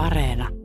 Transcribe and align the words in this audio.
Areena. 0.00 0.59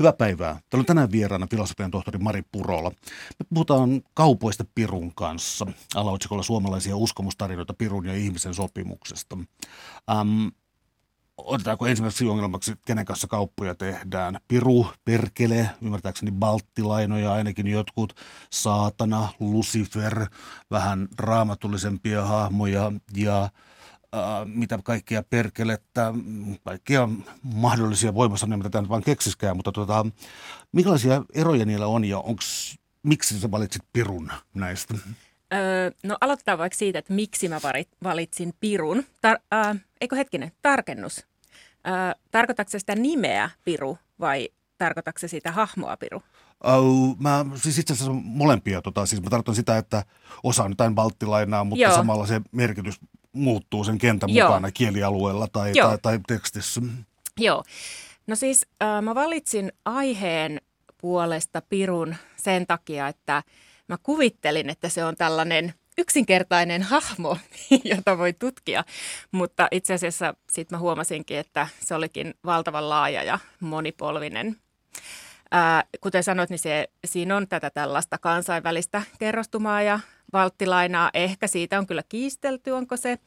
Hyvää 0.00 0.12
päivää. 0.12 0.52
Täällä 0.52 0.82
on 0.82 0.86
tänään 0.86 1.12
vieraana 1.12 1.46
filosofian 1.50 1.90
tohtori 1.90 2.18
Mari 2.18 2.42
Purola. 2.52 2.90
Me 3.38 3.46
puhutaan 3.54 4.02
kaupoista 4.14 4.64
Pirun 4.74 5.14
kanssa 5.14 5.66
alaotsikolla 5.94 6.42
suomalaisia 6.42 6.96
uskomustarinoita 6.96 7.74
Pirun 7.74 8.06
ja 8.06 8.14
ihmisen 8.14 8.54
sopimuksesta. 8.54 9.38
Ähm, 10.10 10.46
otetaanko 11.36 11.86
ensimmäiseksi 11.86 12.26
ongelmaksi, 12.26 12.74
kenen 12.86 13.04
kanssa 13.04 13.26
kauppoja 13.26 13.74
tehdään? 13.74 14.40
Piru, 14.48 14.86
perkele, 15.04 15.70
ymmärtääkseni 15.82 16.32
balttilainoja, 16.32 17.32
ainakin 17.32 17.66
jotkut, 17.66 18.12
saatana, 18.50 19.28
Lucifer, 19.40 20.26
vähän 20.70 21.08
raamatullisempia 21.18 22.24
hahmoja 22.24 22.92
ja 23.16 23.50
Äh, 24.14 24.46
mitä 24.46 24.78
kaikkia 24.82 25.22
perkelettä, 25.22 26.14
kaikkia 26.64 27.08
mahdollisia 27.42 28.14
voimassa 28.14 28.46
mitä 28.46 28.70
tämä 28.70 28.88
vaan 28.88 29.02
keksiskään, 29.02 29.56
mutta 29.56 29.72
tota, 29.72 30.06
minkälaisia 30.72 31.24
eroja 31.34 31.64
niillä 31.64 31.86
on 31.86 32.04
ja 32.04 32.18
onks, 32.18 32.78
miksi 33.02 33.40
sä 33.40 33.50
valitsit 33.50 33.82
Pirun 33.92 34.32
näistä? 34.54 34.94
Öö, 35.52 35.90
no 36.02 36.16
aloitetaan 36.20 36.58
vaikka 36.58 36.78
siitä, 36.78 36.98
että 36.98 37.12
miksi 37.12 37.48
mä 37.48 37.60
valitsin 38.02 38.54
Pirun. 38.60 39.04
Tar- 39.26 39.40
äh, 39.54 39.76
eikö 40.00 40.16
hetkinen, 40.16 40.52
tarkennus. 40.62 41.26
Äh, 41.88 42.14
tarkoitatko 42.30 42.78
sitä 42.78 42.94
nimeä 42.94 43.50
Piru 43.64 43.98
vai 44.20 44.48
tarkoitatko 44.78 45.28
sitä 45.28 45.52
hahmoa 45.52 45.96
Piru? 45.96 46.22
Uh, 46.78 47.16
mä 47.18 47.46
siis 47.54 47.78
itse 47.78 47.92
asiassa 47.92 48.12
molempia. 48.12 48.82
Tota, 48.82 49.06
siis 49.06 49.22
mä 49.22 49.30
tarkoitan 49.30 49.54
sitä, 49.54 49.78
että 49.78 50.04
osa 50.42 50.64
on 50.64 50.70
jotain 50.70 50.94
balttilainaa, 50.94 51.64
mutta 51.64 51.82
Joo. 51.82 51.94
samalla 51.94 52.26
se 52.26 52.40
merkitys 52.52 53.00
muuttuu 53.32 53.84
sen 53.84 53.98
kentän 53.98 54.34
Joo. 54.34 54.48
mukana 54.48 54.70
kielialueella 54.70 55.48
tai, 55.52 55.72
tai, 55.72 55.98
tai 56.02 56.20
tekstissä. 56.26 56.80
Joo. 57.38 57.64
No 58.26 58.36
siis 58.36 58.66
äh, 58.82 59.02
mä 59.02 59.14
valitsin 59.14 59.72
aiheen 59.84 60.60
puolesta 61.00 61.62
Pirun 61.68 62.16
sen 62.36 62.66
takia, 62.66 63.08
että 63.08 63.42
mä 63.88 63.96
kuvittelin, 64.02 64.70
että 64.70 64.88
se 64.88 65.04
on 65.04 65.16
tällainen 65.16 65.74
yksinkertainen 65.98 66.82
hahmo, 66.82 67.36
jota 67.94 68.18
voi 68.18 68.32
tutkia. 68.32 68.84
Mutta 69.32 69.68
itse 69.70 69.94
asiassa 69.94 70.34
sitten 70.52 70.76
mä 70.76 70.80
huomasinkin, 70.80 71.38
että 71.38 71.68
se 71.80 71.94
olikin 71.94 72.34
valtavan 72.44 72.88
laaja 72.88 73.22
ja 73.22 73.38
monipolvinen. 73.60 74.56
Ää, 75.50 75.84
kuten 76.00 76.22
sanoit, 76.22 76.50
niin 76.50 76.58
se, 76.58 76.88
siinä 77.04 77.36
on 77.36 77.48
tätä 77.48 77.70
tällaista 77.70 78.18
kansainvälistä 78.18 79.02
kerrostumaa 79.18 79.82
ja 79.82 80.00
valttilainaa. 80.32 81.10
Ehkä 81.14 81.46
siitä 81.46 81.78
on 81.78 81.86
kyllä 81.86 82.02
kiistelty, 82.08 82.70
onko 82.70 82.96
se 82.96 83.18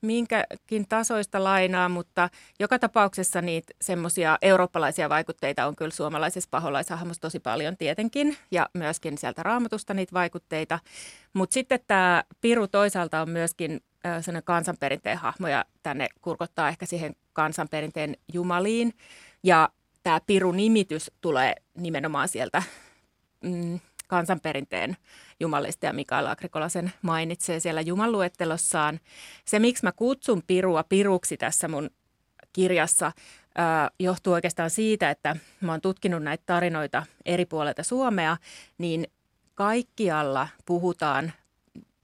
minkäkin 0.00 0.88
tasoista 0.88 1.44
lainaa, 1.44 1.88
mutta 1.88 2.28
joka 2.60 2.78
tapauksessa 2.78 3.42
niitä 3.42 3.72
semmoisia 3.80 4.38
eurooppalaisia 4.42 5.08
vaikutteita 5.08 5.66
on 5.66 5.76
kyllä 5.76 5.90
suomalaisessa 5.90 6.48
paholaishahmossa 6.50 7.20
tosi 7.20 7.40
paljon 7.40 7.76
tietenkin 7.76 8.36
ja 8.50 8.68
myöskin 8.74 9.18
sieltä 9.18 9.42
raamatusta 9.42 9.94
niitä 9.94 10.12
vaikutteita. 10.12 10.78
Mutta 11.32 11.54
sitten 11.54 11.80
tämä 11.86 12.24
Piru 12.40 12.68
toisaalta 12.68 13.20
on 13.20 13.30
myöskin 13.30 13.80
sellainen 14.20 14.44
kansanperinteen 14.44 15.18
hahmo 15.18 15.48
ja 15.48 15.64
tänne 15.82 16.08
kurkottaa 16.20 16.68
ehkä 16.68 16.86
siihen 16.86 17.16
kansanperinteen 17.32 18.16
jumaliin 18.32 18.94
ja 19.42 19.68
tämä 20.02 20.20
Piru-nimitys 20.26 21.10
tulee 21.20 21.54
nimenomaan 21.76 22.28
sieltä 22.28 22.62
mm, 23.44 23.80
kansanperinteen 24.10 24.96
jumalista 25.40 25.86
ja 25.86 25.92
Mikael 25.92 26.26
Agrikola 26.26 26.68
sen 26.68 26.92
mainitsee 27.02 27.60
siellä 27.60 27.80
jumaluettelossaan. 27.80 29.00
Se, 29.44 29.58
miksi 29.58 29.84
mä 29.84 29.92
kutsun 29.92 30.42
Pirua 30.46 30.84
Piruksi 30.84 31.36
tässä 31.36 31.68
mun 31.68 31.90
kirjassa, 32.52 33.12
johtuu 33.98 34.32
oikeastaan 34.32 34.70
siitä, 34.70 35.10
että 35.10 35.36
mä 35.60 35.72
oon 35.72 35.80
tutkinut 35.80 36.22
näitä 36.22 36.42
tarinoita 36.46 37.06
eri 37.24 37.46
puolilta 37.46 37.82
Suomea, 37.82 38.36
niin 38.78 39.06
kaikkialla 39.54 40.48
puhutaan 40.66 41.32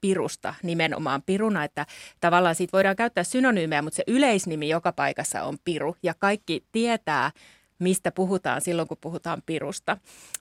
pirusta 0.01 0.55
nimenomaan 0.63 1.23
piruna, 1.23 1.65
että 1.65 1.87
tavallaan 2.21 2.55
siitä 2.55 2.73
voidaan 2.73 2.97
käyttää 2.97 3.25
synonyymejä, 3.25 3.83
mutta 3.83 3.97
se 3.97 4.05
yleisnimi 4.07 4.69
joka 4.69 4.93
paikassa 4.93 5.43
on 5.43 5.59
piru 5.65 5.97
ja 6.03 6.15
kaikki 6.15 6.65
tietää, 6.73 7.31
mistä 7.79 8.13
puhutaan 8.13 8.61
silloin, 8.61 8.89
kun 8.89 8.99
puhutaan 9.01 9.43
pirusta. 9.47 9.97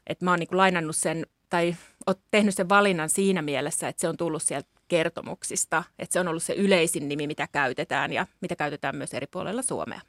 Et 0.08 0.22
mä 0.22 0.32
oon 0.32 0.40
niin 0.40 0.48
lainannut 0.52 0.96
sen 0.96 1.26
tai 1.50 1.76
olet 2.06 2.20
tehnyt 2.32 2.56
sen 2.56 2.70
valinnan 2.70 3.10
siinä 3.10 3.42
mielessä, 3.42 3.88
että 3.88 4.02
se 4.02 4.10
on 4.10 4.18
tullut 4.18 4.44
sieltä 4.44 4.70
kertomuksista, 4.88 5.84
että 6.00 6.14
se 6.14 6.20
on 6.20 6.28
ollut 6.28 6.44
se 6.44 6.54
yleisin 6.54 7.10
nimi, 7.10 7.28
mitä 7.28 7.48
käytetään 7.52 8.14
ja 8.14 8.28
mitä 8.42 8.56
käytetään 8.56 8.96
myös 8.96 9.14
eri 9.14 9.28
puolella 9.28 9.62
Suomea. 9.62 10.02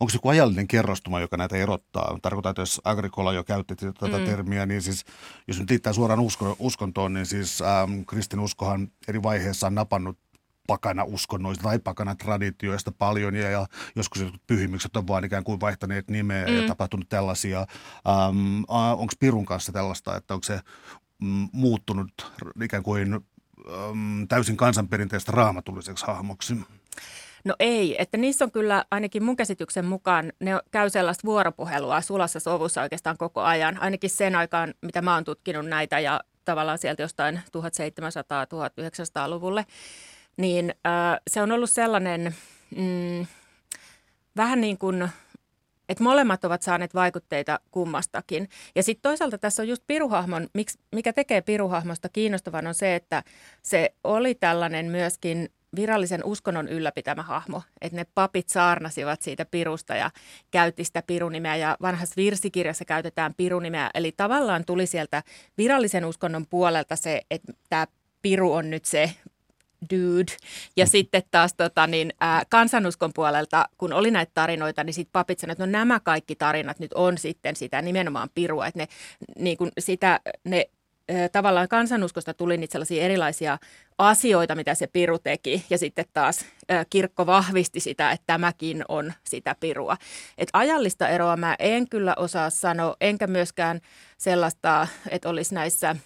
Onko 0.00 0.10
se 0.10 0.16
joku 0.16 0.28
ajallinen 0.28 0.68
kerrostuma, 0.68 1.20
joka 1.20 1.36
näitä 1.36 1.56
erottaa? 1.56 2.18
Tarkoitan, 2.22 2.50
että 2.50 2.62
jos 2.62 2.80
Agrikola 2.84 3.32
jo 3.32 3.44
käytti 3.44 3.76
tätä 3.76 4.18
mm. 4.18 4.24
termiä, 4.24 4.66
niin 4.66 4.82
siis 4.82 5.04
jos 5.48 5.60
nyt 5.60 5.70
liittää 5.70 5.92
suoraan 5.92 6.20
usko, 6.20 6.56
uskontoon, 6.58 7.14
niin 7.14 7.26
siis 7.26 7.62
ähm, 7.62 8.00
kristinuskohan 8.06 8.88
eri 9.08 9.22
vaiheissa 9.22 9.66
on 9.66 9.74
napannut 9.74 10.18
pakana 10.66 11.04
uskonnoista 11.04 11.62
tai 11.62 11.78
pakana 11.78 12.14
traditioista 12.14 12.92
paljon 12.92 13.34
ja, 13.34 13.50
ja 13.50 13.66
joskus 13.96 14.24
pyhimykset 14.46 14.96
on 14.96 15.08
vaan 15.08 15.24
ikään 15.24 15.44
kuin 15.44 15.60
vaihtaneet 15.60 16.10
nimeä 16.10 16.46
mm. 16.46 16.56
ja 16.56 16.68
tapahtunut 16.68 17.08
tällaisia. 17.08 17.58
Ähm, 17.58 18.62
onko 18.68 19.12
Pirun 19.20 19.46
kanssa 19.46 19.72
tällaista, 19.72 20.16
että 20.16 20.34
onko 20.34 20.44
se 20.44 20.60
mm, 21.22 21.48
muuttunut 21.52 22.32
ikään 22.62 22.82
kuin 22.82 23.14
ähm, 23.14 24.22
täysin 24.28 24.56
kansanperinteistä 24.56 25.32
raamatulliseksi 25.32 26.06
hahmoksi? 26.06 26.56
No 27.44 27.54
ei, 27.60 28.02
että 28.02 28.16
niissä 28.16 28.44
on 28.44 28.52
kyllä 28.52 28.84
ainakin 28.90 29.24
mun 29.24 29.36
käsityksen 29.36 29.84
mukaan, 29.84 30.32
ne 30.40 30.50
käy 30.70 30.90
sellaista 30.90 31.26
vuoropuhelua 31.26 32.00
sulassa 32.00 32.40
sovussa 32.40 32.82
oikeastaan 32.82 33.16
koko 33.16 33.40
ajan. 33.40 33.82
Ainakin 33.82 34.10
sen 34.10 34.36
aikaan, 34.36 34.74
mitä 34.82 35.02
mä 35.02 35.14
oon 35.14 35.24
tutkinut 35.24 35.66
näitä 35.66 36.00
ja 36.00 36.20
tavallaan 36.44 36.78
sieltä 36.78 37.02
jostain 37.02 37.36
1700-1900-luvulle 37.36 39.66
niin 40.36 40.74
se 41.30 41.42
on 41.42 41.52
ollut 41.52 41.70
sellainen 41.70 42.34
mm, 42.76 43.26
vähän 44.36 44.60
niin 44.60 44.78
kuin 44.78 45.08
että 45.88 46.04
molemmat 46.04 46.44
ovat 46.44 46.62
saaneet 46.62 46.94
vaikutteita 46.94 47.60
kummastakin. 47.70 48.48
Ja 48.74 48.82
sitten 48.82 49.02
toisaalta 49.02 49.38
tässä 49.38 49.62
on 49.62 49.68
just 49.68 49.82
piruhahmon, 49.86 50.48
mikä 50.92 51.12
tekee 51.12 51.40
piruhahmosta 51.40 52.08
kiinnostavan 52.08 52.66
on 52.66 52.74
se, 52.74 52.94
että 52.94 53.22
se 53.62 53.94
oli 54.04 54.34
tällainen 54.34 54.86
myöskin 54.86 55.48
virallisen 55.76 56.24
uskonnon 56.24 56.68
ylläpitämä 56.68 57.22
hahmo. 57.22 57.62
Että 57.80 57.96
ne 57.96 58.06
papit 58.14 58.48
saarnasivat 58.48 59.22
siitä 59.22 59.44
pirusta 59.44 59.94
ja 59.94 60.10
käytti 60.50 60.84
sitä 60.84 61.02
pirunimeä 61.06 61.56
ja 61.56 61.76
vanhassa 61.82 62.16
virsikirjassa 62.16 62.84
käytetään 62.84 63.34
pirunimeä. 63.34 63.90
Eli 63.94 64.12
tavallaan 64.16 64.64
tuli 64.64 64.86
sieltä 64.86 65.22
virallisen 65.58 66.04
uskonnon 66.04 66.46
puolelta 66.46 66.96
se, 66.96 67.22
että 67.30 67.52
tämä 67.68 67.86
piru 68.22 68.52
on 68.52 68.70
nyt 68.70 68.84
se 68.84 69.12
dude. 69.90 70.32
Ja 70.76 70.84
mm. 70.84 70.88
sitten 70.88 71.22
taas 71.30 71.54
tota, 71.54 71.86
niin, 71.86 72.12
ää, 72.20 72.42
kansanuskon 72.48 73.10
puolelta, 73.14 73.68
kun 73.78 73.92
oli 73.92 74.10
näitä 74.10 74.32
tarinoita, 74.34 74.84
niin 74.84 74.94
sitten 74.94 75.12
papit 75.12 75.38
sanoivat, 75.38 75.60
että 75.60 75.66
no 75.66 75.72
nämä 75.72 76.00
kaikki 76.00 76.36
tarinat 76.36 76.78
nyt 76.78 76.92
on 76.92 77.18
sitten 77.18 77.56
sitä 77.56 77.82
nimenomaan 77.82 78.28
pirua. 78.34 78.66
Että 78.66 78.78
ne, 78.78 78.88
niin 79.38 79.56
kuin 79.56 79.70
sitä, 79.78 80.20
ne 80.44 80.66
tavallaan 81.32 81.68
kansanuskosta 81.68 82.34
tuli 82.34 82.56
niitä 82.56 82.72
sellaisia 82.72 83.02
erilaisia 83.02 83.58
asioita, 83.98 84.54
mitä 84.54 84.74
se 84.74 84.86
piru 84.86 85.18
teki. 85.18 85.64
Ja 85.70 85.78
sitten 85.78 86.04
taas 86.12 86.44
kirkko 86.90 87.26
vahvisti 87.26 87.80
sitä, 87.80 88.10
että 88.10 88.24
tämäkin 88.26 88.84
on 88.88 89.12
sitä 89.24 89.56
pirua. 89.60 89.96
Et 90.38 90.48
ajallista 90.52 91.08
eroa 91.08 91.36
mä 91.36 91.56
en 91.58 91.88
kyllä 91.88 92.14
osaa 92.16 92.50
sanoa, 92.50 92.96
enkä 93.00 93.26
myöskään 93.26 93.80
sellaista, 94.18 94.86
että 95.10 95.28
olisi 95.28 95.54
näissä– 95.54 95.96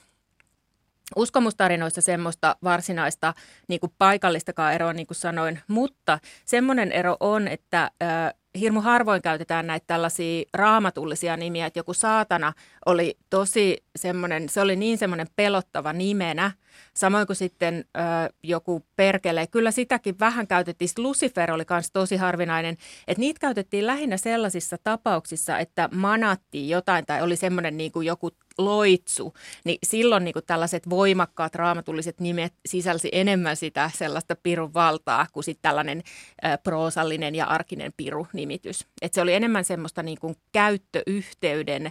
uskomustarinoissa 1.17 2.01
semmoista 2.01 2.57
varsinaista 2.65 3.35
niin 3.69 3.81
kuin 3.81 3.93
paikallistakaan 3.99 4.75
eroa, 4.75 4.93
niin 4.93 5.07
kuin 5.07 5.17
sanoin, 5.17 5.61
mutta 5.69 6.19
semmoinen 6.45 6.93
ero 6.93 7.17
on, 7.21 7.49
että 7.49 7.91
äh, 8.03 8.35
hirmu 8.61 8.81
harvoin 8.81 9.23
käytetään 9.23 9.67
näitä 9.67 9.85
tällaisia 9.87 10.45
raamatullisia 10.55 11.37
nimiä, 11.37 11.67
että 11.67 11.79
joku 11.79 11.95
saatana 11.95 12.53
oli 12.87 13.19
tosi 13.31 13.85
semmoinen, 13.97 14.49
se 14.49 14.61
oli 14.61 14.77
niin 14.77 14.99
semmoinen 14.99 15.27
pelottava 15.37 15.93
nimenä, 15.93 16.51
Samoin 16.95 17.27
kuin 17.27 17.37
sitten 17.37 17.85
ö, 17.97 18.01
joku 18.43 18.83
perkele. 18.97 19.47
Kyllä 19.47 19.71
sitäkin 19.71 20.19
vähän 20.21 20.47
käytettiin. 20.47 20.89
Lucifer 20.99 21.53
oli 21.53 21.65
myös 21.71 21.91
tosi 21.93 22.17
harvinainen. 22.17 22.77
Että 23.09 23.21
niitä 23.21 23.41
käytettiin 23.41 23.87
lähinnä 23.87 24.17
sellaisissa 24.17 24.77
tapauksissa, 24.85 25.59
että 25.59 25.89
manattiin 25.93 26.69
jotain 26.69 27.07
tai 27.07 27.23
oli 27.23 27.37
semmoinen 27.37 27.77
niin 27.77 27.93
kuin 27.93 28.07
joku 28.07 28.31
loitsu, 28.59 29.35
niin 29.65 29.79
silloin 29.83 30.25
niin 30.25 30.33
kuin 30.33 30.45
tällaiset 30.47 30.91
voimakkaat 30.91 31.55
raamatulliset 31.55 32.21
nimet 32.21 32.55
sisälsi 32.67 33.09
enemmän 33.13 33.57
sitä 33.57 33.91
sellaista 33.95 34.37
pirun 34.43 34.75
valtaa 34.75 35.27
kuin 35.33 35.45
sitten 35.45 35.63
tällainen 35.63 36.03
ä, 36.45 36.59
proosallinen 36.59 37.35
ja 37.35 37.47
arkinen 37.47 37.93
piru-nimitys. 37.97 38.87
Et 39.03 39.15
se 39.15 39.21
oli 39.21 39.35
enemmän 39.35 39.65
semmoista 39.65 40.03
niin 40.03 40.19
kuin 40.21 40.37
käyttöyhteyden 40.53 41.91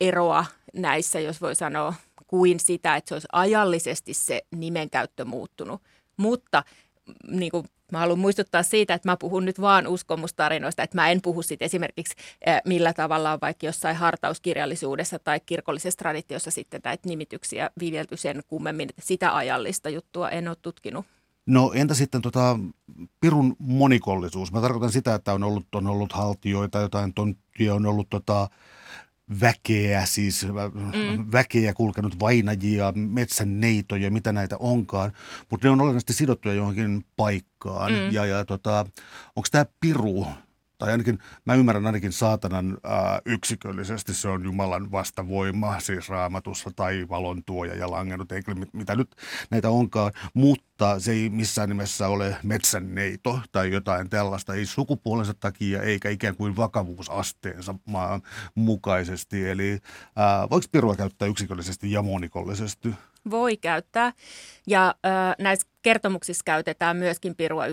eroa 0.00 0.44
näissä, 0.74 1.20
jos 1.20 1.40
voi 1.40 1.54
sanoa, 1.54 1.94
kuin 2.26 2.60
sitä, 2.60 2.96
että 2.96 3.08
se 3.08 3.14
olisi 3.14 3.28
ajallisesti 3.32 4.14
se 4.14 4.42
nimenkäyttö 4.56 5.24
muuttunut. 5.24 5.82
Mutta 6.16 6.64
niin 7.28 7.50
kuin 7.50 7.64
Mä 7.92 7.98
haluan 7.98 8.18
muistuttaa 8.18 8.62
siitä, 8.62 8.94
että 8.94 9.08
mä 9.08 9.16
puhun 9.16 9.44
nyt 9.44 9.60
vaan 9.60 9.86
uskomustarinoista, 9.86 10.82
että 10.82 10.96
mä 10.96 11.10
en 11.10 11.22
puhu 11.22 11.42
siitä 11.42 11.64
esimerkiksi 11.64 12.14
millä 12.64 12.92
tavalla 12.92 13.32
on 13.32 13.38
vaikka 13.42 13.66
jossain 13.66 13.96
hartauskirjallisuudessa 13.96 15.18
tai 15.18 15.40
kirkollisessa 15.40 15.98
traditiossa 15.98 16.50
sitten 16.50 16.80
näitä 16.84 17.08
nimityksiä 17.08 17.70
viljelty 17.80 18.16
sen 18.16 18.42
kummemmin, 18.48 18.88
sitä 19.00 19.36
ajallista 19.36 19.88
juttua 19.88 20.30
en 20.30 20.48
ole 20.48 20.56
tutkinut. 20.62 21.06
No 21.46 21.72
entä 21.74 21.94
sitten 21.94 22.22
tota, 22.22 22.58
pirun 23.20 23.56
monikollisuus? 23.58 24.52
Mä 24.52 24.60
tarkoitan 24.60 24.92
sitä, 24.92 25.14
että 25.14 25.32
on 25.32 25.42
ollut, 25.42 25.66
on 25.74 25.86
ollut 25.86 26.12
haltioita, 26.12 26.80
jotain 26.80 27.14
tonttia, 27.14 27.74
on 27.74 27.86
ollut 27.86 28.10
tota, 28.10 28.48
väkeä, 29.40 30.06
siis 30.06 30.46
mm. 30.46 31.32
väkeä 31.32 31.74
kulkenut 31.74 32.20
vainajia, 32.20 32.92
metsänneitoja, 32.96 34.10
mitä 34.10 34.32
näitä 34.32 34.56
onkaan, 34.58 35.12
mutta 35.50 35.66
ne 35.66 35.70
on 35.70 35.80
olennaisesti 35.80 36.12
sidottuja 36.12 36.54
johonkin 36.54 37.04
paikkaan. 37.16 37.92
Mm. 37.92 38.12
Ja, 38.12 38.26
ja 38.26 38.44
tota, 38.44 38.86
onko 39.36 39.48
tämä 39.50 39.66
piru 39.80 40.26
tai 40.82 40.92
ainakin 40.92 41.18
mä 41.44 41.54
ymmärrän 41.54 41.86
ainakin 41.86 42.12
saatanan 42.12 42.78
ää, 42.84 43.20
yksiköllisesti, 43.26 44.14
se 44.14 44.28
on 44.28 44.44
Jumalan 44.44 44.92
vastavoima, 44.92 45.80
siis 45.80 46.08
raamatussa 46.08 46.70
tai 46.76 47.06
valon 47.08 47.44
tuoja 47.44 47.74
ja 47.74 47.90
langennut, 47.90 48.32
eikä 48.32 48.54
mitä 48.72 48.96
nyt 48.96 49.16
näitä 49.50 49.70
onkaan, 49.70 50.12
mutta 50.34 50.71
se 50.98 51.12
ei 51.12 51.30
missään 51.30 51.68
nimessä 51.68 52.08
ole 52.08 52.36
metsänneito 52.42 53.40
tai 53.52 53.72
jotain 53.72 54.10
tällaista, 54.10 54.54
ei 54.54 54.66
sukupuolensa 54.66 55.34
takia 55.34 55.82
eikä 55.82 56.10
ikään 56.10 56.36
kuin 56.36 56.56
vakavuusasteensa 56.56 57.74
maan 57.84 58.22
mukaisesti. 58.54 59.48
Eli 59.48 59.78
ää, 60.16 60.50
voiko 60.50 60.66
pirua 60.72 60.96
käyttää 60.96 61.28
yksiköllisesti 61.28 61.92
ja 61.92 62.02
monikollisesti? 62.02 62.94
voi 63.30 63.56
käyttää. 63.56 64.12
Ja 64.66 64.94
ö, 65.06 65.08
näissä 65.38 65.68
kertomuksissa 65.82 66.42
käytetään 66.44 66.96
myöskin 66.96 67.36
pirua 67.36 67.64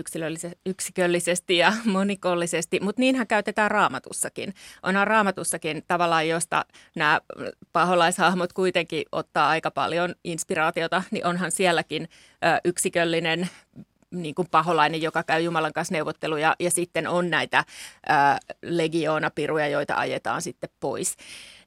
yksiköllisesti 0.66 1.56
ja 1.56 1.72
monikollisesti, 1.84 2.80
mutta 2.80 3.00
niinhän 3.00 3.26
käytetään 3.26 3.70
raamatussakin. 3.70 4.54
Onhan 4.82 5.06
raamatussakin 5.06 5.82
tavallaan, 5.88 6.28
josta 6.28 6.64
nämä 6.96 7.20
paholaishahmot 7.72 8.52
kuitenkin 8.52 9.04
ottaa 9.12 9.48
aika 9.48 9.70
paljon 9.70 10.14
inspiraatiota, 10.24 11.02
niin 11.10 11.26
onhan 11.26 11.50
sielläkin 11.50 12.08
yksiköllinen 12.64 13.48
niin 14.10 14.34
kuin 14.34 14.48
paholainen, 14.50 15.02
joka 15.02 15.22
käy 15.22 15.40
Jumalan 15.42 15.72
kanssa 15.72 15.94
neuvotteluja, 15.94 16.56
ja 16.60 16.70
sitten 16.70 17.08
on 17.08 17.30
näitä 17.30 17.64
ää, 18.08 18.38
legioonapiruja, 18.62 19.68
joita 19.68 19.94
ajetaan 19.94 20.42
sitten 20.42 20.70
pois. 20.80 21.16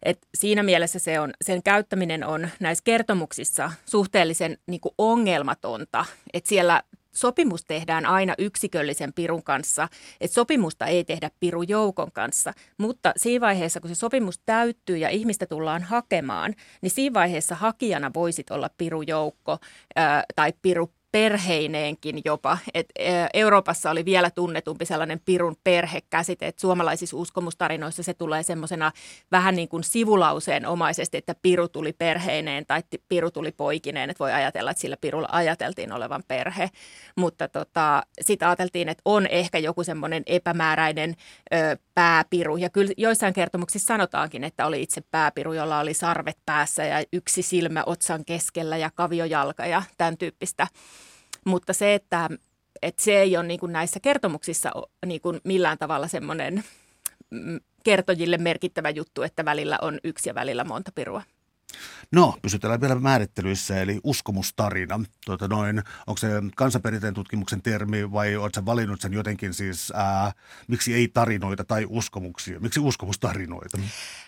Et 0.03 0.27
siinä 0.35 0.63
mielessä 0.63 0.99
se 0.99 1.19
on, 1.19 1.33
sen 1.41 1.63
käyttäminen 1.63 2.23
on 2.23 2.49
näissä 2.59 2.81
kertomuksissa 2.83 3.71
suhteellisen 3.85 4.57
niin 4.67 4.81
kuin 4.81 4.95
ongelmatonta, 4.97 6.05
että 6.33 6.49
siellä 6.49 6.83
sopimus 7.13 7.65
tehdään 7.65 8.05
aina 8.05 8.33
yksiköllisen 8.37 9.13
pirun 9.13 9.43
kanssa, 9.43 9.87
että 10.21 10.35
sopimusta 10.35 10.85
ei 10.85 11.03
tehdä 11.03 11.31
pirujoukon 11.39 12.11
kanssa, 12.11 12.53
mutta 12.77 13.13
siinä 13.17 13.41
vaiheessa, 13.41 13.79
kun 13.79 13.89
se 13.89 13.95
sopimus 13.95 14.39
täyttyy 14.45 14.97
ja 14.97 15.09
ihmistä 15.09 15.45
tullaan 15.45 15.83
hakemaan, 15.83 16.53
niin 16.81 16.91
siinä 16.91 17.13
vaiheessa 17.13 17.55
hakijana 17.55 18.11
voisit 18.13 18.51
olla 18.51 18.69
pirujoukko 18.77 19.57
ää, 19.95 20.23
tai 20.35 20.53
piru 20.61 20.89
perheineenkin 21.13 22.21
jopa. 22.25 22.57
Et 22.73 22.85
Euroopassa 23.33 23.91
oli 23.91 24.05
vielä 24.05 24.31
tunnetumpi 24.31 24.85
sellainen 24.85 25.21
pirun 25.25 25.55
perhekäsite, 25.63 26.47
että 26.47 26.61
suomalaisissa 26.61 27.17
uskomustarinoissa 27.17 28.03
se 28.03 28.13
tulee 28.13 28.43
semmoisena 28.43 28.91
vähän 29.31 29.55
niin 29.55 29.69
kuin 29.69 29.83
sivulauseen 29.83 30.65
omaisesti, 30.65 31.17
että 31.17 31.35
piru 31.41 31.67
tuli 31.67 31.93
perheineen 31.93 32.65
tai 32.65 32.83
piru 33.09 33.31
tuli 33.31 33.51
poikineen, 33.51 34.09
että 34.09 34.23
voi 34.23 34.33
ajatella, 34.33 34.71
että 34.71 34.81
sillä 34.81 34.97
pirulla 35.01 35.27
ajateltiin 35.31 35.91
olevan 35.91 36.23
perhe. 36.27 36.69
Mutta 37.15 37.47
tota, 37.47 38.03
sitten 38.21 38.47
ajateltiin, 38.47 38.89
että 38.89 39.01
on 39.05 39.27
ehkä 39.27 39.57
joku 39.57 39.83
semmoinen 39.83 40.23
epämääräinen 40.25 41.15
ö, 41.53 41.77
pääpiru. 41.93 42.57
Ja 42.57 42.69
kyllä 42.69 42.93
joissain 42.97 43.33
kertomuksissa 43.33 43.87
sanotaankin, 43.87 44.43
että 44.43 44.65
oli 44.65 44.81
itse 44.81 45.01
pääpiru, 45.11 45.53
jolla 45.53 45.79
oli 45.79 45.93
sarvet 45.93 46.37
päässä 46.45 46.83
ja 46.83 47.03
yksi 47.13 47.41
silmä 47.41 47.83
otsan 47.85 48.25
keskellä 48.25 48.77
ja 48.77 48.91
kaviojalka 48.95 49.65
ja 49.65 49.83
tämän 49.97 50.17
tyyppistä. 50.17 50.67
Mutta 51.45 51.73
se, 51.73 51.93
että, 51.93 52.29
että 52.81 53.03
se 53.03 53.21
ei 53.21 53.37
ole 53.37 53.47
niin 53.47 53.59
kuin 53.59 53.71
näissä 53.71 53.99
kertomuksissa 53.99 54.71
niin 55.05 55.21
kuin 55.21 55.41
millään 55.43 55.77
tavalla 55.77 56.07
semmoinen 56.07 56.63
mm, 57.29 57.59
kertojille 57.83 58.37
merkittävä 58.37 58.89
juttu, 58.89 59.21
että 59.21 59.45
välillä 59.45 59.77
on 59.81 59.99
yksi 60.03 60.29
ja 60.29 60.35
välillä 60.35 60.63
monta 60.63 60.91
pirua. 60.95 61.23
No, 62.11 62.35
pysytellään 62.41 62.81
vielä 62.81 62.95
määrittelyissä, 62.95 63.81
eli 63.81 63.99
uskomustarina. 64.03 64.99
Tuota 65.25 65.47
noin, 65.47 65.83
onko 66.07 66.17
se 66.17 66.27
kansanperinteen 66.55 67.13
tutkimuksen 67.13 67.61
termi 67.61 68.11
vai 68.11 68.35
oletko 68.35 68.65
valinnut 68.65 69.01
sen 69.01 69.13
jotenkin 69.13 69.53
siis, 69.53 69.91
ää, 69.95 70.31
miksi 70.67 70.93
ei 70.93 71.07
tarinoita 71.07 71.63
tai 71.63 71.85
uskomuksia? 71.89 72.59
Miksi 72.59 72.79
uskomustarinoita? 72.79 73.77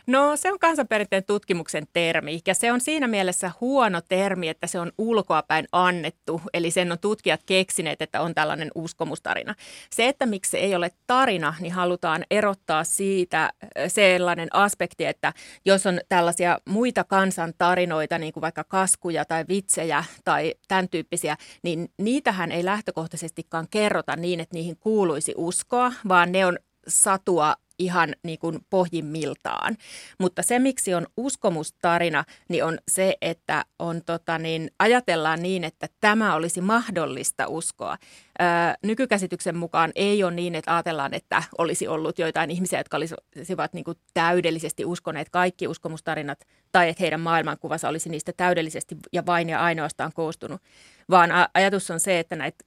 No 0.08 0.36
se 0.36 0.52
on 0.52 0.60
kansanperinteen 0.60 1.24
tutkimuksen 1.24 1.88
termi 1.94 2.42
ja 2.48 2.56
se 2.56 2.72
on 2.72 2.82
siinä 2.82 3.08
mielessä 3.08 3.52
huono 3.62 4.02
termi, 4.02 4.50
että 4.50 4.68
se 4.68 4.80
on 4.80 4.92
ulkoapäin 4.98 5.68
annettu. 5.72 6.42
Eli 6.54 6.72
sen 6.72 6.92
on 6.92 7.00
tutkijat 7.00 7.42
keksineet, 7.46 8.02
että 8.02 8.22
on 8.22 8.36
tällainen 8.36 8.72
uskomustarina. 8.76 9.56
Se, 9.90 10.08
että 10.08 10.26
miksi 10.26 10.52
se 10.52 10.58
ei 10.58 10.76
ole 10.76 10.92
tarina, 11.08 11.54
niin 11.60 11.74
halutaan 11.74 12.24
erottaa 12.32 12.84
siitä 12.84 13.54
sellainen 13.88 14.50
aspekti, 14.52 15.06
että 15.06 15.34
jos 15.66 15.86
on 15.86 16.00
tällaisia 16.10 16.60
muita 16.66 17.04
kansan 17.04 17.54
tarinoita, 17.66 18.18
niin 18.18 18.34
kuin 18.34 18.42
vaikka 18.42 18.64
kaskuja 18.64 19.26
tai 19.26 19.46
vitsejä 19.50 20.04
tai 20.24 20.54
tämän 20.68 20.90
tyyppisiä, 20.90 21.38
niin 21.64 21.90
niitähän 21.98 22.52
ei 22.52 22.66
lähtökohtaisestikaan 22.66 23.68
kerrota 23.72 24.16
niin, 24.16 24.40
että 24.40 24.54
niihin 24.54 24.78
kuuluisi 24.78 25.34
uskoa, 25.38 25.94
vaan 26.08 26.32
ne 26.32 26.46
on 26.46 26.60
satua 26.88 27.56
ihan 27.80 28.16
niin 28.24 28.40
kuin 28.40 28.60
pohjimmiltaan. 28.70 29.78
Mutta 30.20 30.44
se, 30.44 30.60
miksi 30.60 30.94
on 30.94 31.08
uskomustarina, 31.18 32.24
niin 32.50 32.64
on 32.64 32.78
se, 32.92 33.16
että 33.22 33.66
on 33.80 34.02
tota 34.06 34.38
niin, 34.38 34.72
ajatellaan 34.80 35.42
niin, 35.42 35.64
että 35.64 35.88
tämä 36.02 36.36
olisi 36.36 36.62
mahdollista 36.62 37.48
uskoa. 37.48 37.98
Öö, 38.42 38.48
nykykäsityksen 38.84 39.58
mukaan 39.58 39.92
ei 39.96 40.24
ole 40.24 40.32
niin, 40.32 40.56
että 40.56 40.74
ajatellaan, 40.74 41.14
että 41.14 41.44
olisi 41.58 41.88
ollut 41.88 42.20
joitain 42.20 42.52
ihmisiä, 42.52 42.80
jotka 42.80 42.98
olisivat 42.98 43.74
niin 43.74 43.84
kuin 43.84 43.98
täydellisesti 44.14 44.86
uskoneet 44.86 45.30
kaikki 45.30 45.68
uskomustarinat, 45.68 46.40
tai 46.72 46.90
että 46.90 47.04
heidän 47.04 47.20
maailmankuvansa 47.20 47.90
olisi 47.90 48.10
niistä 48.10 48.32
täydellisesti 48.38 48.98
ja 49.14 49.26
vain 49.26 49.50
ja 49.50 49.64
ainoastaan 49.64 50.12
koostunut, 50.14 50.62
vaan 51.10 51.30
ajatus 51.54 51.92
on 51.92 52.00
se, 52.00 52.20
että 52.20 52.36
näitä 52.36 52.66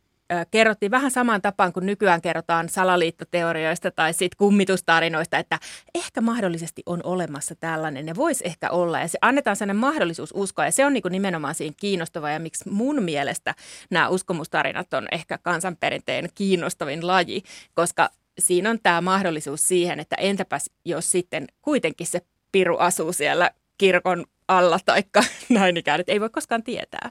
kerrottiin 0.51 0.91
vähän 0.91 1.11
samaan 1.11 1.43
tapaan 1.43 1.73
kuin 1.73 1.87
nykyään 1.87 2.21
kerrotaan 2.21 2.69
salaliittoteorioista 2.69 3.91
tai 3.91 4.13
sit 4.13 4.35
kummitustarinoista, 4.35 5.39
että 5.39 5.59
ehkä 5.95 6.21
mahdollisesti 6.21 6.83
on 6.87 7.01
olemassa 7.05 7.55
tällainen 7.55 8.07
ja 8.07 8.15
voisi 8.15 8.47
ehkä 8.47 8.71
olla. 8.71 9.01
Ja 9.01 9.09
se 9.09 9.19
annetaan 9.23 9.57
sellainen 9.57 9.81
mahdollisuus 9.81 10.31
uskoa 10.35 10.65
ja 10.65 10.73
se 10.73 10.87
on 10.87 10.93
niin 10.93 11.03
kuin 11.03 11.13
nimenomaan 11.13 11.55
siinä 11.55 11.75
kiinnostava 11.81 12.31
ja 12.31 12.39
miksi 12.39 12.69
mun 12.71 13.03
mielestä 13.03 13.55
nämä 13.91 14.09
uskomustarinat 14.09 14.95
on 14.95 15.09
ehkä 15.13 15.39
kansanperinteen 15.39 16.29
kiinnostavin 16.35 17.07
laji, 17.07 17.43
koska 17.75 18.11
siinä 18.39 18.71
on 18.71 18.79
tämä 18.83 19.01
mahdollisuus 19.01 19.69
siihen, 19.69 20.01
että 20.01 20.17
entäpäs 20.17 20.71
jos 20.85 21.11
sitten 21.11 21.47
kuitenkin 21.63 22.07
se 22.07 22.21
piru 22.53 22.77
asuu 22.77 23.13
siellä 23.13 23.51
kirkon 23.79 24.25
alla 24.49 24.79
taikka 24.85 25.23
näin 25.49 25.77
ikään, 25.77 26.01
että 26.01 26.13
ei 26.13 26.21
voi 26.21 26.31
koskaan 26.31 26.63
tietää. 26.63 27.11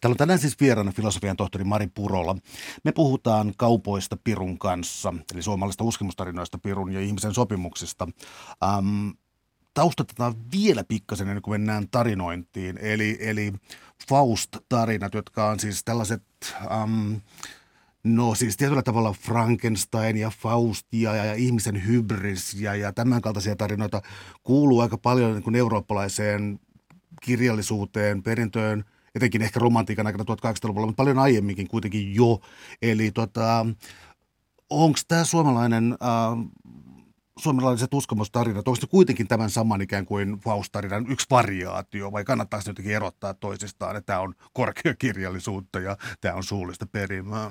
Täällä 0.00 0.12
on 0.12 0.16
tänään 0.16 0.38
siis 0.38 0.60
vieraana 0.60 0.92
filosofian 0.92 1.36
tohtori 1.36 1.64
Mari 1.64 1.86
Purola. 1.86 2.36
Me 2.84 2.92
puhutaan 2.92 3.52
kaupoista 3.56 4.16
Pirun 4.24 4.58
kanssa, 4.58 5.14
eli 5.34 5.42
suomalaisista 5.42 5.84
uskomustarinoista 5.84 6.58
Pirun 6.58 6.92
ja 6.92 7.00
ihmisen 7.00 7.34
sopimuksista. 7.34 8.08
Ähm, 8.64 9.08
taustatetaan 9.74 10.34
vielä 10.52 10.84
pikkasen 10.84 11.28
ennen 11.28 11.42
kuin 11.42 11.60
mennään 11.60 11.88
tarinointiin. 11.90 12.78
Eli, 12.78 13.18
eli 13.20 13.52
Faust-tarinat, 14.08 15.14
jotka 15.14 15.48
on 15.48 15.60
siis 15.60 15.84
tällaiset... 15.84 16.22
Ähm, 16.70 17.14
No 18.04 18.34
siis 18.34 18.56
tietyllä 18.56 18.82
tavalla 18.82 19.12
Frankenstein 19.12 20.16
ja 20.16 20.30
Faust 20.30 20.86
ja, 20.92 21.14
ja, 21.14 21.24
ja 21.24 21.34
ihmisen 21.34 21.86
hybris 21.86 22.54
ja, 22.54 22.74
ja 22.74 22.92
tämän 22.92 23.22
kaltaisia 23.22 23.56
tarinoita 23.56 24.02
kuuluu 24.42 24.80
aika 24.80 24.98
paljon 24.98 25.32
niin 25.32 25.42
kuin 25.42 25.56
eurooppalaiseen 25.56 26.60
kirjallisuuteen, 27.22 28.22
perintöön– 28.22 28.84
etenkin 29.16 29.42
ehkä 29.42 29.60
romantiikan 29.60 30.06
aikana 30.06 30.24
1800-luvulla, 30.24 30.86
mutta 30.86 31.02
paljon 31.02 31.18
aiemminkin 31.18 31.68
kuitenkin 31.68 32.14
jo. 32.14 32.40
Eli 32.82 33.10
tota, 33.10 33.66
onko 34.70 34.98
tämä 35.08 35.24
suomalainen 35.24 35.92
äh, 36.02 36.50
suomalaiset 37.38 37.94
uskomustarinat, 37.94 38.68
onko 38.68 38.80
se 38.80 38.86
kuitenkin 38.86 39.28
tämän 39.28 39.50
saman 39.50 39.82
ikään 39.82 40.06
kuin 40.06 40.40
Faust-tarinan 40.40 41.06
yksi 41.08 41.26
variaatio, 41.30 42.12
vai 42.12 42.24
kannattaako 42.24 42.62
se 42.62 42.70
jotenkin 42.70 42.94
erottaa 42.94 43.34
toisistaan, 43.34 43.96
että 43.96 44.06
tämä 44.06 44.20
on 44.20 44.34
korkeakirjallisuutta 44.52 45.80
ja 45.80 45.96
tämä 46.20 46.34
on 46.34 46.44
suullista 46.44 46.86
perimää? 46.86 47.50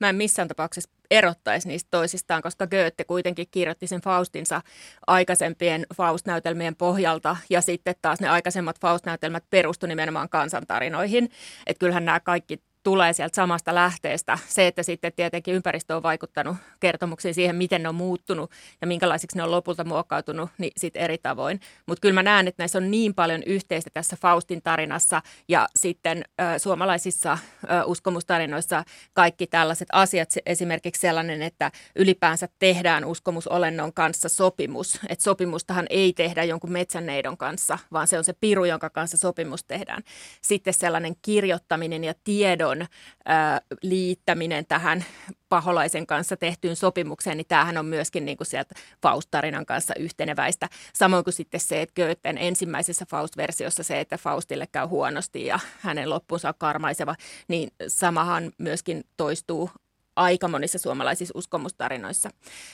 Mä 0.00 0.08
en 0.08 0.16
missään 0.16 0.48
tapauksessa 0.48 0.90
erottaisi 1.10 1.68
niistä 1.68 1.88
toisistaan, 1.90 2.42
koska 2.42 2.66
Goethe 2.66 3.04
kuitenkin 3.04 3.46
kirjoitti 3.50 3.86
sen 3.86 4.00
Faustinsa 4.00 4.62
aikaisempien 5.06 5.86
Faust-näytelmien 5.94 6.76
pohjalta, 6.76 7.36
ja 7.50 7.60
sitten 7.60 7.94
taas 8.02 8.20
ne 8.20 8.28
aikaisemmat 8.28 8.80
Faust-näytelmät 8.80 9.44
perustu 9.50 9.86
nimenomaan 9.86 10.28
kansantarinoihin. 10.28 11.30
Että 11.66 11.80
kyllähän 11.80 12.04
nämä 12.04 12.20
kaikki 12.20 12.62
tulee 12.82 13.12
sieltä 13.12 13.34
samasta 13.34 13.74
lähteestä. 13.74 14.38
Se, 14.48 14.66
että 14.66 14.82
sitten 14.82 15.12
tietenkin 15.16 15.54
ympäristö 15.54 15.96
on 15.96 16.02
vaikuttanut 16.02 16.56
kertomuksiin 16.80 17.34
siihen, 17.34 17.56
miten 17.56 17.82
ne 17.82 17.88
on 17.88 17.94
muuttunut 17.94 18.50
ja 18.80 18.86
minkälaisiksi 18.86 19.36
ne 19.36 19.42
on 19.42 19.50
lopulta 19.50 19.84
muokkautunut, 19.84 20.50
niin 20.58 20.72
sitten 20.76 21.02
eri 21.02 21.18
tavoin. 21.18 21.60
Mutta 21.86 22.00
kyllä 22.00 22.14
mä 22.14 22.22
näen, 22.22 22.48
että 22.48 22.62
näissä 22.62 22.78
on 22.78 22.90
niin 22.90 23.14
paljon 23.14 23.42
yhteistä 23.46 23.90
tässä 23.94 24.16
Faustin 24.16 24.62
tarinassa 24.62 25.22
ja 25.48 25.68
sitten 25.76 26.24
ö, 26.40 26.58
suomalaisissa 26.58 27.38
ö, 27.64 27.84
uskomustarinoissa 27.84 28.84
kaikki 29.12 29.46
tällaiset 29.46 29.88
asiat. 29.92 30.30
Esimerkiksi 30.46 31.00
sellainen, 31.00 31.42
että 31.42 31.70
ylipäänsä 31.96 32.48
tehdään 32.58 33.04
uskomusolennon 33.04 33.92
kanssa 33.92 34.28
sopimus. 34.28 35.00
Että 35.08 35.22
sopimustahan 35.22 35.86
ei 35.90 36.12
tehdä 36.12 36.44
jonkun 36.44 36.72
metsänneidon 36.72 37.36
kanssa, 37.36 37.78
vaan 37.92 38.06
se 38.06 38.18
on 38.18 38.24
se 38.24 38.32
piru, 38.32 38.64
jonka 38.64 38.90
kanssa 38.90 39.16
sopimus 39.16 39.64
tehdään. 39.64 40.02
Sitten 40.42 40.74
sellainen 40.74 41.14
kirjoittaminen 41.22 42.04
ja 42.04 42.14
tiedon 42.24 42.69
tiedon 42.70 42.86
ää, 43.24 43.60
liittäminen 43.82 44.66
tähän 44.66 45.04
paholaisen 45.48 46.06
kanssa 46.06 46.36
tehtyyn 46.36 46.76
sopimukseen, 46.76 47.36
niin 47.36 47.46
tämähän 47.48 47.78
on 47.78 47.86
myöskin 47.86 48.24
niin 48.24 48.36
kuin 48.36 48.46
sieltä 48.46 48.74
Faust-tarinan 49.02 49.66
kanssa 49.66 49.94
yhteneväistä. 49.98 50.68
Samoin 50.94 51.24
kuin 51.24 51.34
sitten 51.34 51.60
se, 51.60 51.82
että 51.82 52.02
Goethen 52.02 52.38
ensimmäisessä 52.38 53.06
Faust-versiossa 53.10 53.82
se, 53.82 54.00
että 54.00 54.18
Faustille 54.18 54.66
käy 54.72 54.86
huonosti 54.86 55.46
ja 55.46 55.58
hänen 55.80 56.10
loppunsa 56.10 56.48
on 56.48 56.54
karmaiseva, 56.58 57.14
niin 57.48 57.70
samahan 57.88 58.52
myöskin 58.58 59.04
toistuu 59.16 59.70
aika 60.16 60.48
monissa 60.48 60.78
suomalaisissa 60.78 61.38
uskomustarinoissa. 61.38 62.30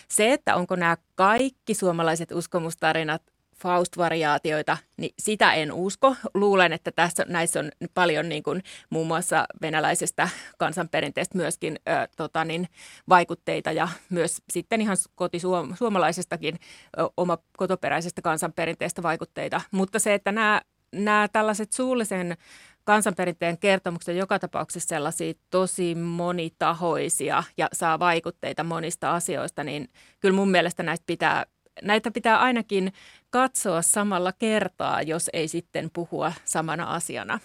Se, 0.08 0.32
että 0.32 0.56
onko 0.56 0.76
nämä 0.76 0.96
kaikki 1.14 1.74
suomalaiset 1.74 2.32
uskomustarinat 2.32 3.22
Faust-variaatioita, 3.62 4.78
niin 4.96 5.14
sitä 5.18 5.52
en 5.54 5.72
usko. 5.72 6.16
Luulen, 6.34 6.72
että 6.72 6.92
tässä 6.92 7.24
näissä 7.28 7.60
on 7.60 7.70
paljon 7.94 8.28
niin 8.28 8.42
kuin, 8.42 8.62
muun 8.90 9.06
muassa 9.06 9.46
venäläisestä 9.62 10.28
kansanperinteestä 10.58 11.38
myöskin 11.38 11.76
ö, 11.88 12.08
tota, 12.16 12.44
niin, 12.44 12.68
vaikutteita 13.08 13.72
ja 13.72 13.88
myös 14.10 14.42
sitten 14.52 14.80
ihan 14.80 14.96
kotisuomalaisestakin 15.14 16.54
ö, 16.98 17.08
oma 17.16 17.38
kotoperäisestä 17.56 18.22
kansanperinteestä 18.22 19.02
vaikutteita. 19.02 19.60
Mutta 19.70 19.98
se, 19.98 20.14
että 20.14 20.32
nämä, 20.32 20.60
nämä 20.92 21.28
tällaiset 21.32 21.72
suullisen 21.72 22.36
kansanperinteen 22.84 23.58
kertomukset 23.58 24.16
joka 24.16 24.38
tapauksessa 24.38 24.88
sellaisia 24.88 25.34
tosi 25.50 25.94
monitahoisia 25.94 27.42
ja 27.56 27.68
saa 27.72 27.98
vaikutteita 27.98 28.64
monista 28.64 29.14
asioista, 29.14 29.64
niin 29.64 29.88
kyllä 30.20 30.36
mun 30.36 30.50
mielestä 30.50 30.82
näistä 30.82 31.04
pitää 31.06 31.46
näitä 31.82 32.10
pitää 32.10 32.38
ainakin 32.38 32.92
katsoa 33.36 33.82
samalla 33.82 34.32
kertaa, 34.32 35.02
jos 35.02 35.30
ei 35.32 35.48
sitten 35.48 35.90
puhua 35.92 36.32
samana 36.44 36.84
asiana. 36.84 37.40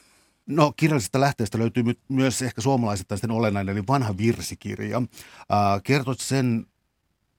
No 0.46 0.74
kirjallisesta 0.78 1.20
lähteestä 1.20 1.60
löytyy 1.60 1.84
myös 2.08 2.42
ehkä 2.42 2.62
suomalaisittain 2.62 3.32
olennainen, 3.32 3.78
eli 3.78 3.88
vanha 3.88 4.18
virsikirja. 4.18 4.98
Äh, 4.98 5.82
kertoit 5.84 6.20
sen 6.20 6.66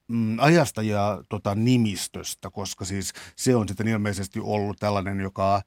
mm, 0.08 0.38
ajasta 0.38 0.82
ja 0.82 1.24
tota, 1.28 1.54
nimistöstä, 1.54 2.50
koska 2.50 2.84
siis 2.84 3.12
se 3.36 3.56
on 3.56 3.68
sitten 3.68 3.88
ilmeisesti 3.88 4.40
ollut 4.40 4.76
tällainen, 4.80 5.20
joka 5.20 5.54
äh, 5.56 5.62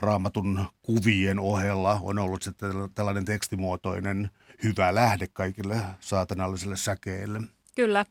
raamatun 0.00 0.66
kuvien 0.82 1.38
ohella 1.38 1.98
on 2.02 2.18
ollut 2.18 2.42
sitten 2.42 2.70
tällainen 2.94 3.24
tekstimuotoinen 3.24 4.30
hyvä 4.62 4.94
lähde 4.94 5.26
kaikille 5.32 5.80
saatanallisille 6.00 6.76
säkeille. 6.76 7.40
Kyllä. 7.76 8.04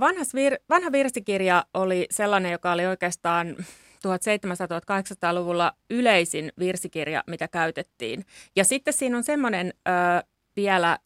Vanhas 0.00 0.34
vir, 0.34 0.56
vanha 0.68 0.92
virsikirja 0.92 1.64
oli 1.74 2.06
sellainen, 2.10 2.52
joka 2.52 2.72
oli 2.72 2.86
oikeastaan 2.86 3.56
1700-1800-luvulla 3.58 5.72
yleisin 5.90 6.52
virsikirja, 6.58 7.24
mitä 7.26 7.48
käytettiin. 7.48 8.26
Ja 8.56 8.64
sitten 8.64 8.94
siinä 8.94 9.16
on 9.16 9.24
semmoinen 9.24 9.74
ö, 9.88 9.90
vielä 10.56 10.98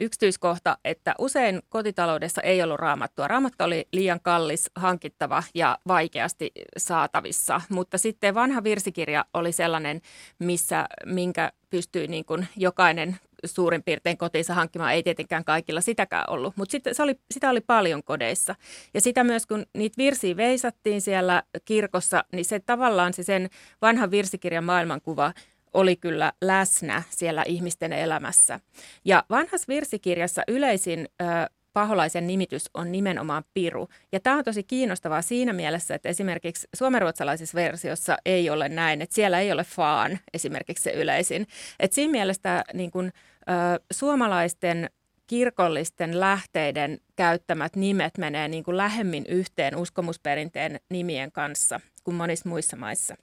yksityiskohta, 0.00 0.78
että 0.84 1.14
usein 1.18 1.62
kotitaloudessa 1.68 2.42
ei 2.42 2.62
ollut 2.62 2.80
raamattua. 2.80 3.28
Raamattu 3.28 3.64
oli 3.64 3.88
liian 3.92 4.20
kallis, 4.20 4.70
hankittava 4.76 5.42
ja 5.54 5.78
vaikeasti 5.88 6.50
saatavissa, 6.76 7.60
mutta 7.68 7.98
sitten 7.98 8.34
vanha 8.34 8.64
virsikirja 8.64 9.24
oli 9.34 9.52
sellainen, 9.52 10.00
missä, 10.38 10.86
minkä 11.06 11.52
pystyi 11.70 12.06
niin 12.06 12.24
kuin 12.24 12.46
jokainen 12.56 13.16
suurin 13.44 13.82
piirtein 13.82 14.18
kotiinsa 14.18 14.54
hankkimaan. 14.54 14.92
Ei 14.92 15.02
tietenkään 15.02 15.44
kaikilla 15.44 15.80
sitäkään 15.80 16.24
ollut, 16.30 16.56
mutta 16.56 16.72
sitten 16.72 16.94
se 16.94 17.02
oli, 17.02 17.14
sitä 17.30 17.50
oli 17.50 17.60
paljon 17.60 18.02
kodeissa. 18.04 18.54
Ja 18.94 19.00
sitä 19.00 19.24
myös, 19.24 19.46
kun 19.46 19.66
niitä 19.76 19.98
virsiä 19.98 20.36
veisattiin 20.36 21.00
siellä 21.00 21.42
kirkossa, 21.64 22.24
niin 22.32 22.44
se 22.44 22.60
tavallaan 22.60 23.14
se 23.14 23.22
sen 23.22 23.50
vanhan 23.82 24.10
virsikirjan 24.10 24.64
maailmankuva 24.64 25.32
oli 25.74 25.96
kyllä 25.96 26.32
läsnä 26.40 27.02
siellä 27.10 27.44
ihmisten 27.46 27.92
elämässä. 27.92 28.60
Ja 29.04 29.24
vanhassa 29.30 29.64
virsikirjassa 29.68 30.42
yleisin 30.48 31.08
ö, 31.22 31.24
paholaisen 31.72 32.26
nimitys 32.26 32.70
on 32.74 32.92
nimenomaan 32.92 33.44
piru. 33.54 33.88
Ja 34.12 34.20
tämä 34.20 34.36
on 34.36 34.44
tosi 34.44 34.62
kiinnostavaa 34.62 35.22
siinä 35.22 35.52
mielessä, 35.52 35.94
että 35.94 36.08
esimerkiksi 36.08 36.68
suomenruotsalaisessa 36.74 37.56
versiossa 37.56 38.16
ei 38.24 38.50
ole 38.50 38.68
näin, 38.68 39.02
että 39.02 39.14
siellä 39.14 39.40
ei 39.40 39.52
ole 39.52 39.64
faan 39.64 40.18
esimerkiksi 40.34 40.84
se 40.84 40.90
yleisin. 40.90 41.46
että 41.80 41.94
siinä 41.94 42.10
mielessä 42.10 42.64
niin 42.74 42.90
kun, 42.90 43.04
ö, 43.06 43.80
suomalaisten 43.92 44.90
kirkollisten 45.26 46.20
lähteiden 46.20 46.98
käyttämät 47.16 47.76
nimet 47.76 48.18
menee 48.18 48.48
niin 48.48 48.64
kuin 48.64 48.76
lähemmin 48.76 49.24
yhteen 49.28 49.76
uskomusperinteen 49.76 50.80
nimien 50.90 51.32
kanssa 51.32 51.80
kuin 52.04 52.14
monissa 52.14 52.48
muissa 52.48 52.76
maissa. 52.76 53.16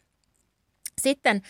Sitten 1.02 1.42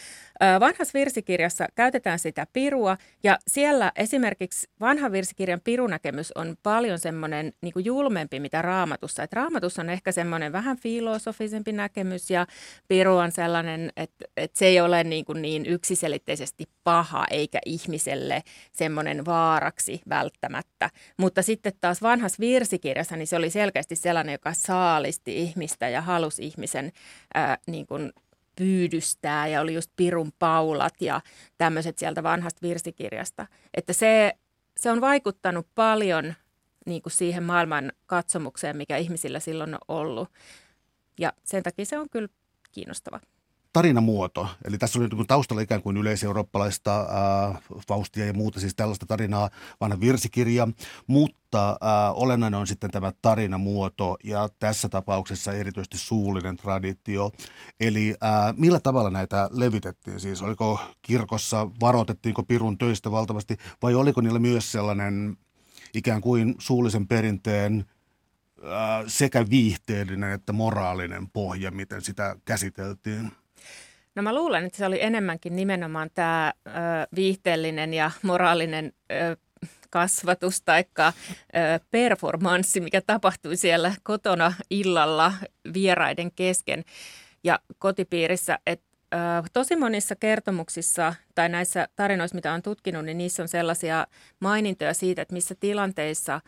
vanhassa 0.60 0.93
virsikirjassa 0.93 1.67
käytetään 1.75 2.19
sitä 2.19 2.48
pirua 2.53 2.98
ja 3.24 3.38
siellä 3.48 3.91
esimerkiksi 3.95 4.67
vanhan 4.79 5.12
virsikirjan 5.12 5.62
pirunäkemys 5.63 6.31
on 6.31 6.55
paljon 6.63 7.00
semmoinen 7.00 7.53
niin 7.62 7.74
kuin 7.74 7.86
julmempi 7.86 8.39
mitä 8.39 8.62
raamatussa. 8.62 9.24
Et 9.24 9.33
raamatussa 9.33 9.81
on 9.81 9.89
ehkä 9.89 10.12
semmoinen 10.12 10.51
vähän 10.51 10.77
filosofisempi 10.77 11.71
näkemys 11.71 12.29
ja 12.29 12.48
piru 12.88 13.17
on 13.17 13.31
sellainen, 13.31 13.91
että, 13.98 14.25
että 14.38 14.60
se 14.60 14.65
ei 14.65 14.81
ole 14.81 15.03
niin, 15.03 15.25
kuin 15.25 15.41
niin 15.41 15.65
yksiselitteisesti 15.65 16.63
paha 16.83 17.25
eikä 17.31 17.60
ihmiselle 17.65 18.43
semmoinen 18.71 19.25
vaaraksi 19.25 20.01
välttämättä. 20.10 20.89
Mutta 21.17 21.41
sitten 21.41 21.74
taas 21.81 22.01
vanhassa 22.01 22.38
virsikirjassa 22.39 23.15
niin 23.15 23.27
se 23.27 23.36
oli 23.36 23.50
selkeästi 23.50 23.95
sellainen, 23.95 24.33
joka 24.33 24.53
saalisti 24.53 25.38
ihmistä 25.38 25.89
ja 25.89 26.01
halusi 26.01 26.45
ihmisen 26.45 26.91
ää, 27.33 27.57
niin 27.67 27.88
kuin 27.88 28.12
pyydystää 28.55 29.48
ja 29.48 29.62
oli 29.62 29.74
just 29.74 29.91
Pirun 29.96 30.31
paulat 30.39 30.93
ja 31.01 31.22
tämmöiset 31.58 31.98
sieltä 31.98 32.24
vanhasta 32.24 32.62
virsikirjasta. 32.62 33.48
Että 33.74 33.93
se, 33.93 34.34
se 34.77 34.91
on 34.91 35.01
vaikuttanut 35.01 35.67
paljon 35.75 36.34
niin 36.86 37.01
kuin 37.01 37.13
siihen 37.13 37.43
maailman 37.43 37.91
katsomukseen, 38.05 38.77
mikä 38.77 38.98
ihmisillä 38.98 39.39
silloin 39.39 39.74
on 39.74 39.79
ollut. 39.88 40.29
Ja 41.20 41.34
sen 41.43 41.63
takia 41.63 41.86
se 41.86 42.00
on 42.00 42.10
kyllä 42.10 42.27
kiinnostava 42.72 43.20
tarinamuoto. 43.73 44.47
Eli 44.65 44.77
tässä 44.77 44.99
oli 44.99 45.07
niin 45.07 45.27
taustalla 45.27 45.61
ikään 45.61 45.81
kuin 45.81 45.97
yleiseurooppalaista 45.97 46.99
äh, 46.99 47.61
Faustia 47.87 48.25
ja 48.25 48.33
muuta, 48.33 48.59
siis 48.59 48.75
tällaista 48.75 49.05
tarinaa, 49.05 49.49
vanha 49.81 49.99
virsikirja, 49.99 50.67
mutta 51.07 51.69
äh, 51.69 51.77
olennainen 52.13 52.59
on 52.59 52.67
sitten 52.67 52.91
tämä 52.91 53.11
tarinamuoto 53.21 54.17
ja 54.23 54.49
tässä 54.59 54.89
tapauksessa 54.89 55.53
erityisesti 55.53 55.97
suullinen 55.97 56.57
traditio. 56.57 57.31
Eli 57.79 58.15
äh, 58.23 58.55
millä 58.57 58.79
tavalla 58.79 59.09
näitä 59.09 59.49
levitettiin? 59.51 60.19
Siis 60.19 60.41
oliko 60.41 60.79
kirkossa, 61.01 61.67
varoitettiinko 61.81 62.43
Pirun 62.43 62.77
töistä 62.77 63.11
valtavasti 63.11 63.57
vai 63.81 63.95
oliko 63.95 64.21
niillä 64.21 64.39
myös 64.39 64.71
sellainen 64.71 65.37
ikään 65.93 66.21
kuin 66.21 66.55
suullisen 66.59 67.07
perinteen 67.07 67.85
sekä 69.07 69.45
viihteellinen 69.49 70.31
että 70.31 70.53
moraalinen 70.53 71.29
pohja, 71.29 71.71
miten 71.71 72.01
sitä 72.01 72.35
käsiteltiin? 72.45 73.31
No 74.15 74.22
mä 74.22 74.36
luulen, 74.36 74.65
että 74.65 74.77
se 74.77 74.86
oli 74.86 75.03
enemmänkin 75.03 75.56
nimenomaan 75.56 76.10
tämä 76.13 76.53
ö, 76.68 76.72
viihteellinen 77.15 77.94
ja 77.94 78.12
moraalinen 78.22 78.94
ö, 79.12 79.38
kasvatus 79.89 80.62
tai 80.62 80.86
performanssi, 81.91 82.82
mikä 82.82 83.01
tapahtui 83.01 83.56
siellä 83.56 83.94
kotona 84.03 84.53
illalla 84.70 85.34
vieraiden 85.74 86.32
kesken 86.32 86.84
ja 87.44 87.60
kotipiirissä. 87.80 88.60
Että 88.65 88.91
tosi 89.53 89.75
monissa 89.75 90.15
kertomuksissa 90.15 91.13
tai 91.36 91.50
näissä 91.50 91.88
tarinoissa, 91.96 92.36
mitä 92.36 92.51
olen 92.51 92.62
tutkinut, 92.62 93.06
niin 93.06 93.18
niissä 93.18 93.44
on 93.44 93.48
sellaisia 93.48 94.08
mainintoja 94.39 94.94
siitä, 94.94 95.22
että 95.22 95.34
missä 95.34 95.56
tilanteissa 95.60 96.41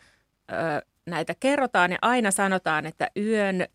näitä 1.06 1.34
kerrotaan 1.40 1.92
ja 1.92 1.98
aina 2.02 2.30
sanotaan, 2.30 2.86
että 2.86 3.10
yön 3.16 3.66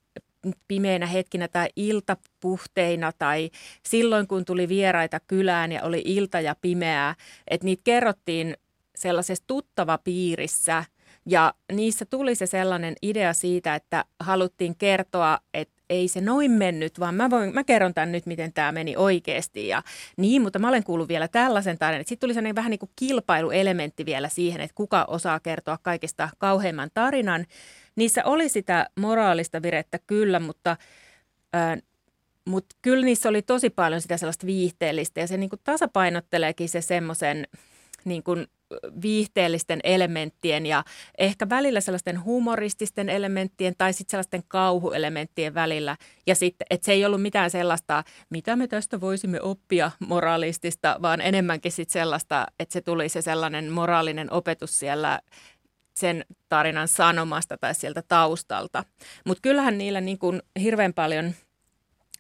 pimeinä 0.67 1.05
hetkinä 1.05 1.47
tai 1.47 1.69
iltapuhteina 1.75 3.11
tai 3.11 3.49
silloin, 3.83 4.27
kun 4.27 4.45
tuli 4.45 4.69
vieraita 4.69 5.19
kylään 5.19 5.71
ja 5.71 5.83
oli 5.83 6.01
ilta 6.05 6.39
ja 6.39 6.55
pimeää, 6.61 7.15
että 7.47 7.65
niitä 7.65 7.81
kerrottiin 7.83 8.57
sellaisessa 8.95 9.43
tuttava 9.47 9.97
piirissä. 9.97 10.83
Ja 11.25 11.53
niissä 11.71 12.05
tuli 12.05 12.35
se 12.35 12.45
sellainen 12.45 12.95
idea 13.01 13.33
siitä, 13.33 13.75
että 13.75 14.05
haluttiin 14.19 14.75
kertoa, 14.75 15.39
että 15.53 15.78
ei 15.89 16.07
se 16.07 16.21
noin 16.21 16.51
mennyt, 16.51 16.99
vaan 16.99 17.15
mä, 17.15 17.29
voin, 17.29 17.53
mä 17.53 17.63
kerron 17.63 17.93
tämän 17.93 18.11
nyt, 18.11 18.25
miten 18.25 18.53
tämä 18.53 18.71
meni 18.71 18.95
oikeasti. 18.97 19.67
Ja 19.67 19.83
niin, 20.17 20.41
mutta 20.41 20.59
mä 20.59 20.67
olen 20.67 20.83
kuullut 20.83 21.07
vielä 21.07 21.27
tällaisen 21.27 21.77
tarinan. 21.77 22.05
Sitten 22.05 22.19
tuli 22.19 22.33
sellainen 22.33 22.55
vähän 22.55 22.69
niin 22.69 22.79
kuin 22.79 22.91
kilpailuelementti 22.95 24.05
vielä 24.05 24.29
siihen, 24.29 24.61
että 24.61 24.75
kuka 24.75 25.05
osaa 25.07 25.39
kertoa 25.39 25.77
kaikista 25.81 26.29
kauheimman 26.37 26.89
tarinan. 26.93 27.45
Niissä 27.95 28.25
oli 28.25 28.49
sitä 28.49 28.89
moraalista 28.99 29.61
virettä 29.61 29.99
kyllä, 30.07 30.39
mutta, 30.39 30.77
äh, 31.55 31.81
mutta 32.45 32.75
kyllä 32.81 33.05
niissä 33.05 33.29
oli 33.29 33.41
tosi 33.41 33.69
paljon 33.69 34.01
sitä 34.01 34.17
sellaista 34.17 34.47
viihteellistä 34.47 35.19
ja 35.19 35.27
se 35.27 35.37
niin 35.37 35.49
kuin 35.49 35.61
tasapainotteleekin 35.63 36.69
se 36.69 36.81
semmoisen 36.81 37.47
niin 38.05 38.23
kuin 38.23 38.47
viihteellisten 39.01 39.79
elementtien 39.83 40.65
ja 40.65 40.83
ehkä 41.17 41.49
välillä 41.49 41.81
sellaisten 41.81 42.23
humorististen 42.23 43.09
elementtien 43.09 43.73
tai 43.77 43.93
sitten 43.93 44.11
sellaisten 44.11 44.43
kauhuelementtien 44.47 45.53
välillä. 45.53 45.97
Ja 46.27 46.35
sitten, 46.35 46.67
että 46.69 46.85
se 46.85 46.91
ei 46.91 47.05
ollut 47.05 47.21
mitään 47.21 47.51
sellaista, 47.51 48.03
mitä 48.29 48.55
me 48.55 48.67
tästä 48.67 49.01
voisimme 49.01 49.41
oppia 49.41 49.91
moralistista, 49.99 50.99
vaan 51.01 51.21
enemmänkin 51.21 51.71
sitten 51.71 51.93
sellaista, 51.93 52.47
että 52.59 52.73
se 52.73 52.81
tuli 52.81 53.09
se 53.09 53.21
sellainen 53.21 53.71
moraalinen 53.71 54.33
opetus 54.33 54.79
siellä 54.79 55.19
sen 55.95 56.25
tarinan 56.49 56.87
sanomasta 56.87 57.57
tai 57.57 57.75
sieltä 57.75 58.03
taustalta. 58.07 58.83
Mutta 59.25 59.41
kyllähän 59.41 59.77
niillä 59.77 60.01
niin 60.01 60.19
kuin 60.19 60.41
hirveän 60.61 60.93
paljon– 60.93 61.33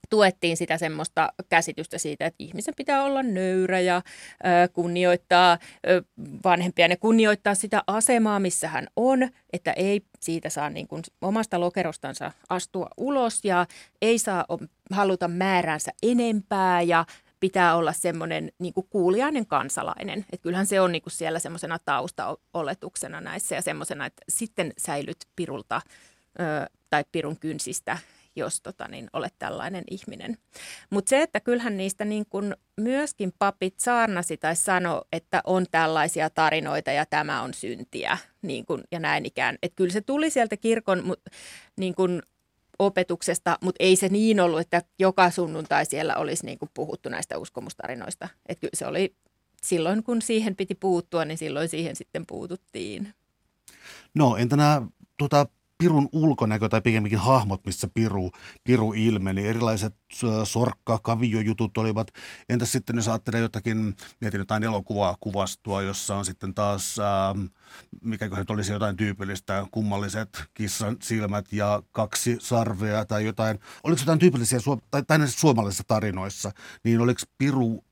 tuettiin 0.09 0.57
sitä 0.57 0.77
semmoista 0.77 1.33
käsitystä 1.49 1.97
siitä, 1.97 2.25
että 2.25 2.43
ihmisen 2.43 2.73
pitää 2.77 3.03
olla 3.03 3.23
nöyrä 3.23 3.79
ja 3.79 3.95
ö, 3.95 4.67
kunnioittaa 4.73 5.57
ö, 5.89 6.03
vanhempia 6.45 6.87
ja 6.87 6.97
kunnioittaa 6.97 7.55
sitä 7.55 7.83
asemaa, 7.87 8.39
missä 8.39 8.67
hän 8.67 8.87
on, 8.95 9.29
että 9.53 9.71
ei 9.71 10.01
siitä 10.19 10.49
saa 10.49 10.69
niin 10.69 10.87
kuin 10.87 11.03
omasta 11.21 11.59
lokerostansa 11.59 12.31
astua 12.49 12.87
ulos 12.97 13.45
ja 13.45 13.65
ei 14.01 14.19
saa 14.19 14.45
haluta 14.91 15.27
määränsä 15.27 15.91
enempää 16.03 16.81
ja 16.81 17.05
pitää 17.39 17.75
olla 17.75 17.93
semmoinen 17.93 18.51
niin 18.59 18.73
kuin 18.73 18.87
kuuliainen 18.89 19.45
kansalainen. 19.45 20.19
Että 20.19 20.43
kyllähän 20.43 20.65
se 20.65 20.81
on 20.81 20.91
niin 20.91 21.01
kuin 21.01 21.13
siellä 21.13 21.39
semmoisena 21.39 21.79
taustaoletuksena 21.85 23.21
näissä 23.21 23.55
ja 23.55 23.61
semmoisena, 23.61 24.05
että 24.05 24.21
sitten 24.29 24.73
säilyt 24.77 25.17
pirulta 25.35 25.81
ö, 26.39 26.69
tai 26.89 27.05
pirun 27.11 27.39
kynsistä 27.39 27.97
jos 28.35 28.61
tota, 28.61 28.87
niin 28.87 29.09
olet 29.13 29.33
tällainen 29.39 29.83
ihminen. 29.91 30.37
Mutta 30.89 31.09
se, 31.09 31.21
että 31.21 31.39
kyllähän 31.39 31.77
niistä 31.77 32.05
niin 32.05 32.25
kun 32.29 32.55
myöskin 32.81 33.33
papit 33.39 33.79
saarnasi 33.79 34.37
tai 34.37 34.55
sano, 34.55 35.01
että 35.11 35.41
on 35.43 35.65
tällaisia 35.71 36.29
tarinoita 36.29 36.91
ja 36.91 37.05
tämä 37.05 37.41
on 37.41 37.53
syntiä 37.53 38.17
niin 38.41 38.65
kun, 38.65 38.83
ja 38.91 38.99
näin 38.99 39.25
ikään. 39.25 39.57
Että 39.63 39.75
kyllä 39.75 39.93
se 39.93 40.01
tuli 40.01 40.29
sieltä 40.29 40.57
kirkon 40.57 41.15
niin 41.77 41.95
kun, 41.95 42.21
opetuksesta, 42.79 43.57
mutta 43.61 43.83
ei 43.83 43.95
se 43.95 44.09
niin 44.09 44.39
ollut, 44.39 44.59
että 44.59 44.81
joka 44.99 45.31
sunnuntai 45.31 45.85
siellä 45.85 46.15
olisi 46.15 46.45
niin 46.45 46.59
kuin 46.59 46.69
puhuttu 46.73 47.09
näistä 47.09 47.37
uskomustarinoista. 47.37 48.29
Että 48.45 48.61
kyllä 48.61 48.75
se 48.75 48.85
oli 48.85 49.15
silloin, 49.61 50.03
kun 50.03 50.21
siihen 50.21 50.55
piti 50.55 50.75
puuttua, 50.75 51.25
niin 51.25 51.37
silloin 51.37 51.69
siihen 51.69 51.95
sitten 51.95 52.25
puututtiin. 52.25 53.13
No 54.13 54.37
entä 54.37 54.57
nämä 54.57 54.81
tuota, 55.17 55.45
pirun 55.83 56.09
ulkonäkö 56.11 56.69
tai 56.69 56.81
pikemminkin 56.81 57.19
hahmot, 57.19 57.65
missä 57.65 57.87
piru, 57.93 58.31
piru 58.63 58.93
ilmeni. 58.93 59.47
Erilaiset 59.47 59.95
sorkka, 60.43 60.99
kaviojutut 61.03 61.77
olivat. 61.77 62.07
Entäs 62.49 62.71
sitten 62.71 62.95
jos 62.95 63.07
ajattelee 63.07 63.41
jotakin, 63.41 63.95
mietin 64.21 64.39
jotain 64.39 64.63
elokuvaa 64.63 65.17
kuvastua, 65.19 65.81
jossa 65.81 66.15
on 66.15 66.25
sitten 66.25 66.53
taas, 66.53 66.99
ää, 66.99 67.35
mikä 68.01 68.29
nyt 68.29 68.49
olisi 68.49 68.71
jotain 68.71 68.97
tyypillistä, 68.97 69.65
kummalliset 69.71 70.43
kissan 70.53 70.97
silmät 71.01 71.53
ja 71.53 71.83
kaksi 71.91 72.37
sarvea 72.39 73.05
tai 73.05 73.25
jotain. 73.25 73.59
Oliko 73.83 74.01
jotain 74.01 74.19
tyypillisiä, 74.19 74.59
tai, 74.91 75.03
tai 75.07 75.17
näissä 75.17 75.39
suomalaisissa 75.39 75.83
tarinoissa, 75.87 76.51
niin 76.83 77.01
oliko 77.01 77.21
piru 77.37 77.83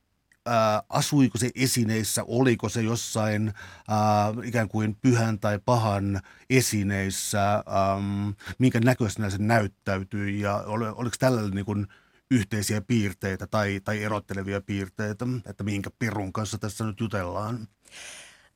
ää, 0.48 0.84
asuiko 0.90 1.38
se 1.38 1.50
esineissä, 1.56 2.24
oliko 2.28 2.70
se 2.70 2.82
jossain 2.82 3.54
ää, 3.88 4.34
ikään 4.44 4.68
kuin 4.68 4.98
pyhän 5.02 5.40
tai 5.40 5.60
pahan 5.66 6.22
esineissä, 6.50 7.54
äm, 7.56 8.34
minkä 8.60 8.80
näköisenä 8.80 9.30
se 9.30 9.38
näyttäytyi? 9.40 10.40
Ja 10.40 10.56
ol, 10.56 10.82
oliko 10.82 11.16
tällä 11.20 11.42
niin 11.50 11.66
kuin 11.66 11.88
yhteisiä 12.32 12.82
piirteitä 12.82 13.48
tai, 13.48 13.82
tai 13.84 14.04
erottelevia 14.04 14.62
piirteitä, 14.62 15.26
että 15.46 15.64
minkä 15.64 15.90
pirun 16.00 16.34
kanssa 16.34 16.58
tässä 16.58 16.86
nyt 16.86 17.00
jutellaan? 17.00 17.68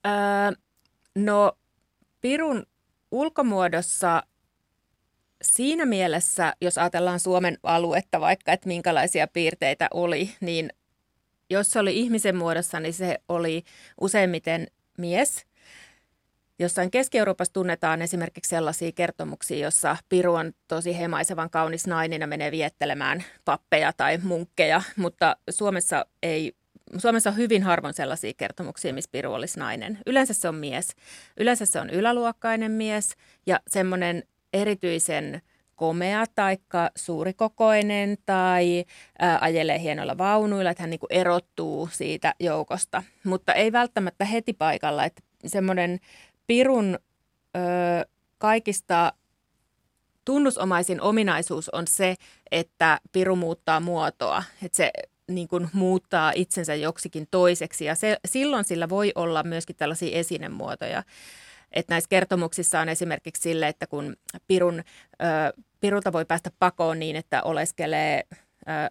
Öö, 0.06 0.12
no 1.16 1.58
pirun 2.22 2.66
ulkomuodossa 3.12 4.24
siinä 5.42 5.86
mielessä, 5.86 6.54
jos 6.62 6.78
ajatellaan 6.78 7.20
Suomen 7.20 7.58
aluetta 7.64 8.20
vaikka, 8.20 8.52
että 8.52 8.68
minkälaisia 8.68 9.28
piirteitä 9.28 9.88
oli, 9.94 10.36
niin 10.42 10.70
jos 11.52 11.72
se 11.72 11.80
oli 11.80 12.00
ihmisen 12.00 12.36
muodossa, 12.36 12.80
niin 12.80 12.94
se 12.94 13.20
oli 13.30 13.64
useimmiten 14.02 14.68
mies. 14.98 15.46
Jossain 16.60 16.92
Keski-Euroopassa 16.92 17.54
tunnetaan 17.54 18.02
esimerkiksi 18.02 18.50
sellaisia 18.50 18.92
kertomuksia, 18.92 19.58
jossa 19.58 19.98
Piru 20.10 20.34
on 20.34 20.54
tosi 20.68 21.00
hemaisevan 21.00 21.50
kaunis 21.50 21.88
nainen 21.88 22.22
ja 22.22 22.28
menee 22.28 22.52
viettelemään 22.52 23.24
pappeja 23.46 23.94
tai 23.94 24.18
munkkeja, 24.24 24.82
mutta 24.96 25.38
Suomessa 25.50 26.06
ei 26.24 26.54
Suomessa 26.98 27.30
on 27.30 27.38
hyvin 27.38 27.64
harvoin 27.64 27.94
sellaisia 27.94 28.34
kertomuksia, 28.38 28.94
missä 28.94 29.10
Piru 29.12 29.34
olisi 29.34 29.60
nainen. 29.60 30.00
Yleensä 30.06 30.34
se 30.34 30.48
on 30.48 30.56
mies. 30.56 30.96
Yleensä 31.38 31.66
se 31.66 31.80
on 31.80 31.90
yläluokkainen 31.90 32.72
mies 32.72 33.16
ja 33.46 33.60
semmoinen 33.68 34.24
erityisen 34.54 35.42
komea 35.82 36.26
tai 36.36 36.58
suurikokoinen 36.96 38.18
tai 38.26 38.86
ää, 39.20 39.38
ajelee 39.42 39.80
hienoilla 39.80 40.18
vaunuilla, 40.18 40.70
että 40.70 40.84
hän 40.84 40.90
niin 40.90 41.00
kuin 41.00 41.14
erottuu 41.14 41.90
siitä 41.92 42.36
joukosta. 42.40 43.04
Mutta 43.24 43.54
ei 43.54 43.72
välttämättä 43.72 44.26
heti 44.26 44.54
paikalla, 44.54 45.06
että 45.06 45.22
semmoinen 45.46 46.00
pirun 46.48 47.00
ö, 47.58 47.60
kaikista 48.38 49.14
tunnusomaisin 50.26 51.02
ominaisuus 51.02 51.70
on 51.70 51.88
se, 51.88 52.16
että 52.52 53.00
piru 53.12 53.36
muuttaa 53.36 53.80
muotoa, 53.80 54.44
että 54.64 54.76
se 54.78 54.92
niin 55.28 55.48
kuin 55.48 55.70
muuttaa 55.74 56.32
itsensä 56.36 56.76
joksikin 56.76 57.28
toiseksi 57.32 57.86
ja 57.86 57.96
se, 57.96 58.18
silloin 58.26 58.66
sillä 58.66 58.90
voi 58.90 59.12
olla 59.16 59.44
myöskin 59.44 59.76
tällaisia 59.76 60.18
esinemuotoja. 60.18 61.04
Että 61.72 61.94
näissä 61.94 62.08
kertomuksissa 62.10 62.80
on 62.80 62.90
esimerkiksi 62.90 63.42
sille, 63.42 63.68
että 63.68 63.88
kun 63.88 64.16
pirun, 64.48 64.80
ö, 64.80 65.62
pirulta 65.82 66.14
voi 66.14 66.26
päästä 66.26 66.50
pakoon 66.60 67.00
niin, 67.00 67.16
että 67.16 67.44
oleskelee 67.44 68.24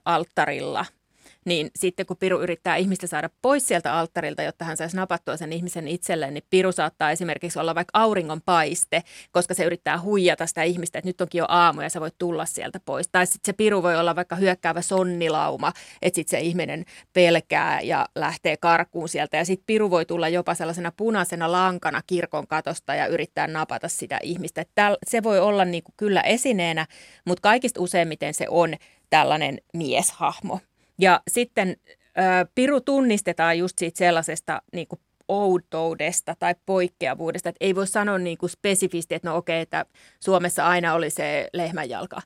alttarilla– 0.05 0.87
niin 1.47 1.71
sitten 1.77 2.07
kun 2.07 2.17
Piru 2.17 2.41
yrittää 2.41 2.77
ihmistä 2.77 3.07
saada 3.07 3.31
pois 3.43 3.69
sieltä 3.69 3.95
alttarilta, 3.95 4.43
jotta 4.43 4.65
hän 4.65 4.77
saisi 4.77 4.97
napattua 4.97 5.37
sen 5.37 5.53
ihmisen 5.53 5.89
itselleen, 5.89 6.35
niin 6.35 6.45
Piru 6.51 6.73
saattaa 6.73 7.11
esimerkiksi 7.11 7.59
olla 7.59 7.75
vaikka 7.75 7.99
auringon 7.99 8.41
paiste, 8.43 9.03
koska 9.33 9.55
se 9.55 9.65
yrittää 9.65 10.01
huijata 10.01 10.47
sitä 10.47 10.63
ihmistä, 10.63 10.99
että 10.99 11.09
nyt 11.09 11.21
onkin 11.21 11.39
jo 11.39 11.45
aamu 11.49 11.81
ja 11.81 11.91
sä 11.91 12.01
voit 12.01 12.15
tulla 12.19 12.47
sieltä 12.47 12.81
pois. 12.85 13.09
Tai 13.13 13.27
sitten 13.27 13.41
se 13.47 13.53
Piru 13.53 13.83
voi 13.83 13.97
olla 13.97 14.17
vaikka 14.17 14.37
hyökkäävä 14.37 14.83
sonnilauma, 14.83 15.73
että 16.03 16.15
sitten 16.15 16.39
se 16.39 16.41
ihminen 16.41 16.85
pelkää 17.13 17.81
ja 17.81 18.07
lähtee 18.15 18.57
karkuun 18.57 19.09
sieltä. 19.09 19.37
Ja 19.37 19.45
sitten 19.45 19.67
Piru 19.67 19.91
voi 19.91 20.07
tulla 20.07 20.29
jopa 20.29 20.55
sellaisena 20.55 20.93
punaisena 20.97 21.53
lankana 21.53 22.03
kirkon 22.07 22.47
katosta 22.47 22.95
ja 22.95 23.07
yrittää 23.07 23.47
napata 23.47 23.89
sitä 23.89 24.19
ihmistä. 24.23 24.61
Että 24.61 24.97
se 25.09 25.23
voi 25.23 25.39
olla 25.39 25.65
niin 25.65 25.83
kuin 25.83 25.95
kyllä 25.97 26.21
esineenä, 26.21 26.87
mutta 27.25 27.43
kaikista 27.43 27.81
useimmiten 27.81 28.35
se 28.35 28.47
on 28.49 28.75
tällainen 29.11 29.59
mieshahmo. 29.75 30.61
Ja 31.01 31.21
sitten 31.31 31.77
äh, 32.19 32.49
piru 32.55 32.81
tunnistetaan 32.81 33.59
just 33.59 33.79
siitä 33.79 33.99
sellaisesta 33.99 34.63
niin 34.73 34.89
kuin 34.89 35.01
outoudesta 35.29 36.35
tai 36.39 36.55
poikkeavuudesta, 36.67 37.49
että 37.49 37.65
ei 37.65 37.75
voi 37.75 37.87
sanoa 37.87 38.19
niin 38.19 38.39
kuin 38.39 38.51
spesifisti, 38.51 39.15
että 39.15 39.29
no 39.29 39.37
okei, 39.37 39.61
että 39.61 39.87
Suomessa 40.21 40.67
aina 40.67 40.95
oli 40.95 41.11
se 41.11 41.49
lehmänjalka, 41.53 42.23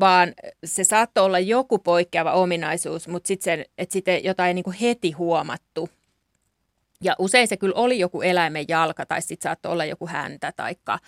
vaan 0.00 0.34
se 0.64 0.84
saattoi 0.84 1.24
olla 1.24 1.38
joku 1.38 1.78
poikkeava 1.78 2.32
ominaisuus, 2.32 3.08
mutta 3.08 3.28
sitten 3.28 3.64
sitten 3.88 4.24
jotain 4.24 4.54
niin 4.54 4.64
kuin 4.64 4.76
heti 4.80 5.12
huomattu. 5.12 5.88
Ja 7.00 7.16
usein 7.18 7.48
se 7.48 7.56
kyllä 7.56 7.74
oli 7.76 7.98
joku 7.98 8.22
eläimen 8.22 8.64
jalka 8.68 9.06
tai 9.06 9.22
sitten 9.22 9.48
saattoi 9.48 9.72
olla 9.72 9.84
joku 9.84 10.06
häntä 10.06 10.52
taikka, 10.56 10.98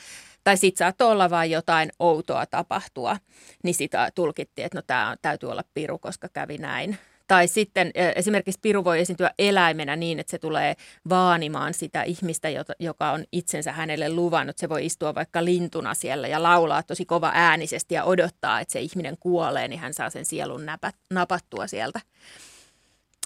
tai 0.47 0.57
sitten 0.57 0.79
saattoi 0.79 1.13
olla 1.13 1.31
vain 1.31 1.51
jotain 1.51 1.91
outoa 1.99 2.47
tapahtua, 2.47 3.17
niin 3.63 3.75
sitä 3.75 4.11
tulkittiin, 4.15 4.67
että 4.67 4.79
no 4.79 4.83
tämä 4.87 5.17
täytyy 5.23 5.51
olla 5.51 5.65
piru, 5.75 5.99
koska 5.99 6.29
kävi 6.29 6.59
näin. 6.59 6.99
Tai 7.27 7.49
sitten 7.49 7.91
esimerkiksi 8.17 8.61
piru 8.63 8.85
voi 8.85 9.01
esiintyä 9.01 9.31
eläimenä 9.39 9.97
niin, 9.97 10.19
että 10.19 10.31
se 10.31 10.39
tulee 10.39 10.77
vaanimaan 11.09 11.75
sitä 11.75 12.03
ihmistä, 12.03 12.49
joka 12.79 13.11
on 13.11 13.25
itsensä 13.33 13.73
hänelle 13.73 14.13
luvannut. 14.13 14.59
Se 14.59 14.69
voi 14.69 14.87
istua 14.87 15.15
vaikka 15.15 15.45
lintuna 15.45 15.95
siellä 15.95 16.29
ja 16.29 16.43
laulaa 16.43 16.83
tosi 16.83 17.05
kova 17.05 17.31
äänisesti 17.35 17.95
ja 17.95 18.05
odottaa, 18.05 18.61
että 18.61 18.73
se 18.73 18.81
ihminen 18.81 19.17
kuolee, 19.21 19.69
niin 19.69 19.81
hän 19.81 19.95
saa 19.95 20.11
sen 20.11 20.25
sielun 20.25 20.67
napattua 21.11 21.67
sieltä. 21.67 22.01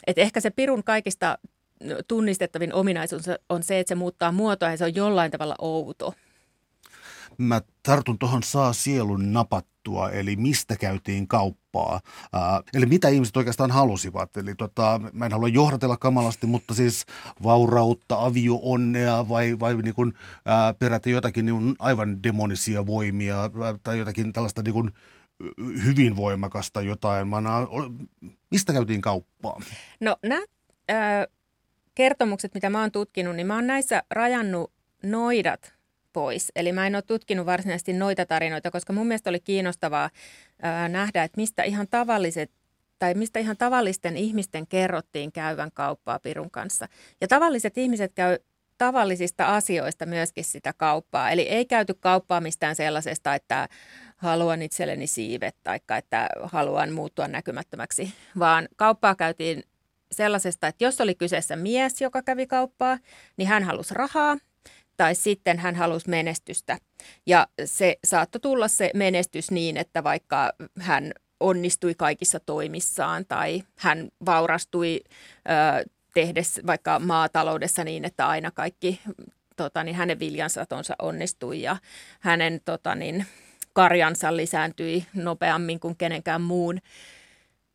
Et 0.06 0.18
ehkä 0.18 0.40
se 0.40 0.50
pirun 0.50 0.84
kaikista 0.84 1.38
tunnistettavin 2.08 2.74
ominaisuus 2.74 3.24
on 3.48 3.62
se, 3.62 3.80
että 3.80 3.88
se 3.88 3.94
muuttaa 3.94 4.32
muotoa 4.32 4.70
ja 4.70 4.76
se 4.76 4.84
on 4.84 4.94
jollain 4.94 5.30
tavalla 5.30 5.54
outo. 5.58 6.14
Mä 7.38 7.60
tartun 7.82 8.18
tuohon 8.18 8.42
saa 8.42 8.72
sielun 8.72 9.32
napattua, 9.32 10.10
eli 10.10 10.36
mistä 10.36 10.76
käytiin 10.76 11.28
kauppaa. 11.28 12.00
Ää, 12.32 12.60
eli 12.74 12.86
mitä 12.86 13.08
ihmiset 13.08 13.36
oikeastaan 13.36 13.70
halusivat. 13.70 14.36
Eli 14.36 14.54
tota, 14.54 15.00
mä 15.12 15.26
en 15.26 15.32
halua 15.32 15.48
johdatella 15.48 15.96
kamalasti, 15.96 16.46
mutta 16.46 16.74
siis 16.74 17.06
vaurautta, 17.42 18.24
avio-onnea 18.24 19.28
vai, 19.28 19.60
vai 19.60 19.76
niin 19.76 19.94
kuin, 19.94 20.12
ää, 20.46 20.74
peräti 20.74 21.10
jotakin 21.10 21.46
niin 21.46 21.76
aivan 21.78 22.22
demonisia 22.22 22.86
voimia 22.86 23.40
ää, 23.40 23.50
tai 23.82 23.98
jotakin 23.98 24.32
tällaista 24.32 24.62
niin 24.62 24.74
kuin, 24.74 24.90
hyvin 25.84 26.16
voimakasta 26.16 26.82
jotain. 26.82 27.28
Mä, 27.28 27.36
mistä 28.50 28.72
käytiin 28.72 29.00
kauppaa? 29.00 29.60
No 30.00 30.16
nämä 30.22 30.42
kertomukset, 31.94 32.54
mitä 32.54 32.70
mä 32.70 32.80
oon 32.80 32.92
tutkinut, 32.92 33.36
niin 33.36 33.46
mä 33.46 33.54
oon 33.54 33.66
näissä 33.66 34.02
rajannut 34.10 34.72
noidat 35.02 35.79
pois. 36.12 36.52
Eli 36.56 36.72
mä 36.72 36.86
en 36.86 36.94
ole 36.94 37.02
tutkinut 37.02 37.46
varsinaisesti 37.46 37.92
noita 37.92 38.26
tarinoita, 38.26 38.70
koska 38.70 38.92
mun 38.92 39.06
mielestä 39.06 39.30
oli 39.30 39.40
kiinnostavaa 39.40 40.10
ää, 40.62 40.88
nähdä, 40.88 41.24
että 41.24 41.40
mistä 41.40 41.62
ihan 41.62 41.86
tavalliset 41.90 42.50
tai 42.98 43.14
mistä 43.14 43.38
ihan 43.38 43.56
tavallisten 43.56 44.16
ihmisten 44.16 44.66
kerrottiin 44.66 45.32
käyvän 45.32 45.70
kauppaa 45.74 46.18
Pirun 46.18 46.50
kanssa. 46.50 46.88
Ja 47.20 47.28
tavalliset 47.28 47.78
ihmiset 47.78 48.12
käy 48.14 48.38
tavallisista 48.78 49.56
asioista 49.56 50.06
myöskin 50.06 50.44
sitä 50.44 50.72
kauppaa. 50.76 51.30
Eli 51.30 51.42
ei 51.42 51.66
käyty 51.66 51.94
kauppaa 51.94 52.40
mistään 52.40 52.76
sellaisesta, 52.76 53.34
että 53.34 53.68
haluan 54.16 54.62
itselleni 54.62 55.06
siivet 55.06 55.56
tai 55.62 55.80
että 55.98 56.28
haluan 56.42 56.92
muuttua 56.92 57.28
näkymättömäksi, 57.28 58.12
vaan 58.38 58.68
kauppaa 58.76 59.14
käytiin 59.14 59.62
sellaisesta, 60.12 60.66
että 60.66 60.84
jos 60.84 61.00
oli 61.00 61.14
kyseessä 61.14 61.56
mies, 61.56 62.00
joka 62.00 62.22
kävi 62.22 62.46
kauppaa, 62.46 62.98
niin 63.36 63.48
hän 63.48 63.62
halusi 63.62 63.94
rahaa 63.94 64.36
tai 65.00 65.14
sitten 65.14 65.58
hän 65.58 65.74
halusi 65.74 66.08
menestystä. 66.08 66.78
Ja 67.26 67.46
se 67.64 67.96
saattoi 68.04 68.40
tulla 68.40 68.68
se 68.68 68.90
menestys 68.94 69.50
niin, 69.50 69.76
että 69.76 70.04
vaikka 70.04 70.52
hän 70.78 71.12
onnistui 71.40 71.94
kaikissa 71.94 72.40
toimissaan 72.40 73.26
tai 73.26 73.62
hän 73.76 74.08
vaurastui 74.26 75.00
ö, 75.04 75.90
tehdessä 76.14 76.62
vaikka 76.66 76.98
maataloudessa 76.98 77.84
niin, 77.84 78.04
että 78.04 78.28
aina 78.28 78.50
kaikki 78.50 79.00
tota, 79.56 79.84
niin 79.84 79.96
hänen 79.96 80.18
viljansatonsa 80.18 80.94
onnistui 80.98 81.62
ja 81.62 81.76
hänen 82.20 82.60
tota, 82.64 82.94
niin, 82.94 83.26
karjansa 83.72 84.36
lisääntyi 84.36 85.06
nopeammin 85.14 85.80
kuin 85.80 85.96
kenenkään 85.96 86.42
muun. 86.42 86.78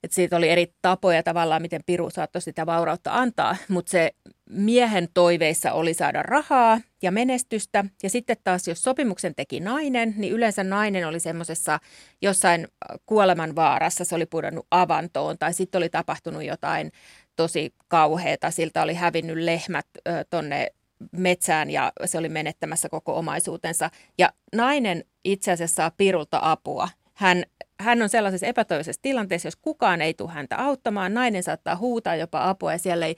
Et 0.05 0.11
siitä 0.11 0.37
oli 0.37 0.49
eri 0.49 0.73
tapoja 0.81 1.23
tavallaan, 1.23 1.61
miten 1.61 1.81
Piru 1.85 2.09
saattoi 2.09 2.41
sitä 2.41 2.65
vaurautta 2.65 3.13
antaa, 3.13 3.55
mutta 3.69 3.89
se 3.89 4.11
miehen 4.49 5.07
toiveissa 5.13 5.71
oli 5.71 5.93
saada 5.93 6.23
rahaa 6.23 6.81
ja 7.01 7.11
menestystä. 7.11 7.85
Ja 8.03 8.09
sitten 8.09 8.37
taas, 8.43 8.67
jos 8.67 8.83
sopimuksen 8.83 9.35
teki 9.35 9.59
nainen, 9.59 10.13
niin 10.17 10.33
yleensä 10.33 10.63
nainen 10.63 11.07
oli 11.07 11.19
semmoisessa 11.19 11.79
jossain 12.21 12.67
kuoleman 13.05 13.55
vaarassa, 13.55 14.05
se 14.05 14.15
oli 14.15 14.25
pudonnut 14.25 14.67
avantoon 14.71 15.37
tai 15.37 15.53
sitten 15.53 15.79
oli 15.79 15.89
tapahtunut 15.89 16.43
jotain 16.43 16.91
tosi 17.35 17.73
kauheata. 17.87 18.51
Siltä 18.51 18.81
oli 18.81 18.93
hävinnyt 18.93 19.37
lehmät 19.37 19.87
tonne 20.29 20.71
metsään 21.11 21.69
ja 21.69 21.91
se 22.05 22.17
oli 22.17 22.29
menettämässä 22.29 22.89
koko 22.89 23.17
omaisuutensa. 23.17 23.89
Ja 24.17 24.33
nainen 24.55 25.03
itse 25.23 25.51
asiassa 25.51 25.75
saa 25.75 25.91
Pirulta 25.97 26.39
apua. 26.41 26.89
Hän 27.13 27.43
hän 27.79 28.01
on 28.01 28.09
sellaisessa 28.09 28.45
epätoivoisessa 28.47 29.01
tilanteessa, 29.01 29.47
jos 29.47 29.55
kukaan 29.55 30.01
ei 30.01 30.13
tule 30.13 30.31
häntä 30.31 30.57
auttamaan, 30.57 31.13
nainen 31.13 31.43
saattaa 31.43 31.75
huutaa 31.75 32.15
jopa 32.15 32.49
apua 32.49 32.71
ja 32.71 32.77
siellä 32.77 33.05
ei, 33.05 33.15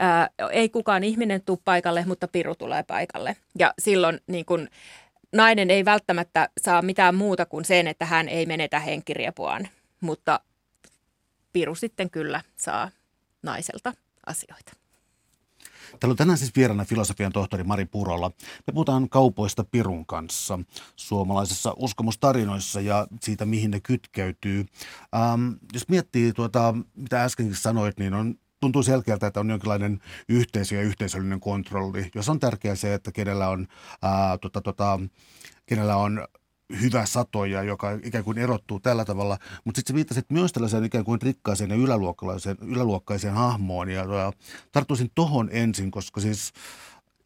ää, 0.00 0.28
ei 0.50 0.68
kukaan 0.68 1.04
ihminen 1.04 1.42
tule 1.42 1.58
paikalle, 1.64 2.04
mutta 2.06 2.28
piru 2.28 2.54
tulee 2.54 2.82
paikalle. 2.82 3.36
Ja 3.58 3.74
silloin 3.78 4.20
niin 4.26 4.44
kun, 4.44 4.68
nainen 5.32 5.70
ei 5.70 5.84
välttämättä 5.84 6.48
saa 6.60 6.82
mitään 6.82 7.14
muuta 7.14 7.46
kuin 7.46 7.64
sen, 7.64 7.86
että 7.86 8.04
hän 8.04 8.28
ei 8.28 8.46
menetä 8.46 8.80
henkiriepuaan, 8.80 9.68
mutta 10.00 10.40
piru 11.52 11.74
sitten 11.74 12.10
kyllä 12.10 12.40
saa 12.56 12.90
naiselta 13.42 13.92
asioita. 14.26 14.72
Täällä 16.00 16.12
on 16.12 16.16
tänään 16.16 16.38
siis 16.38 16.56
vieraana 16.56 16.84
filosofian 16.84 17.32
tohtori 17.32 17.64
Mari 17.64 17.84
Purola. 17.84 18.30
Me 18.66 18.72
puhutaan 18.72 19.08
kaupoista 19.08 19.64
Pirun 19.64 20.06
kanssa 20.06 20.58
suomalaisessa 20.96 21.74
uskomustarinoissa 21.76 22.80
ja 22.80 23.06
siitä, 23.20 23.46
mihin 23.46 23.70
ne 23.70 23.80
kytkeytyy. 23.80 24.66
Ähm, 25.14 25.52
jos 25.72 25.88
miettii 25.88 26.32
tuota, 26.32 26.74
mitä 26.94 27.24
äskenkin 27.24 27.56
sanoit, 27.56 27.98
niin 27.98 28.14
on 28.14 28.34
tuntuu 28.60 28.82
selkeältä, 28.82 29.26
että 29.26 29.40
on 29.40 29.50
jonkinlainen 29.50 30.00
yhteisö 30.28 30.74
ja 30.74 30.82
yhteisöllinen 30.82 31.40
kontrolli, 31.40 32.10
jos 32.14 32.28
on 32.28 32.40
tärkeää 32.40 32.74
se, 32.74 32.94
että 32.94 33.12
kenellä 33.12 33.48
on, 33.48 33.66
ää, 34.02 34.38
tota, 34.38 34.60
tota, 34.60 35.00
kenellä 35.66 35.96
on 35.96 36.26
hyvä 36.80 37.06
satoja, 37.06 37.62
joka 37.62 37.98
ikään 38.02 38.24
kuin 38.24 38.38
erottuu 38.38 38.80
tällä 38.80 39.04
tavalla. 39.04 39.38
Mutta 39.64 39.78
sitten 39.78 39.96
viittasit 39.96 40.30
myös 40.30 40.52
tällaiseen 40.52 40.84
ikään 40.84 41.04
kuin 41.04 41.22
rikkaaseen 41.22 41.70
ja 41.70 41.76
yläluokkaiseen, 41.76 42.56
yläluokkaiseen 42.60 43.34
hahmoon. 43.34 43.88
Ja, 43.88 44.04
ja 44.04 44.32
tarttuisin 44.72 45.10
tohon 45.14 45.48
ensin, 45.52 45.90
koska 45.90 46.20
siis 46.20 46.52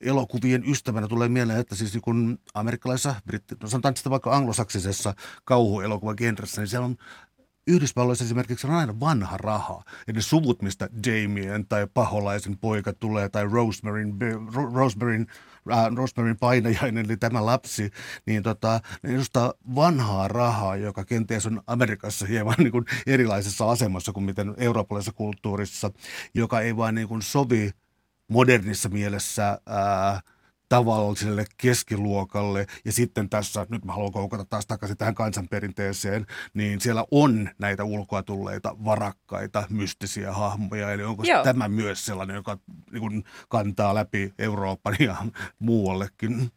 elokuvien 0.00 0.64
ystävänä 0.66 1.08
tulee 1.08 1.28
mieleen, 1.28 1.60
että 1.60 1.74
siis 1.74 1.92
niin 1.92 2.02
kun 2.02 2.38
amerikkalaisessa, 2.54 3.14
britti, 3.26 3.54
no 3.62 3.68
sanotaan 3.68 3.96
sitä 3.96 4.10
vaikka 4.10 4.36
anglosaksisessa 4.36 5.14
kauhuelokuvan 5.44 6.14
genressä, 6.18 6.60
niin 6.60 6.68
siellä 6.68 6.86
on 6.86 6.96
Yhdysvalloissa 7.66 8.24
esimerkiksi 8.24 8.66
on 8.66 8.74
aina 8.74 9.00
vanha 9.00 9.36
raha. 9.36 9.82
Ja 10.06 10.12
ne 10.12 10.20
suvut, 10.20 10.62
mistä 10.62 10.88
Damien 11.06 11.66
tai 11.66 11.86
paholaisen 11.94 12.58
poika 12.58 12.92
tulee 12.92 13.28
tai 13.28 13.44
Rosemaryn, 13.44 14.16
Rosemaryn 14.74 15.26
äh, 15.72 15.96
Rosemaryn 15.96 16.38
painajainen, 16.38 17.04
eli 17.04 17.16
tämä 17.16 17.46
lapsi, 17.46 17.90
niin 18.26 18.42
tota, 18.42 18.80
ne 19.02 19.14
edustaa 19.14 19.54
vanhaa 19.74 20.28
rahaa, 20.28 20.76
joka 20.76 21.04
kenties 21.04 21.46
on 21.46 21.62
Amerikassa 21.66 22.26
hieman 22.26 22.54
niin 22.58 22.72
kuin 22.72 22.84
erilaisessa 23.06 23.70
asemassa 23.70 24.12
kuin 24.12 24.24
miten 24.24 24.54
eurooppalaisessa 24.56 25.12
kulttuurissa, 25.12 25.90
joka 26.34 26.60
ei 26.60 26.76
vaan 26.76 26.94
niin 26.94 27.08
kuin 27.08 27.22
sovi 27.22 27.70
modernissa 28.28 28.88
mielessä 28.88 29.60
ää, 29.66 30.20
tavalliselle 30.70 31.44
keskiluokalle. 31.56 32.66
Ja 32.84 32.92
sitten 32.92 33.28
tässä, 33.28 33.66
nyt 33.70 33.84
mä 33.84 33.92
haluan 33.92 34.12
koukata 34.12 34.44
taas 34.44 34.66
takaisin 34.66 34.96
tähän 34.96 35.14
kansanperinteeseen, 35.14 36.26
niin 36.54 36.80
siellä 36.80 37.04
on 37.10 37.50
näitä 37.58 37.84
ulkoa 37.84 38.22
tulleita 38.22 38.76
varakkaita, 38.84 39.64
mystisiä 39.70 40.32
hahmoja. 40.32 40.92
Eli 40.92 41.02
onko 41.02 41.22
Joo. 41.26 41.44
tämä 41.44 41.68
myös 41.68 42.06
sellainen, 42.06 42.36
joka 42.36 42.58
niin 42.92 43.00
kuin, 43.00 43.24
kantaa 43.48 43.94
läpi 43.94 44.34
Euroopan 44.38 44.96
ja 45.00 45.16
muuallekin? 45.58 46.50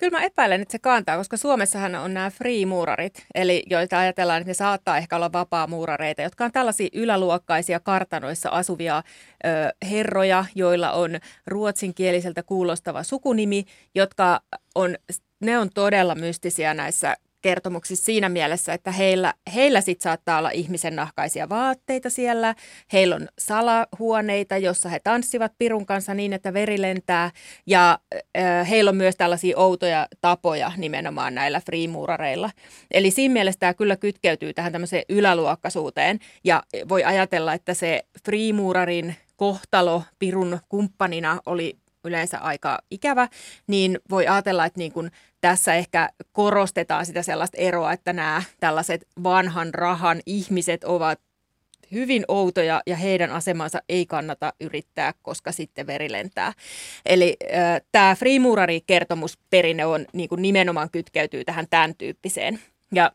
Kyllä 0.00 0.18
mä 0.18 0.24
epäilen, 0.24 0.62
että 0.62 0.72
se 0.72 0.78
kantaa, 0.78 1.16
koska 1.16 1.36
Suomessahan 1.36 1.94
on 1.94 2.14
nämä 2.14 2.30
free-muurarit, 2.30 3.26
eli 3.34 3.62
joita 3.70 3.98
ajatellaan, 3.98 4.40
että 4.40 4.50
ne 4.50 4.54
saattaa 4.54 4.98
ehkä 4.98 5.16
olla 5.16 5.32
vapaa-muurareita, 5.32 6.22
jotka 6.22 6.44
on 6.44 6.52
tällaisia 6.52 6.88
yläluokkaisia 6.92 7.80
kartanoissa 7.80 8.50
asuvia 8.50 9.02
ö, 9.44 9.86
herroja, 9.90 10.44
joilla 10.54 10.92
on 10.92 11.18
ruotsinkieliseltä 11.46 12.42
kuulostava 12.42 13.02
sukunimi, 13.02 13.64
jotka 13.94 14.40
on, 14.74 14.96
ne 15.40 15.58
on 15.58 15.70
todella 15.74 16.14
mystisiä 16.14 16.74
näissä 16.74 17.16
kertomuksissa 17.42 18.04
siinä 18.04 18.28
mielessä, 18.28 18.72
että 18.72 18.92
heillä, 18.92 19.34
heillä 19.54 19.80
sit 19.80 20.00
saattaa 20.00 20.38
olla 20.38 20.50
ihmisen 20.50 20.96
nahkaisia 20.96 21.48
vaatteita 21.48 22.10
siellä. 22.10 22.54
Heillä 22.92 23.16
on 23.16 23.28
salahuoneita, 23.38 24.56
jossa 24.56 24.88
he 24.88 25.00
tanssivat 25.04 25.52
pirun 25.58 25.86
kanssa 25.86 26.14
niin, 26.14 26.32
että 26.32 26.54
veri 26.54 26.82
lentää. 26.82 27.30
Ja 27.66 27.98
äh, 28.36 28.68
heillä 28.70 28.88
on 28.88 28.96
myös 28.96 29.16
tällaisia 29.16 29.58
outoja 29.58 30.06
tapoja 30.20 30.72
nimenomaan 30.76 31.34
näillä 31.34 31.60
freemuurareilla. 31.60 32.50
Eli 32.90 33.10
siinä 33.10 33.32
mielessä 33.32 33.58
tämä 33.58 33.74
kyllä 33.74 33.96
kytkeytyy 33.96 34.54
tähän 34.54 34.72
tämmöiseen 34.72 35.04
yläluokkaisuuteen. 35.08 36.18
Ja 36.44 36.62
voi 36.88 37.04
ajatella, 37.04 37.54
että 37.54 37.74
se 37.74 38.04
freemuurarin 38.24 39.16
kohtalo 39.36 40.02
Pirun 40.18 40.58
kumppanina 40.68 41.40
oli 41.46 41.76
yleensä 42.04 42.38
aika 42.38 42.78
ikävä, 42.90 43.28
niin 43.66 43.98
voi 44.10 44.26
ajatella, 44.26 44.66
että 44.66 44.78
niin 44.78 44.92
kuin 44.92 45.10
tässä 45.40 45.74
ehkä 45.74 46.08
korostetaan 46.32 47.06
sitä 47.06 47.22
sellaista 47.22 47.56
eroa, 47.58 47.92
että 47.92 48.12
nämä 48.12 48.42
tällaiset 48.60 49.06
vanhan 49.22 49.74
rahan 49.74 50.20
ihmiset 50.26 50.84
ovat 50.84 51.20
hyvin 51.92 52.24
outoja 52.28 52.82
ja 52.86 52.96
heidän 52.96 53.30
asemansa 53.30 53.82
ei 53.88 54.06
kannata 54.06 54.52
yrittää, 54.60 55.14
koska 55.22 55.52
sitten 55.52 55.86
veri 55.86 56.12
lentää. 56.12 56.52
Eli 57.06 57.36
äh, 57.54 57.80
tämä 57.92 58.14
Freemurari-kertomusperinne 58.14 59.86
on 59.86 60.06
niin 60.12 60.28
kuin 60.28 60.42
nimenomaan 60.42 60.90
kytkeytyy 60.90 61.44
tähän 61.44 61.66
tämän 61.70 61.94
tyyppiseen. 61.94 62.60
Ja 62.94 63.12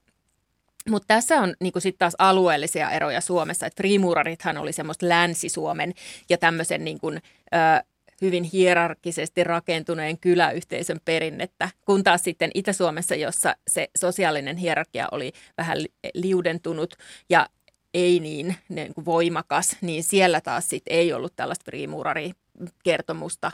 Mutta 0.89 1.08
tässä 1.08 1.36
on 1.36 1.54
niin 1.60 1.74
sitten 1.80 2.00
taas 2.00 2.15
alueellisia 2.17 2.91
eroja 2.91 3.21
Suomessa, 3.21 3.65
että 3.65 3.82
friimurarithan 3.82 4.58
oli 4.58 4.74
semmoista 4.74 5.10
Länsi-Suomen 5.10 5.93
ja 6.30 6.38
tämmöisen 6.38 6.86
niin 6.86 7.00
kuin, 7.00 7.21
hyvin 8.26 8.44
hierarkisesti 8.44 9.44
rakentuneen 9.44 10.18
kyläyhteisön 10.18 11.00
perinnettä, 11.06 11.70
kun 11.86 12.04
taas 12.04 12.24
sitten 12.24 12.52
Itä-Suomessa, 12.54 13.16
jossa 13.16 13.56
se 13.68 13.90
sosiaalinen 13.98 14.58
hierarkia 14.58 15.08
oli 15.12 15.32
vähän 15.58 15.78
liudentunut 16.14 16.96
ja 17.30 17.50
ei 17.94 18.20
niin, 18.20 18.56
niin 18.70 18.94
kuin 18.94 19.06
voimakas, 19.06 19.78
niin 19.82 20.04
siellä 20.04 20.42
taas 20.42 20.70
sit 20.70 20.84
ei 20.88 21.14
ollut 21.14 21.34
tällaista 21.36 21.66
friimurari 21.66 22.32
kertomusta 22.84 23.52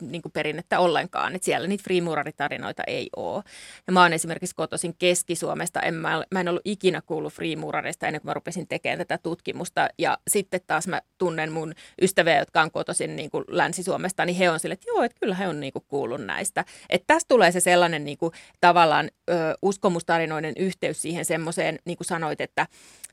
niin 0.00 0.22
kuin 0.22 0.32
perinnettä 0.32 0.78
ollenkaan. 0.78 1.34
että 1.34 1.44
siellä 1.44 1.68
niitä 1.68 1.84
freemuraritarinoita 1.84 2.82
ei 2.86 3.08
ole. 3.16 3.42
Ja 3.86 3.92
mä 3.92 4.02
oon 4.02 4.12
esimerkiksi 4.12 4.54
kotoisin 4.54 4.94
Keski-Suomesta. 4.98 5.80
En, 5.80 5.94
mä, 5.94 6.24
mä 6.30 6.40
en 6.40 6.48
ollut 6.48 6.62
ikinä 6.64 7.00
kuullut 7.00 7.32
freemurarista 7.32 8.06
ennen 8.06 8.20
kuin 8.20 8.28
mä 8.28 8.34
rupesin 8.34 8.68
tekemään 8.68 8.98
tätä 8.98 9.18
tutkimusta. 9.18 9.88
Ja 9.98 10.18
sitten 10.28 10.60
taas 10.66 10.88
mä 10.88 11.02
tunnen 11.18 11.52
mun 11.52 11.74
ystäviä, 12.02 12.38
jotka 12.38 12.62
on 12.62 12.70
kotoisin 12.70 13.16
niin 13.16 13.30
kuin 13.30 13.44
Länsi-Suomesta, 13.48 14.24
niin 14.24 14.36
he 14.36 14.50
on 14.50 14.60
sille, 14.60 14.72
että 14.72 14.90
joo, 14.90 15.02
että 15.02 15.20
kyllä 15.20 15.34
he 15.34 15.48
on 15.48 15.60
niin 15.60 15.72
kuin 15.72 15.84
kuullut 15.88 16.24
näistä. 16.24 16.64
Että 16.88 17.06
tästä 17.06 17.28
tulee 17.28 17.52
se 17.52 17.60
sellainen 17.60 18.04
niin 18.04 18.18
kuin, 18.18 18.32
tavallaan 18.60 19.10
ö, 19.30 19.34
uskomustarinoiden 19.62 20.54
yhteys 20.56 21.02
siihen 21.02 21.24
semmoiseen, 21.24 21.78
niin 21.84 21.96
kuin 21.96 22.06
sanoit, 22.06 22.40
että 22.40 22.66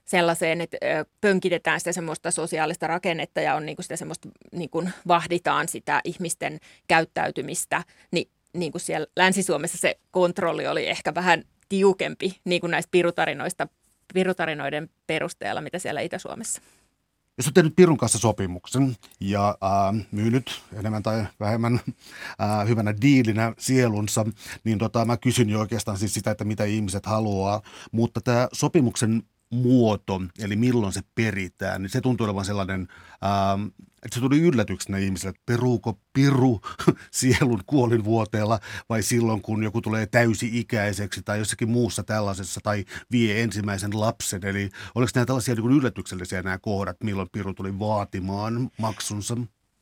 sellaiseen, 0.08 0.62
että 0.62 0.78
pönkitetään 1.22 1.80
sitä 1.80 1.92
semmoista 1.92 2.32
sosiaalista 2.32 2.88
rakennetta 2.88 3.42
ja 3.42 3.56
on 3.56 3.66
niin 3.66 3.76
kuin 3.76 3.84
sitä 3.84 3.96
semmoista, 3.96 4.30
niin 4.52 4.70
kuin 4.70 4.94
vahditaan 5.08 5.68
sitä 5.68 6.02
ihmisten 6.04 6.60
käyttäytymistä, 6.88 7.84
niin, 8.12 8.30
niin 8.54 8.72
kuin 8.72 8.82
siellä 8.82 9.08
Länsi-Suomessa 9.16 9.78
se 9.78 10.00
kontrolli 10.12 10.68
oli 10.68 10.88
ehkä 10.88 11.16
vähän 11.16 11.44
tiukempi 11.70 12.40
niin 12.46 12.62
kuin 12.62 12.72
näistä 12.72 12.92
pirutarinoista, 12.92 13.68
pirutarinoiden 14.14 14.90
perusteella, 15.08 15.62
mitä 15.62 15.80
siellä 15.80 16.02
Itä-Suomessa. 16.02 16.62
Jos 17.38 17.48
on 17.48 17.54
tehnyt 17.54 17.76
Pirun 17.76 17.98
kanssa 17.98 18.18
sopimuksen 18.18 18.96
ja 19.20 19.50
äh, 19.50 20.06
myynyt 20.12 20.64
enemmän 20.74 21.04
tai 21.04 21.26
vähemmän 21.40 21.80
äh, 22.42 22.68
hyvänä 22.68 22.94
diilinä 23.02 23.54
sielunsa, 23.58 24.26
niin 24.64 24.78
tota, 24.78 25.06
mä 25.06 25.18
kysyn 25.18 25.50
jo 25.50 25.60
oikeastaan 25.60 25.98
siis 25.98 26.14
sitä, 26.14 26.32
että 26.32 26.44
mitä 26.44 26.64
ihmiset 26.64 27.06
haluaa. 27.06 27.62
Mutta 27.92 28.22
tämä 28.22 28.48
sopimuksen 28.54 29.24
muoto, 29.52 30.22
eli 30.40 30.56
milloin 30.56 30.94
se 30.94 31.02
peritään, 31.16 31.82
niin 31.82 31.90
se 31.90 32.02
tuntuu 32.02 32.26
olevan 32.26 32.46
sellainen, 32.46 32.88
ähm, 33.26 33.66
että 34.06 34.16
se 34.16 34.20
tuli 34.20 34.40
yllätyksenä 34.40 34.98
ihmiselle, 34.98 35.30
että 35.30 35.42
peruuko 35.46 36.00
piru 36.14 36.62
sielun 37.12 37.62
kuolinvuoteella 37.66 38.60
vai 38.90 39.04
silloin, 39.04 39.42
kun 39.42 39.64
joku 39.64 39.82
tulee 39.82 40.06
täysi-ikäiseksi 40.06 41.22
tai 41.26 41.40
jossakin 41.40 41.70
muussa 41.70 42.04
tällaisessa 42.04 42.62
tai 42.64 42.86
vie 43.12 43.44
ensimmäisen 43.44 44.00
lapsen. 44.00 44.46
Eli 44.46 44.70
oliko 44.96 45.12
nämä 45.16 45.26
tällaisia 45.26 45.56
niin 45.56 45.72
yllätyksellisiä 45.72 46.42
nämä 46.42 46.58
kohdat, 46.58 46.98
milloin 47.04 47.30
piru 47.32 47.54
tuli 47.54 47.80
vaatimaan 47.80 48.70
maksunsa? 48.78 49.38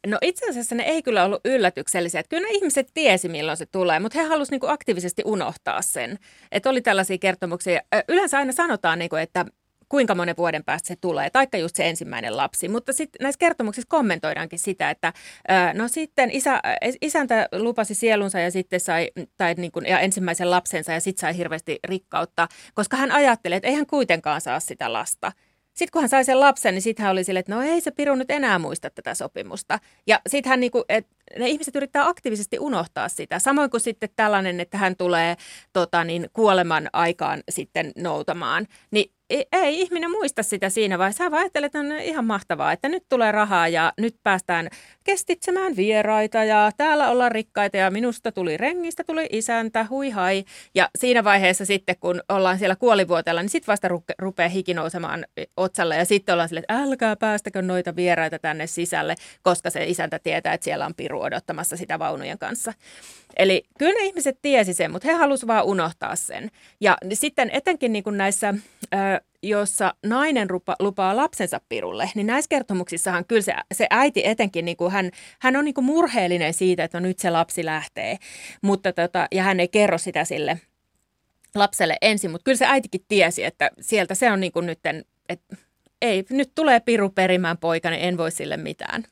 No 0.05 0.17
itse 0.21 0.49
asiassa 0.49 0.75
ne 0.75 0.83
ei 0.83 1.03
kyllä 1.03 1.23
ollut 1.23 1.41
yllätyksellisiä. 1.45 2.19
Että 2.19 2.29
kyllä 2.29 2.47
ne 2.47 2.53
ihmiset 2.53 2.87
tiesi, 2.93 3.29
milloin 3.29 3.57
se 3.57 3.65
tulee, 3.65 3.99
mutta 3.99 4.19
he 4.19 4.25
halusivat 4.25 4.51
niinku 4.51 4.67
aktiivisesti 4.67 5.21
unohtaa 5.25 5.81
sen. 5.81 6.19
Että 6.51 6.69
oli 6.69 6.81
tällaisia 6.81 7.17
kertomuksia. 7.17 7.81
Yleensä 8.07 8.37
aina 8.37 8.51
sanotaan, 8.51 8.99
niinku, 8.99 9.15
että 9.15 9.45
kuinka 9.89 10.15
monen 10.15 10.37
vuoden 10.37 10.63
päästä 10.63 10.87
se 10.87 10.95
tulee, 11.01 11.29
taikka 11.29 11.57
just 11.57 11.75
se 11.75 11.89
ensimmäinen 11.89 12.37
lapsi. 12.37 12.67
Mutta 12.67 12.93
sitten 12.93 13.23
näissä 13.23 13.39
kertomuksissa 13.39 13.87
kommentoidaankin 13.89 14.59
sitä, 14.59 14.89
että 14.89 15.13
no 15.73 15.87
sitten 15.87 16.31
isä, 16.31 16.61
isäntä 17.01 17.49
lupasi 17.51 17.95
sielunsa 17.95 18.39
ja 18.39 18.51
sitten 18.51 18.79
sai, 18.79 19.11
tai 19.37 19.53
niin 19.53 19.71
kuin, 19.71 19.85
ja 19.85 19.99
ensimmäisen 19.99 20.51
lapsensa 20.51 20.91
ja 20.91 20.99
sitten 20.99 21.21
sai 21.21 21.37
hirveästi 21.37 21.79
rikkautta, 21.83 22.47
koska 22.73 22.97
hän 22.97 23.11
ajattelee, 23.11 23.55
että 23.55 23.67
ei 23.67 23.75
hän 23.75 23.85
kuitenkaan 23.85 24.41
saa 24.41 24.59
sitä 24.59 24.93
lasta. 24.93 25.31
Sitten 25.75 25.91
kun 25.91 26.01
hän 26.01 26.09
sai 26.09 26.25
sen 26.25 26.39
lapsen, 26.39 26.73
niin 26.73 26.81
sitten 26.81 27.03
hän 27.03 27.11
oli 27.11 27.23
silleen, 27.23 27.39
että 27.39 27.55
no 27.55 27.61
ei 27.61 27.81
se 27.81 27.91
Piru 27.91 28.15
nyt 28.15 28.31
enää 28.31 28.59
muista 28.59 28.89
tätä 28.89 29.13
sopimusta. 29.13 29.79
Ja 30.07 30.21
sitten 30.27 30.49
hän 30.49 30.59
niinku, 30.59 30.85
et, 30.89 31.07
ne 31.39 31.49
ihmiset 31.49 31.75
yrittää 31.75 32.07
aktiivisesti 32.07 32.59
unohtaa 32.59 33.09
sitä. 33.09 33.39
Samoin 33.39 33.69
kuin 33.69 33.81
sitten 33.81 34.09
tällainen, 34.15 34.59
että 34.59 34.77
hän 34.77 34.95
tulee 34.95 35.35
tota, 35.73 36.03
niin, 36.03 36.29
kuoleman 36.33 36.89
aikaan 36.93 37.43
sitten 37.49 37.91
noutamaan. 37.97 38.67
Niin 38.91 39.11
ei, 39.29 39.45
ei 39.51 39.81
ihminen 39.81 40.11
muista 40.11 40.43
sitä 40.43 40.69
siinä 40.69 40.97
vaiheessa. 40.97 41.23
Hän 41.23 41.33
ajattelee, 41.33 41.65
että 41.65 41.79
on 41.79 41.91
ihan 41.91 42.25
mahtavaa, 42.25 42.71
että 42.71 42.89
nyt 42.89 43.03
tulee 43.09 43.31
rahaa 43.31 43.67
ja 43.67 43.93
nyt 43.97 44.15
päästään 44.23 44.67
kestitsemään 45.03 45.75
vieraita 45.75 46.43
ja 46.43 46.71
täällä 46.77 47.09
ollaan 47.09 47.31
rikkaita 47.31 47.77
ja 47.77 47.91
minusta 47.91 48.31
tuli 48.31 48.57
rengistä, 48.57 49.03
tuli 49.03 49.27
isäntä, 49.31 49.85
hui 49.89 50.09
hai. 50.09 50.45
Ja 50.75 50.89
siinä 50.97 51.23
vaiheessa 51.23 51.65
sitten, 51.65 51.95
kun 51.99 52.21
ollaan 52.29 52.59
siellä 52.59 52.75
kuolivuotella, 52.75 53.41
niin 53.41 53.49
sitten 53.49 53.71
vasta 53.71 53.87
rupe, 53.87 54.13
rupeaa 54.19 54.49
hiki 54.49 54.73
nousemaan 54.73 55.25
otsalle 55.57 55.95
ja 55.95 56.05
sitten 56.05 56.33
ollaan 56.33 56.49
silleen, 56.49 56.65
että 56.69 56.83
älkää 56.83 57.15
päästäkö 57.15 57.61
noita 57.61 57.95
vieraita 57.95 58.39
tänne 58.39 58.67
sisälle, 58.67 59.15
koska 59.41 59.69
se 59.69 59.85
isäntä 59.85 60.19
tietää, 60.19 60.53
että 60.53 60.65
siellä 60.65 60.85
on 60.85 60.95
piru 60.97 61.14
odottamassa 61.21 61.77
sitä 61.77 61.99
vaunujen 61.99 62.37
kanssa. 62.37 62.73
Eli 63.37 63.63
kyllä 63.79 63.93
ne 63.93 64.05
ihmiset 64.05 64.39
tiesi 64.41 64.73
sen, 64.73 64.91
mutta 64.91 65.07
he 65.07 65.13
halusivat 65.13 65.53
vaan 65.53 65.65
unohtaa 65.65 66.15
sen. 66.15 66.51
Ja 66.81 66.97
sitten 67.13 67.49
etenkin 67.53 67.93
niin 67.93 68.03
kuin 68.03 68.17
näissä, 68.17 68.53
jossa 69.43 69.93
nainen 70.05 70.49
rupa, 70.49 70.75
lupaa 70.79 71.15
lapsensa 71.15 71.61
pirulle, 71.69 72.09
niin 72.15 72.27
näissä 72.27 72.49
kertomuksissahan 72.49 73.25
kyllä 73.25 73.41
se, 73.41 73.53
se 73.73 73.87
äiti 73.89 74.27
etenkin, 74.27 74.65
niin 74.65 74.77
kuin 74.77 74.91
hän, 74.91 75.11
hän 75.39 75.55
on 75.55 75.65
niin 75.65 75.73
kuin 75.73 75.85
murheellinen 75.85 76.53
siitä, 76.53 76.83
että 76.83 76.99
no 76.99 77.07
nyt 77.07 77.19
se 77.19 77.29
lapsi 77.29 77.65
lähtee. 77.65 78.17
Mutta 78.61 78.93
tota, 78.93 79.27
ja 79.31 79.43
hän 79.43 79.59
ei 79.59 79.67
kerro 79.67 79.97
sitä 79.97 80.25
sille 80.25 80.59
lapselle 81.55 81.97
ensin, 82.01 82.31
mutta 82.31 82.43
kyllä 82.43 82.57
se 82.57 82.65
äitikin 82.65 83.05
tiesi, 83.07 83.43
että 83.43 83.71
sieltä 83.81 84.15
se 84.15 84.31
on 84.31 84.39
niin 84.39 84.51
kuin 84.51 84.65
nytten, 84.65 85.05
että 85.29 85.55
ei, 86.01 86.25
nyt 86.29 86.51
tulee 86.55 86.79
piru 86.79 87.09
perimään 87.09 87.57
poika, 87.57 87.89
niin 87.89 88.01
en 88.01 88.17
voi 88.17 88.31
sille 88.31 88.57
mitään 88.57 89.03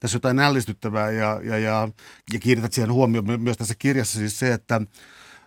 tässä 0.00 0.16
jotain 0.16 0.36
nällistyttävää 0.36 1.10
ja, 1.10 1.40
ja, 1.44 1.58
ja, 1.58 1.88
ja 2.32 2.38
kiinnität 2.38 2.72
siihen 2.72 2.92
huomioon 2.92 3.40
myös 3.40 3.56
tässä 3.56 3.74
kirjassa 3.78 4.18
siis 4.18 4.38
se, 4.38 4.52
että 4.52 4.80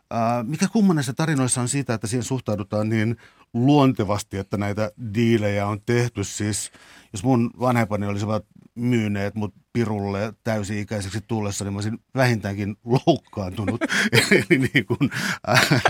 ää, 0.09 0.43
mikä 0.43 0.67
kumman 0.67 0.95
näissä 0.95 1.13
tarinoissa 1.13 1.61
on 1.61 1.69
siitä, 1.69 1.93
että 1.93 2.07
siihen 2.07 2.23
suhtaudutaan 2.23 2.89
niin 2.89 3.17
luontevasti, 3.53 4.37
että 4.37 4.57
näitä 4.57 4.91
diilejä 5.13 5.67
on 5.67 5.81
tehty. 5.85 6.23
Siis 6.23 6.71
jos 7.13 7.23
mun 7.23 7.51
vanhempani 7.59 8.07
olisivat 8.07 8.45
myyneet 8.75 9.35
mut 9.35 9.55
pirulle 9.73 10.33
täysi-ikäiseksi 10.43 11.19
tullessa, 11.27 11.65
niin 11.65 11.73
mä 11.73 11.77
olisin 11.77 11.99
vähintäänkin 12.15 12.75
loukkaantunut. 12.85 13.81
Eli 14.31 14.59
niin 14.73 14.85
kuin, 14.85 15.11
äh, 15.49 15.71
äh, 15.73 15.81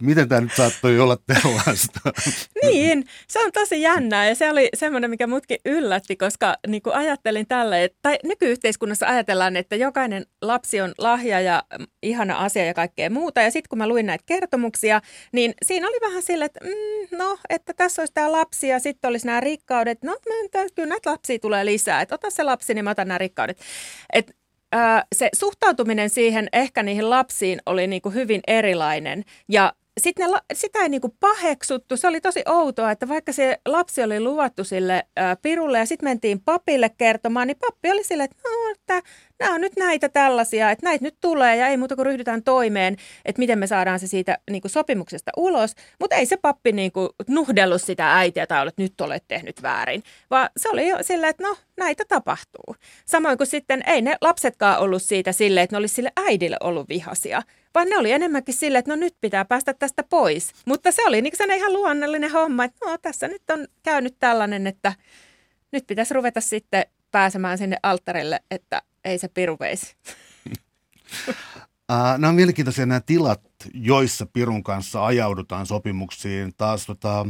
miten 0.00 0.28
tämä 0.28 0.40
nyt 0.40 0.54
saattoi 0.56 1.00
olla 1.00 1.16
tällaista? 1.26 2.00
niin, 2.62 3.04
se 3.28 3.44
on 3.44 3.52
tosi 3.52 3.82
jännää 3.82 4.28
ja 4.28 4.34
se 4.34 4.50
oli 4.50 4.68
semmoinen, 4.74 5.10
mikä 5.10 5.26
mutkin 5.26 5.58
yllätti, 5.64 6.16
koska 6.16 6.56
niin 6.66 6.82
kuin 6.82 6.94
ajattelin 6.94 7.46
tälle, 7.46 7.84
että, 7.84 7.98
tai 8.02 8.18
nykyyhteiskunnassa 8.24 9.06
ajatellaan, 9.06 9.56
että 9.56 9.76
jokainen 9.76 10.26
lapsi 10.42 10.80
on 10.80 10.92
lahja 10.98 11.40
ja 11.40 11.62
ihana 12.02 12.36
asia 12.36 12.64
ja 12.64 12.74
kaikkea 12.74 13.10
muuta. 13.10 13.40
Ja 13.40 13.50
sitten 13.50 13.68
kun 13.68 13.78
mä 13.78 13.88
luin 13.88 14.06
näitä 14.06 14.24
kertomuksia, 14.26 15.00
niin 15.32 15.54
siinä 15.64 15.88
oli 15.88 16.00
vähän 16.00 16.22
sille, 16.22 16.44
että 16.44 16.60
mm, 16.64 17.18
no, 17.18 17.38
että 17.48 17.72
tässä 17.76 18.02
olisi 18.02 18.14
tämä 18.14 18.32
lapsi 18.32 18.68
ja 18.68 18.78
sitten 18.78 19.08
olisi 19.08 19.26
nämä 19.26 19.40
rikkaudet. 19.40 20.02
No, 20.02 20.16
kyllä 20.74 20.88
näitä 20.88 21.10
lapsia 21.10 21.38
tulee 21.38 21.64
lisää, 21.64 22.00
että 22.00 22.14
ota 22.14 22.30
se 22.30 22.42
lapsi, 22.42 22.74
niin 22.74 22.84
mä 22.84 22.90
otan 22.90 23.03
nämä 23.04 23.18
rikkaudet. 23.18 23.60
Et, 24.12 24.36
se 25.14 25.28
suhtautuminen 25.34 26.10
siihen 26.10 26.48
ehkä 26.52 26.82
niihin 26.82 27.10
lapsiin 27.10 27.58
oli 27.66 27.86
niin 27.86 28.02
kuin 28.02 28.14
hyvin 28.14 28.40
erilainen 28.46 29.24
ja 29.48 29.72
sitten 30.00 30.30
ne, 30.30 30.38
sitä 30.52 30.78
ei 30.78 30.88
niinku 30.88 31.16
paheksuttu. 31.20 31.96
Se 31.96 32.08
oli 32.08 32.20
tosi 32.20 32.42
outoa, 32.46 32.90
että 32.90 33.08
vaikka 33.08 33.32
se 33.32 33.58
lapsi 33.66 34.02
oli 34.02 34.20
luvattu 34.20 34.64
sille 34.64 35.06
ää, 35.16 35.36
pirulle 35.36 35.78
ja 35.78 35.86
sitten 35.86 36.08
mentiin 36.08 36.40
papille 36.40 36.88
kertomaan, 36.88 37.46
niin 37.46 37.56
pappi 37.56 37.90
oli 37.90 38.04
sille, 38.04 38.24
että 38.24 38.36
no, 38.44 38.72
että 38.72 39.02
nämä 39.38 39.54
on 39.54 39.60
nyt 39.60 39.72
näitä 39.76 40.08
tällaisia, 40.08 40.70
että 40.70 40.86
näitä 40.86 41.04
nyt 41.04 41.16
tulee 41.20 41.56
ja 41.56 41.68
ei 41.68 41.76
muuta 41.76 41.96
kuin 41.96 42.06
ryhdytään 42.06 42.42
toimeen, 42.42 42.96
että 43.24 43.38
miten 43.38 43.58
me 43.58 43.66
saadaan 43.66 44.00
se 44.00 44.06
siitä 44.06 44.38
niinku 44.50 44.68
sopimuksesta 44.68 45.30
ulos. 45.36 45.74
Mutta 46.00 46.16
ei 46.16 46.26
se 46.26 46.36
pappi 46.36 46.72
niinku 46.72 47.10
nuhdellut 47.28 47.82
sitä 47.82 48.16
äitiä 48.16 48.46
tai 48.46 48.68
että 48.68 48.82
nyt 48.82 49.00
olet 49.00 49.24
tehnyt 49.28 49.62
väärin, 49.62 50.02
vaan 50.30 50.50
se 50.56 50.68
oli 50.68 50.88
jo 50.88 50.98
sillä, 51.00 51.28
että 51.28 51.42
no 51.42 51.56
näitä 51.76 52.04
tapahtuu. 52.08 52.76
Samoin 53.06 53.38
kuin 53.38 53.46
sitten 53.46 53.82
ei 53.86 54.02
ne 54.02 54.16
lapsetkaan 54.20 54.78
ollut 54.78 55.02
siitä 55.02 55.32
sille, 55.32 55.62
että 55.62 55.76
ne 55.76 55.78
olisi 55.78 55.94
sille 55.94 56.12
äidille 56.16 56.56
ollut 56.60 56.88
vihasia, 56.88 57.42
vaan 57.74 57.88
ne 57.88 57.98
oli 57.98 58.12
enemmänkin 58.12 58.54
sille, 58.54 58.78
että 58.78 58.90
no 58.92 58.96
nyt 58.96 59.14
pitää 59.20 59.44
päästä 59.44 59.74
tästä 59.74 60.02
pois. 60.02 60.52
Mutta 60.66 60.92
se 60.92 61.02
oli 61.06 61.22
niin 61.22 61.52
ihan 61.56 61.72
luonnollinen 61.72 62.32
homma, 62.32 62.64
että 62.64 62.90
no 62.90 62.98
tässä 62.98 63.28
nyt 63.28 63.42
on 63.50 63.66
käynyt 63.82 64.16
tällainen, 64.18 64.66
että 64.66 64.92
nyt 65.72 65.86
pitäisi 65.86 66.14
ruveta 66.14 66.40
sitten 66.40 66.86
pääsemään 67.10 67.58
sinne 67.58 67.76
alttarille, 67.82 68.40
että 68.50 68.82
ei 69.04 69.18
se 69.18 69.28
piru 69.28 69.56
veisi. 69.60 69.96
Nämä 72.18 72.28
on 72.28 72.34
mielenkiintoisia 72.34 72.86
nämä 72.86 73.00
tilat, 73.00 73.40
joissa 73.74 74.26
Pirun 74.26 74.62
kanssa 74.62 75.06
ajaudutaan 75.06 75.66
sopimuksiin. 75.66 76.54
Taas 76.56 76.86
tota, 76.86 77.26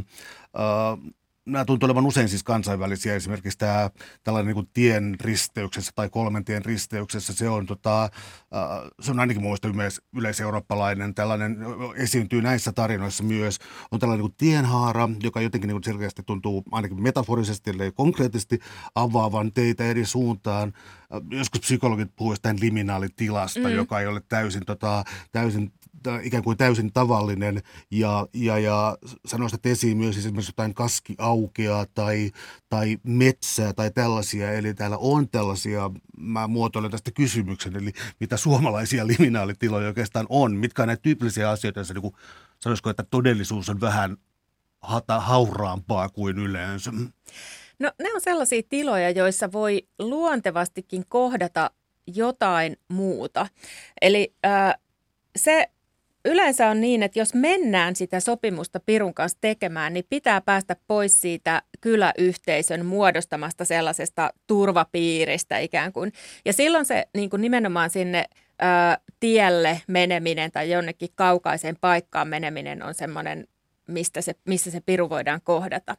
nämä 1.46 1.64
tuntuu 1.64 1.86
olevan 1.86 2.06
usein 2.06 2.28
siis 2.28 2.42
kansainvälisiä. 2.42 3.14
Esimerkiksi 3.14 3.58
tämä 3.58 3.90
tällainen 4.24 4.54
niin 4.54 4.68
tien 4.72 5.16
risteyksessä 5.20 5.92
tai 5.94 6.08
kolmen 6.08 6.44
tien 6.44 6.64
risteyksessä, 6.64 7.32
se 7.32 7.48
on, 7.48 7.66
tota, 7.66 8.10
se 9.00 9.10
on 9.10 9.20
ainakin 9.20 9.42
muista 9.42 9.68
yleis, 9.68 10.02
yleiseurooppalainen. 10.16 11.14
Tällainen 11.14 11.56
esiintyy 11.96 12.42
näissä 12.42 12.72
tarinoissa 12.72 13.24
myös. 13.24 13.58
On 13.90 14.00
tällainen 14.00 14.24
niin 14.24 14.34
tienhaara, 14.36 15.08
joka 15.22 15.40
jotenkin 15.40 15.68
niin 15.68 15.84
selkeästi 15.84 16.22
tuntuu 16.26 16.64
ainakin 16.70 17.02
metaforisesti 17.02 17.70
eli 17.70 17.92
konkreettisesti 17.92 18.58
avaavan 18.94 19.52
teitä 19.52 19.84
eri 19.84 20.04
suuntaan. 20.04 20.72
Joskus 21.30 21.60
psykologit 21.60 22.10
puhuvat 22.16 22.32
jostain 22.32 22.60
liminaalitilasta, 22.60 23.60
mm. 23.60 23.68
joka 23.68 24.00
ei 24.00 24.06
ole 24.06 24.22
täysin, 24.28 24.62
tota, 24.66 25.04
täysin 25.32 25.72
ikään 26.22 26.42
kuin 26.42 26.56
täysin 26.56 26.92
tavallinen 26.92 27.62
ja, 27.90 28.26
ja, 28.34 28.58
ja 28.58 28.98
sä 29.26 29.38
nostat 29.38 29.66
esiin 29.66 29.96
myös 29.96 30.18
esimerkiksi 30.18 30.50
jotain 30.50 30.74
kaskiaukea 30.74 31.86
tai, 31.94 32.30
tai 32.68 32.98
metsää 33.02 33.72
tai 33.72 33.90
tällaisia. 33.90 34.52
Eli 34.52 34.74
täällä 34.74 34.96
on 34.98 35.28
tällaisia, 35.28 35.90
mä 36.16 36.46
muotoilen 36.46 36.90
tästä 36.90 37.10
kysymyksen, 37.10 37.76
eli 37.76 37.92
mitä 38.20 38.36
suomalaisia 38.36 39.06
liminaalitiloja 39.06 39.86
oikeastaan 39.86 40.26
on. 40.28 40.56
Mitkä 40.56 40.82
on 40.82 40.88
näitä 40.88 41.02
tyypillisiä 41.02 41.50
asioita, 41.50 41.80
joissa 41.80 41.94
niin 41.94 42.12
sanoisiko, 42.60 42.90
että 42.90 43.04
todellisuus 43.10 43.68
on 43.68 43.80
vähän 43.80 44.16
hata, 44.82 45.20
hauraampaa 45.20 46.08
kuin 46.08 46.38
yleensä? 46.38 46.92
No 47.78 47.92
ne 48.02 48.14
on 48.14 48.20
sellaisia 48.20 48.62
tiloja, 48.68 49.10
joissa 49.10 49.52
voi 49.52 49.88
luontevastikin 49.98 51.04
kohdata 51.08 51.70
jotain 52.06 52.76
muuta. 52.88 53.46
Eli 54.02 54.34
äh, 54.46 54.74
se 55.36 55.70
yleensä 56.24 56.68
on 56.68 56.80
niin, 56.80 57.02
että 57.02 57.18
jos 57.18 57.34
mennään 57.34 57.96
sitä 57.96 58.20
sopimusta 58.20 58.80
Pirun 58.80 59.14
kanssa 59.14 59.38
tekemään, 59.40 59.94
niin 59.94 60.04
pitää 60.10 60.40
päästä 60.40 60.76
pois 60.86 61.20
siitä 61.20 61.62
kyläyhteisön 61.80 62.86
muodostamasta 62.86 63.64
sellaisesta 63.64 64.32
turvapiiristä 64.46 65.58
ikään 65.58 65.92
kuin. 65.92 66.12
Ja 66.44 66.52
silloin 66.52 66.86
se 66.86 67.06
niin 67.14 67.30
kuin 67.30 67.42
nimenomaan 67.42 67.90
sinne 67.90 68.24
ö, 68.62 68.64
tielle 69.20 69.80
meneminen 69.86 70.52
tai 70.52 70.70
jonnekin 70.70 71.08
kaukaiseen 71.14 71.76
paikkaan 71.80 72.28
meneminen 72.28 72.82
on 72.82 72.94
semmoinen 72.94 73.46
mistä 73.88 74.20
se, 74.20 74.34
missä 74.44 74.70
se 74.70 74.80
piru 74.80 75.10
voidaan 75.10 75.40
kohdata. 75.44 75.96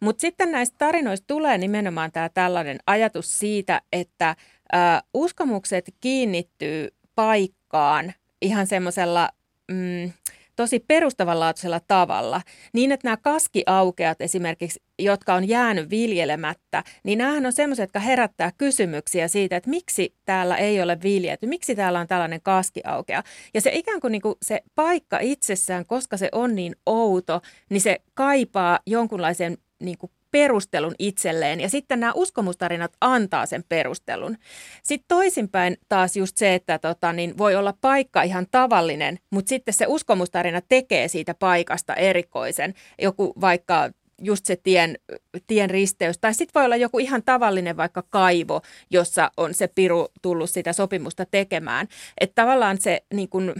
Mutta 0.00 0.20
sitten 0.20 0.52
näistä 0.52 0.76
tarinoista 0.78 1.26
tulee 1.26 1.58
nimenomaan 1.58 2.12
tämä 2.12 2.28
tällainen 2.28 2.78
ajatus 2.86 3.38
siitä, 3.38 3.82
että 3.92 4.36
ö, 4.74 4.76
uskomukset 5.14 5.94
kiinnittyy 6.00 6.88
paikkaan 7.14 8.12
ihan 8.42 8.66
semmoisella 8.66 9.28
mm, 9.72 10.12
tosi 10.58 10.80
perustavanlaatuisella 10.80 11.80
tavalla, 11.88 12.42
niin 12.72 12.92
että 12.92 13.06
nämä 13.06 13.16
kaskiaukeat 13.16 14.20
esimerkiksi, 14.20 14.82
jotka 14.98 15.34
on 15.34 15.48
jäänyt 15.48 15.90
viljelemättä, 15.90 16.84
niin 17.04 17.18
nämähän 17.18 17.46
on 17.46 17.52
semmoisia, 17.52 17.82
jotka 17.82 18.00
herättää 18.00 18.52
kysymyksiä 18.58 19.28
siitä, 19.28 19.56
että 19.56 19.70
miksi 19.70 20.14
täällä 20.24 20.56
ei 20.56 20.82
ole 20.82 20.98
viljelty, 21.02 21.46
miksi 21.46 21.74
täällä 21.74 22.00
on 22.00 22.06
tällainen 22.06 22.40
kaskiaukea. 22.42 23.22
Ja 23.54 23.60
se 23.60 23.70
ikään 23.74 24.00
kuin, 24.00 24.12
niin 24.12 24.22
kuin 24.22 24.34
se 24.42 24.60
paikka 24.74 25.18
itsessään, 25.20 25.86
koska 25.86 26.16
se 26.16 26.28
on 26.32 26.54
niin 26.54 26.76
outo, 26.86 27.40
niin 27.70 27.80
se 27.80 27.98
kaipaa 28.14 28.78
jonkunlaisen 28.86 29.58
niin 29.80 29.98
kuin 29.98 30.12
perustelun 30.30 30.94
itselleen 30.98 31.60
ja 31.60 31.68
sitten 31.68 32.00
nämä 32.00 32.12
uskomustarinat 32.14 32.92
antaa 33.00 33.46
sen 33.46 33.64
perustelun. 33.68 34.36
Sitten 34.82 35.08
toisinpäin 35.08 35.76
taas 35.88 36.16
just 36.16 36.36
se, 36.36 36.54
että 36.54 36.78
tota, 36.78 37.12
niin 37.12 37.38
voi 37.38 37.56
olla 37.56 37.74
paikka 37.80 38.22
ihan 38.22 38.46
tavallinen, 38.50 39.18
mutta 39.30 39.48
sitten 39.48 39.74
se 39.74 39.84
uskomustarina 39.88 40.60
tekee 40.68 41.08
siitä 41.08 41.34
paikasta 41.34 41.94
erikoisen. 41.94 42.74
Joku 42.98 43.32
vaikka 43.40 43.90
just 44.22 44.46
se 44.46 44.56
tien, 44.56 44.98
tien 45.46 45.70
risteys. 45.70 46.18
Tai 46.18 46.34
sitten 46.34 46.60
voi 46.60 46.64
olla 46.64 46.76
joku 46.76 46.98
ihan 46.98 47.22
tavallinen 47.22 47.76
vaikka 47.76 48.02
kaivo, 48.10 48.60
jossa 48.90 49.30
on 49.36 49.54
se 49.54 49.68
piru 49.68 50.08
tullut 50.22 50.50
sitä 50.50 50.72
sopimusta 50.72 51.26
tekemään. 51.26 51.88
Että 52.20 52.42
tavallaan 52.42 52.80
se 52.80 53.02
niin 53.14 53.28
kun, 53.28 53.54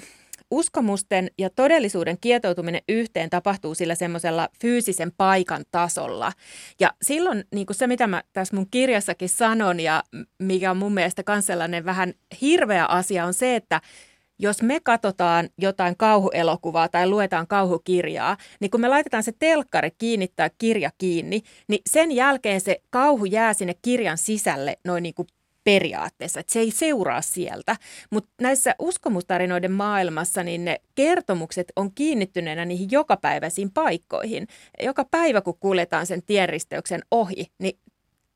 uskomusten 0.50 1.30
ja 1.38 1.50
todellisuuden 1.50 2.18
kietoutuminen 2.20 2.82
yhteen 2.88 3.30
tapahtuu 3.30 3.74
sillä 3.74 3.94
semmoisella 3.94 4.48
fyysisen 4.60 5.12
paikan 5.16 5.64
tasolla. 5.70 6.32
Ja 6.80 6.92
silloin 7.02 7.44
niin 7.54 7.66
kuin 7.66 7.76
se, 7.76 7.86
mitä 7.86 8.06
mä 8.06 8.22
tässä 8.32 8.56
mun 8.56 8.66
kirjassakin 8.70 9.28
sanon 9.28 9.80
ja 9.80 10.02
mikä 10.38 10.70
on 10.70 10.76
mun 10.76 10.94
mielestä 10.94 11.22
myös 11.28 11.46
sellainen 11.46 11.84
vähän 11.84 12.12
hirveä 12.40 12.86
asia 12.86 13.24
on 13.24 13.34
se, 13.34 13.56
että 13.56 13.80
jos 14.38 14.62
me 14.62 14.80
katsotaan 14.80 15.48
jotain 15.58 15.96
kauhuelokuvaa 15.96 16.88
tai 16.88 17.08
luetaan 17.08 17.46
kauhukirjaa, 17.46 18.36
niin 18.60 18.70
kun 18.70 18.80
me 18.80 18.88
laitetaan 18.88 19.22
se 19.22 19.32
telkkari 19.38 19.90
kiinni 19.98 20.28
tai 20.36 20.50
kirja 20.58 20.90
kiinni, 20.98 21.42
niin 21.68 21.80
sen 21.90 22.12
jälkeen 22.12 22.60
se 22.60 22.82
kauhu 22.90 23.24
jää 23.24 23.54
sinne 23.54 23.74
kirjan 23.82 24.18
sisälle 24.18 24.78
noin 24.84 25.02
niin 25.02 25.14
kuin 25.14 25.28
periaatteessa, 25.68 26.40
että 26.40 26.52
se 26.52 26.60
ei 26.60 26.70
seuraa 26.70 27.22
sieltä. 27.22 27.76
Mutta 28.10 28.30
näissä 28.40 28.74
uskomustarinoiden 28.78 29.72
maailmassa 29.72 30.42
niin 30.42 30.64
ne 30.64 30.80
kertomukset 30.94 31.72
on 31.76 31.92
kiinnittyneenä 31.94 32.64
niihin 32.64 32.88
jokapäiväisiin 32.90 33.70
paikkoihin. 33.70 34.46
Joka 34.82 35.04
päivä, 35.04 35.40
kun 35.40 35.58
kuljetaan 35.60 36.06
sen 36.06 36.22
tienristeyksen 36.22 37.00
ohi, 37.10 37.46
niin 37.58 37.78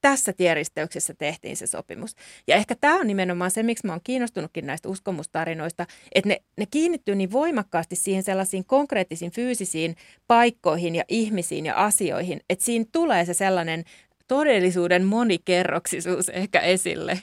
tässä 0.01 0.33
tienristeyksessä 0.33 1.15
tehtiin 1.15 1.57
se 1.57 1.67
sopimus. 1.67 2.15
Ja 2.47 2.57
ehkä 2.57 2.75
tämä 2.75 3.01
on 3.01 3.07
nimenomaan 3.07 3.51
se, 3.51 3.63
miksi 3.63 3.87
mä 3.87 3.93
oon 3.93 4.01
kiinnostunutkin 4.05 4.67
näistä 4.67 4.89
uskomustarinoista, 4.89 5.87
että 6.15 6.29
ne, 6.29 6.43
ne 6.59 6.67
kiinnittyy 6.71 7.15
niin 7.15 7.33
voimakkaasti 7.33 7.97
siihen 7.97 8.23
sellaisiin 8.23 8.65
konkreettisiin 8.65 9.31
fyysisiin 9.31 9.97
paikkoihin 10.27 10.95
ja 10.95 11.05
ihmisiin 11.09 11.67
ja 11.67 11.75
asioihin, 11.75 12.41
että 12.51 12.65
siinä 12.65 12.85
tulee 12.93 13.25
se 13.25 13.35
sellainen 13.35 13.85
todellisuuden 14.33 15.05
monikerroksisuus 15.05 16.29
ehkä 16.29 16.61
esille. 16.61 17.23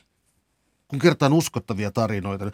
Kun 0.87 0.99
kertaan 0.99 1.33
uskottavia 1.33 1.91
tarinoita, 1.91 2.45
niin 2.45 2.53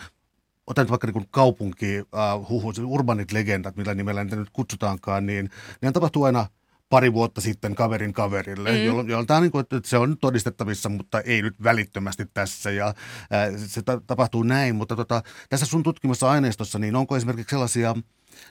otan 0.68 0.84
nyt 0.84 0.90
vaikka 0.90 1.08
niin 1.08 1.28
kaupunki, 1.32 2.00
uh, 2.00 2.50
huhu, 2.50 2.74
urbanit 2.86 3.32
legendat, 3.32 3.76
millä 3.76 3.94
nimellä 3.94 4.24
niitä 4.24 4.36
nyt 4.36 4.50
kutsutaankaan, 4.54 5.26
niin 5.26 5.50
ne 5.82 5.92
tapahtuu 5.92 6.24
aina 6.24 6.46
pari 6.90 7.14
vuotta 7.14 7.42
sitten 7.42 7.76
kaverin 7.76 8.14
kaverille, 8.14 8.72
mm. 8.72 8.86
jolloin, 8.86 9.10
jolloin 9.10 9.28
tämä 9.28 9.40
niin 9.40 9.52
kuin, 9.52 9.62
että 9.62 9.80
se 9.84 9.98
on 9.98 10.18
todistettavissa, 10.18 10.90
mutta 10.90 11.22
ei 11.22 11.42
nyt 11.42 11.64
välittömästi 11.64 12.26
tässä 12.34 12.72
ja 12.72 12.94
ää, 13.32 13.58
se 13.58 13.82
ta- 13.82 14.02
tapahtuu 14.08 14.44
näin. 14.44 14.76
Mutta 14.76 14.96
tota, 14.96 15.24
tässä 15.50 15.66
sun 15.66 15.84
tutkimassa 15.84 16.30
aineistossa, 16.30 16.80
niin 16.80 16.96
onko 16.96 17.18
esimerkiksi 17.18 17.50
sellaisia 17.50 17.96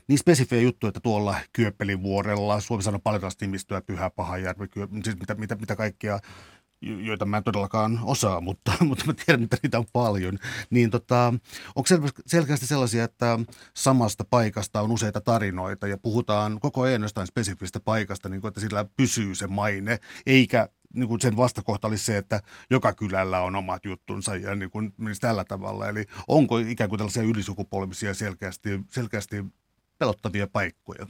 niin 0.08 0.18
spesifejä 0.18 0.62
juttuja, 0.62 0.88
että 0.88 1.00
tuolla 1.00 1.36
Kyöppelin 1.52 2.02
vuorella, 2.02 2.60
Suomessa 2.60 2.90
on 2.90 3.00
paljon 3.00 3.20
tällaista 3.20 3.44
nimistöä, 3.44 3.80
Pyhä, 3.80 4.10
Pahajärvi, 4.10 4.66
siis 5.04 5.18
mitä, 5.18 5.34
mitä, 5.34 5.54
mitä 5.54 5.76
kaikkia 5.76 6.18
joita 6.84 7.24
mä 7.24 7.36
en 7.36 7.44
todellakaan 7.44 8.00
osaa, 8.02 8.40
mutta, 8.40 8.72
mutta 8.88 9.04
mä 9.06 9.12
tiedän, 9.12 9.44
että 9.44 9.56
niitä 9.62 9.78
on 9.78 9.86
paljon, 9.92 10.38
niin 10.70 10.90
tota, 10.90 11.34
onko 11.74 11.88
selkeästi 12.26 12.66
sellaisia, 12.66 13.04
että 13.04 13.38
samasta 13.74 14.24
paikasta 14.30 14.80
on 14.80 14.90
useita 14.90 15.20
tarinoita 15.20 15.86
ja 15.86 15.98
puhutaan 15.98 16.60
koko 16.60 16.82
ajan 16.82 17.02
jostain 17.02 17.26
spesifistä 17.26 17.80
paikasta, 17.80 18.28
niin 18.28 18.40
kuin, 18.40 18.48
että 18.48 18.60
sillä 18.60 18.84
pysyy 18.96 19.34
se 19.34 19.46
maine, 19.46 19.98
eikä 20.26 20.68
niin 20.94 21.08
kuin 21.08 21.20
sen 21.20 21.36
vastakohta 21.36 21.88
olisi 21.88 22.04
se, 22.04 22.16
että 22.16 22.40
joka 22.70 22.92
kylällä 22.92 23.40
on 23.40 23.56
omat 23.56 23.84
juttunsa 23.84 24.36
ja 24.36 24.54
niin 24.54 24.70
kuin 24.70 24.92
tällä 25.20 25.44
tavalla. 25.44 25.88
Eli 25.88 26.04
onko 26.28 26.58
ikään 26.58 26.90
kuin 26.90 26.98
tällaisia 26.98 27.22
ylisukupolvisia 27.22 28.14
selkeästi, 28.14 28.80
selkeästi 28.90 29.44
pelottavia 29.98 30.46
paikkoja? 30.46 31.06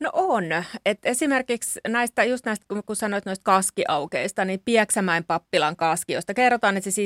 No 0.00 0.10
on. 0.12 0.44
Et 0.86 0.98
esimerkiksi 1.04 1.80
näistä, 1.88 2.24
just 2.24 2.44
näistä, 2.46 2.66
kun 2.86 2.96
sanoit 2.96 3.26
noista 3.26 3.42
kaskiaukeista, 3.42 4.44
niin 4.44 4.62
Pieksämäen 4.64 5.24
pappilan 5.24 5.76
kaski, 5.76 6.12
josta 6.12 6.34
kerrotaan, 6.34 6.76
että 6.76 6.90
se 6.90 7.02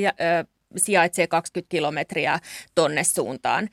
sijaitsee 0.77 1.27
20 1.27 1.69
kilometriä 1.69 2.39
tonne 2.75 3.03
suuntaan. 3.03 3.69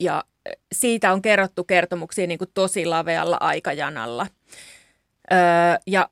Ja 0.00 0.24
siitä 0.72 1.12
on 1.12 1.22
kerrottu 1.22 1.64
kertomuksia 1.64 2.26
niin 2.26 2.38
kuin 2.38 2.50
tosi 2.54 2.86
lavealla 2.86 3.36
aikajanalla. 3.40 4.26
Ja 5.86 6.10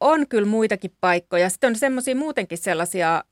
on 0.00 0.28
kyllä 0.28 0.48
muitakin 0.48 0.96
paikkoja. 1.00 1.50
Sitten 1.50 1.68
on 1.68 1.76
semmoisia 1.76 2.16
muutenkin 2.16 2.58
sellaisia 2.58 3.24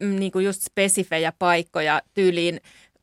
niin 0.00 0.32
kuin 0.32 0.44
just 0.44 0.62
spesifejä 0.62 1.32
paikkoja 1.38 2.02
tyyliin 2.14 2.60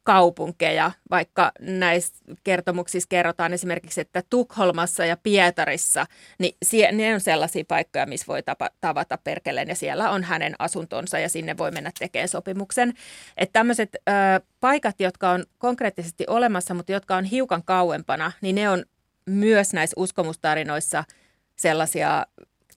kaupunkeja, 0.08 0.92
vaikka 1.12 1.52
näissä 1.60 2.16
kertomuksissa 2.44 3.08
kerrotaan 3.10 3.54
esimerkiksi, 3.54 4.02
että 4.02 4.24
Tukholmassa 4.30 5.06
ja 5.06 5.18
Pietarissa, 5.24 6.06
niin 6.40 6.58
ne 6.92 7.14
on 7.14 7.20
sellaisia 7.20 7.64
paikkoja, 7.68 8.06
missä 8.06 8.28
voi 8.28 8.44
tapa, 8.44 8.70
tavata 8.82 9.18
perkeleen 9.24 9.68
ja 9.68 9.76
siellä 9.76 10.10
on 10.10 10.24
hänen 10.24 10.56
asuntonsa 10.60 11.20
ja 11.20 11.30
sinne 11.30 11.58
voi 11.58 11.72
mennä 11.72 11.92
tekemään 12.00 12.28
sopimuksen. 12.28 12.94
Että 13.38 13.54
tämmöiset 13.54 13.96
ö, 13.96 14.12
paikat, 14.60 14.96
jotka 15.00 15.30
on 15.30 15.46
konkreettisesti 15.58 16.24
olemassa, 16.28 16.74
mutta 16.74 16.92
jotka 16.92 17.16
on 17.16 17.24
hiukan 17.24 17.64
kauempana, 17.64 18.32
niin 18.42 18.56
ne 18.56 18.70
on 18.70 18.86
myös 19.26 19.74
näissä 19.74 19.94
uskomustarinoissa 19.98 21.04
sellaisia 21.56 22.26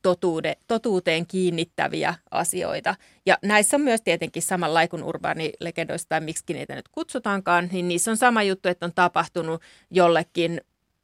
totuude, 0.02 0.56
totuuteen 0.66 1.26
kiinnittäviä 1.26 2.14
asioita. 2.30 2.94
Ja 3.26 3.38
näissä 3.42 3.76
on 3.76 3.80
myös 3.80 4.02
tietenkin 4.02 4.42
samalla 4.42 4.88
kuin 4.88 5.02
urbaanilegendoissa 5.02 6.08
tai 6.08 6.20
miksi 6.20 6.44
niitä 6.52 6.74
nyt 6.74 6.88
kutsutaankaan, 6.88 7.68
niin 7.72 7.88
niissä 7.88 8.10
on 8.10 8.16
sama 8.16 8.42
juttu, 8.42 8.68
että 8.68 8.86
on 8.86 8.94
tapahtunut 8.94 9.62
jollekin 9.90 10.60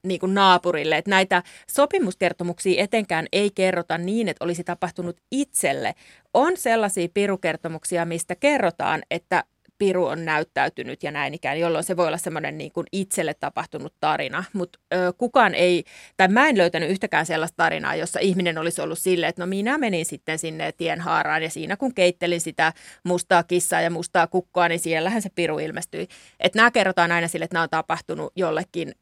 niin 0.07 0.20
kuin 0.20 0.34
naapurille. 0.34 0.97
Että 0.97 1.11
näitä 1.11 1.42
sopimuskertomuksia 1.70 2.82
etenkään 2.82 3.26
ei 3.32 3.51
kerrota 3.55 3.99
niin, 3.99 4.28
että 4.28 4.44
olisi 4.44 4.64
tapahtunut 4.64 5.20
itselle. 5.30 5.94
On 6.34 6.57
sellaisia 6.57 7.09
pirukertomuksia, 7.14 8.05
mistä 8.05 8.34
kerrotaan, 8.34 9.03
että 9.11 9.44
piru 9.79 10.07
on 10.07 10.24
näyttäytynyt 10.24 11.03
ja 11.03 11.11
näin 11.11 11.35
ikään, 11.35 11.61
jolloin 11.61 11.85
se 11.85 11.97
voi 11.97 12.07
olla 12.07 12.18
semmoinen 12.18 12.59
niin 12.59 12.72
kuin 12.72 12.87
itselle 12.93 13.35
tapahtunut 13.35 13.95
tarina. 14.01 14.45
Mutta 14.53 14.79
kukaan 15.18 15.55
ei, 15.55 15.85
tai 16.16 16.29
mä 16.29 16.49
en 16.49 16.59
löytänyt 16.59 16.91
yhtäkään 16.91 17.27
sellaista 17.27 17.57
tarinaa, 17.57 17.95
jossa 17.95 18.20
ihminen 18.20 18.59
olisi 18.59 18.81
ollut 18.81 18.99
silleen, 18.99 19.29
että 19.29 19.43
no 19.43 19.47
minä 19.47 19.79
menin 19.79 20.07
sitten 20.07 20.39
sinne 20.39 20.72
tienhaaraan 20.72 21.43
ja 21.43 21.51
siinä 21.51 21.77
kun 21.77 21.95
keittelin 21.95 22.41
sitä 22.41 22.72
mustaa 23.05 23.43
kissaa 23.43 23.81
ja 23.81 23.91
mustaa 23.91 24.27
kukkoa, 24.27 24.68
niin 24.68 24.81
siellähän 24.81 25.22
se 25.22 25.31
piru 25.35 25.59
ilmestyi. 25.59 26.09
Että 26.41 26.59
nämä 26.59 26.70
kerrotaan 26.70 27.12
aina 27.12 27.29
sille, 27.29 27.45
että 27.45 27.55
nämä 27.55 27.62
on 27.62 27.70
tapahtunut 27.70 28.33
jollekin 28.37 28.95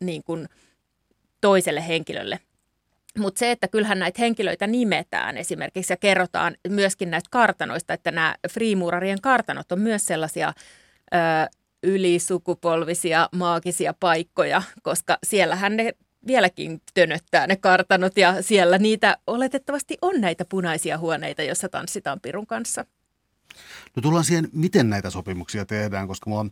niin 0.00 0.24
kuin 0.24 0.48
toiselle 1.40 1.88
henkilölle. 1.88 2.38
Mutta 3.18 3.38
se, 3.38 3.50
että 3.50 3.68
kyllähän 3.68 3.98
näitä 3.98 4.22
henkilöitä 4.22 4.66
nimetään 4.66 5.36
esimerkiksi 5.36 5.92
ja 5.92 5.96
kerrotaan 5.96 6.56
myöskin 6.68 7.10
näistä 7.10 7.28
kartanoista, 7.30 7.94
että 7.94 8.10
nämä 8.10 8.34
freemuurarien 8.50 9.20
kartanot 9.20 9.72
on 9.72 9.80
myös 9.80 10.06
sellaisia 10.06 10.52
ö, 11.14 11.16
ylisukupolvisia 11.82 13.28
maagisia 13.32 13.94
paikkoja, 14.00 14.62
koska 14.82 15.18
siellähän 15.26 15.76
ne 15.76 15.92
vieläkin 16.26 16.80
tönöttää 16.94 17.46
ne 17.46 17.56
kartanot 17.56 18.16
ja 18.16 18.42
siellä 18.42 18.78
niitä 18.78 19.18
oletettavasti 19.26 19.98
on 20.02 20.20
näitä 20.20 20.44
punaisia 20.44 20.98
huoneita, 20.98 21.42
joissa 21.42 21.68
tanssitaan 21.68 22.20
pirun 22.20 22.46
kanssa. 22.46 22.84
No 23.96 24.02
tullaan 24.02 24.24
siihen, 24.24 24.48
miten 24.52 24.90
näitä 24.90 25.10
sopimuksia 25.10 25.64
tehdään, 25.64 26.08
koska 26.08 26.30
mua 26.30 26.46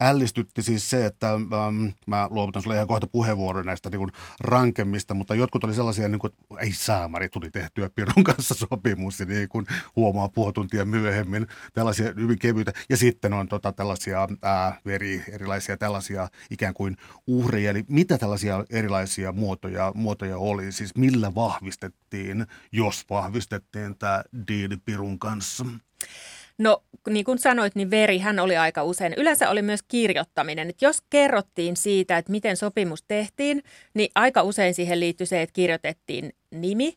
ällistytti 0.00 0.62
siis 0.62 0.90
se, 0.90 1.06
että 1.06 1.32
ähm, 1.32 1.86
mä 2.06 2.28
luovutan 2.30 2.62
sulle 2.62 2.74
ihan 2.74 2.86
kohta 2.86 3.06
puheenvuoron 3.06 3.66
näistä 3.66 3.90
niin 3.90 4.12
rankemmista, 4.40 5.14
mutta 5.14 5.34
jotkut 5.34 5.64
oli 5.64 5.74
sellaisia, 5.74 6.08
niin 6.08 6.18
kuin, 6.18 6.32
ei 6.60 6.72
saamari, 6.72 7.28
tuli 7.28 7.50
tehtyä 7.50 7.90
Pirun 7.90 8.24
kanssa 8.24 8.54
sopimus, 8.54 9.20
niin 9.20 9.48
kuin 9.48 9.66
huomaa 9.96 10.28
puoli 10.28 10.52
tuntia 10.52 10.84
myöhemmin, 10.84 11.46
tällaisia 11.74 12.12
hyvin 12.16 12.38
kevyitä. 12.38 12.72
Ja 12.88 12.96
sitten 12.96 13.32
on 13.32 13.48
tota, 13.48 13.72
tällaisia 13.72 14.28
ää, 14.42 14.80
veri, 14.86 15.24
erilaisia 15.28 15.76
tällaisia 15.76 16.28
ikään 16.50 16.74
kuin 16.74 16.96
uhreja, 17.26 17.70
eli 17.70 17.84
mitä 17.88 18.18
tällaisia 18.18 18.64
erilaisia 18.70 19.32
muotoja, 19.32 19.92
muotoja 19.94 20.38
oli, 20.38 20.72
siis 20.72 20.96
millä 20.96 21.34
vahvistettiin, 21.34 22.46
jos 22.72 23.04
vahvistettiin 23.10 23.98
tämä 23.98 24.22
diili 24.48 24.76
Pirun 24.76 25.18
kanssa? 25.18 25.66
No 26.58 26.82
niin 27.08 27.24
kuin 27.24 27.38
sanoit, 27.38 27.74
niin 27.74 27.90
verihän 27.90 28.38
oli 28.38 28.56
aika 28.56 28.84
usein. 28.84 29.14
Yleensä 29.16 29.50
oli 29.50 29.62
myös 29.62 29.82
kirjoittaminen. 29.88 30.70
Että 30.70 30.84
jos 30.84 30.98
kerrottiin 31.10 31.76
siitä, 31.76 32.18
että 32.18 32.32
miten 32.32 32.56
sopimus 32.56 33.02
tehtiin, 33.02 33.62
niin 33.94 34.10
aika 34.14 34.42
usein 34.42 34.74
siihen 34.74 35.00
liittyi 35.00 35.26
se, 35.26 35.42
että 35.42 35.52
kirjoitettiin 35.52 36.32
nimi. 36.50 36.96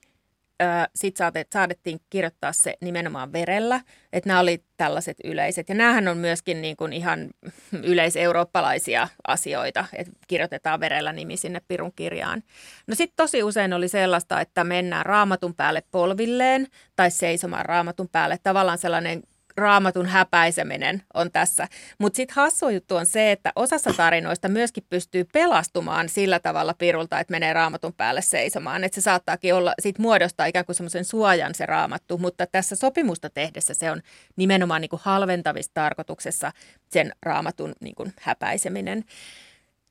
Sitten 0.95 1.45
saadettiin 1.53 1.99
kirjoittaa 2.09 2.53
se 2.53 2.77
nimenomaan 2.81 3.33
verellä, 3.33 3.81
että 4.13 4.27
nämä 4.27 4.39
oli 4.39 4.63
tällaiset 4.77 5.17
yleiset. 5.23 5.69
Ja 5.69 5.75
näähän 5.75 6.07
on 6.07 6.17
myöskin 6.17 6.61
niin 6.61 6.77
kuin 6.77 6.93
ihan 6.93 7.29
yleiseurooppalaisia 7.83 9.07
asioita, 9.27 9.85
että 9.93 10.13
kirjoitetaan 10.27 10.79
verellä 10.79 11.13
nimi 11.13 11.37
sinne 11.37 11.61
pirun 11.67 11.93
kirjaan. 11.95 12.43
No 12.87 12.95
sitten 12.95 13.15
tosi 13.15 13.43
usein 13.43 13.73
oli 13.73 13.87
sellaista, 13.87 14.41
että 14.41 14.63
mennään 14.63 15.05
raamatun 15.05 15.55
päälle 15.55 15.83
polvilleen 15.91 16.67
tai 16.95 17.11
seisomaan 17.11 17.65
raamatun 17.65 18.09
päälle. 18.09 18.37
Tavallaan 18.43 18.77
sellainen 18.77 19.23
raamatun 19.59 20.05
häpäiseminen 20.05 21.03
on 21.13 21.31
tässä. 21.31 21.67
Mutta 21.99 22.17
sitten 22.17 22.35
hassu 22.35 22.69
juttu 22.69 22.95
on 22.95 23.05
se, 23.05 23.31
että 23.31 23.51
osassa 23.55 23.93
tarinoista 23.93 24.47
myöskin 24.47 24.83
pystyy 24.89 25.23
pelastumaan 25.33 26.09
sillä 26.09 26.39
tavalla 26.39 26.73
pirulta, 26.73 27.19
että 27.19 27.31
menee 27.31 27.53
raamatun 27.53 27.93
päälle 27.93 28.21
seisomaan. 28.21 28.83
Että 28.83 28.95
se 28.95 29.01
saattaakin 29.01 29.53
olla, 29.53 29.73
sit 29.81 29.99
muodostaa 29.99 30.45
ikään 30.45 30.65
kuin 30.65 30.75
semmoisen 30.75 31.05
suojan 31.05 31.55
se 31.55 31.65
raamattu, 31.65 32.17
mutta 32.17 32.47
tässä 32.47 32.75
sopimusta 32.75 33.29
tehdessä 33.29 33.73
se 33.73 33.91
on 33.91 34.01
nimenomaan 34.35 34.81
niin 34.81 34.89
kuin 34.89 35.01
halventavissa 35.03 35.71
tarkoituksessa 35.73 36.51
sen 36.89 37.11
raamatun 37.21 37.73
niin 37.79 37.95
kuin 37.95 38.13
häpäiseminen. 38.21 39.03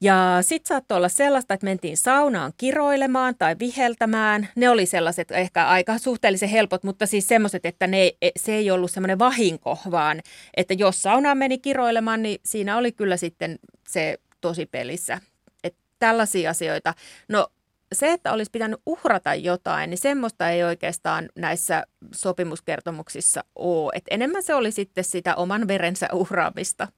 Ja 0.00 0.38
sitten 0.40 0.68
saattoi 0.68 0.96
olla 0.96 1.08
sellaista, 1.08 1.54
että 1.54 1.64
mentiin 1.64 1.96
saunaan 1.96 2.52
kiroilemaan 2.56 3.34
tai 3.38 3.56
viheltämään. 3.58 4.48
Ne 4.56 4.68
oli 4.70 4.86
sellaiset 4.86 5.30
ehkä 5.30 5.68
aika 5.68 5.98
suhteellisen 5.98 6.48
helpot, 6.48 6.84
mutta 6.84 7.06
siis 7.06 7.28
semmoiset, 7.28 7.66
että 7.66 7.86
ne, 7.86 8.12
e, 8.22 8.30
se 8.36 8.54
ei 8.54 8.70
ollut 8.70 8.90
semmoinen 8.90 9.18
vahinko, 9.18 9.78
vaan 9.90 10.20
että 10.56 10.74
jos 10.74 11.02
saunaan 11.02 11.38
meni 11.38 11.58
kiroilemaan, 11.58 12.22
niin 12.22 12.40
siinä 12.44 12.76
oli 12.76 12.92
kyllä 12.92 13.16
sitten 13.16 13.58
se 13.88 14.18
tosi 14.40 14.66
pelissä. 14.66 15.20
Että 15.64 15.80
tällaisia 15.98 16.50
asioita. 16.50 16.94
No 17.28 17.48
se, 17.92 18.12
että 18.12 18.32
olisi 18.32 18.50
pitänyt 18.50 18.80
uhrata 18.86 19.34
jotain, 19.34 19.90
niin 19.90 19.98
semmoista 19.98 20.50
ei 20.50 20.64
oikeastaan 20.64 21.28
näissä 21.36 21.84
sopimuskertomuksissa 22.14 23.44
ole. 23.56 23.92
Et 23.94 24.04
enemmän 24.10 24.42
se 24.42 24.54
oli 24.54 24.72
sitten 24.72 25.04
sitä 25.04 25.34
oman 25.34 25.68
verensä 25.68 26.08
uhraamista. 26.12 26.88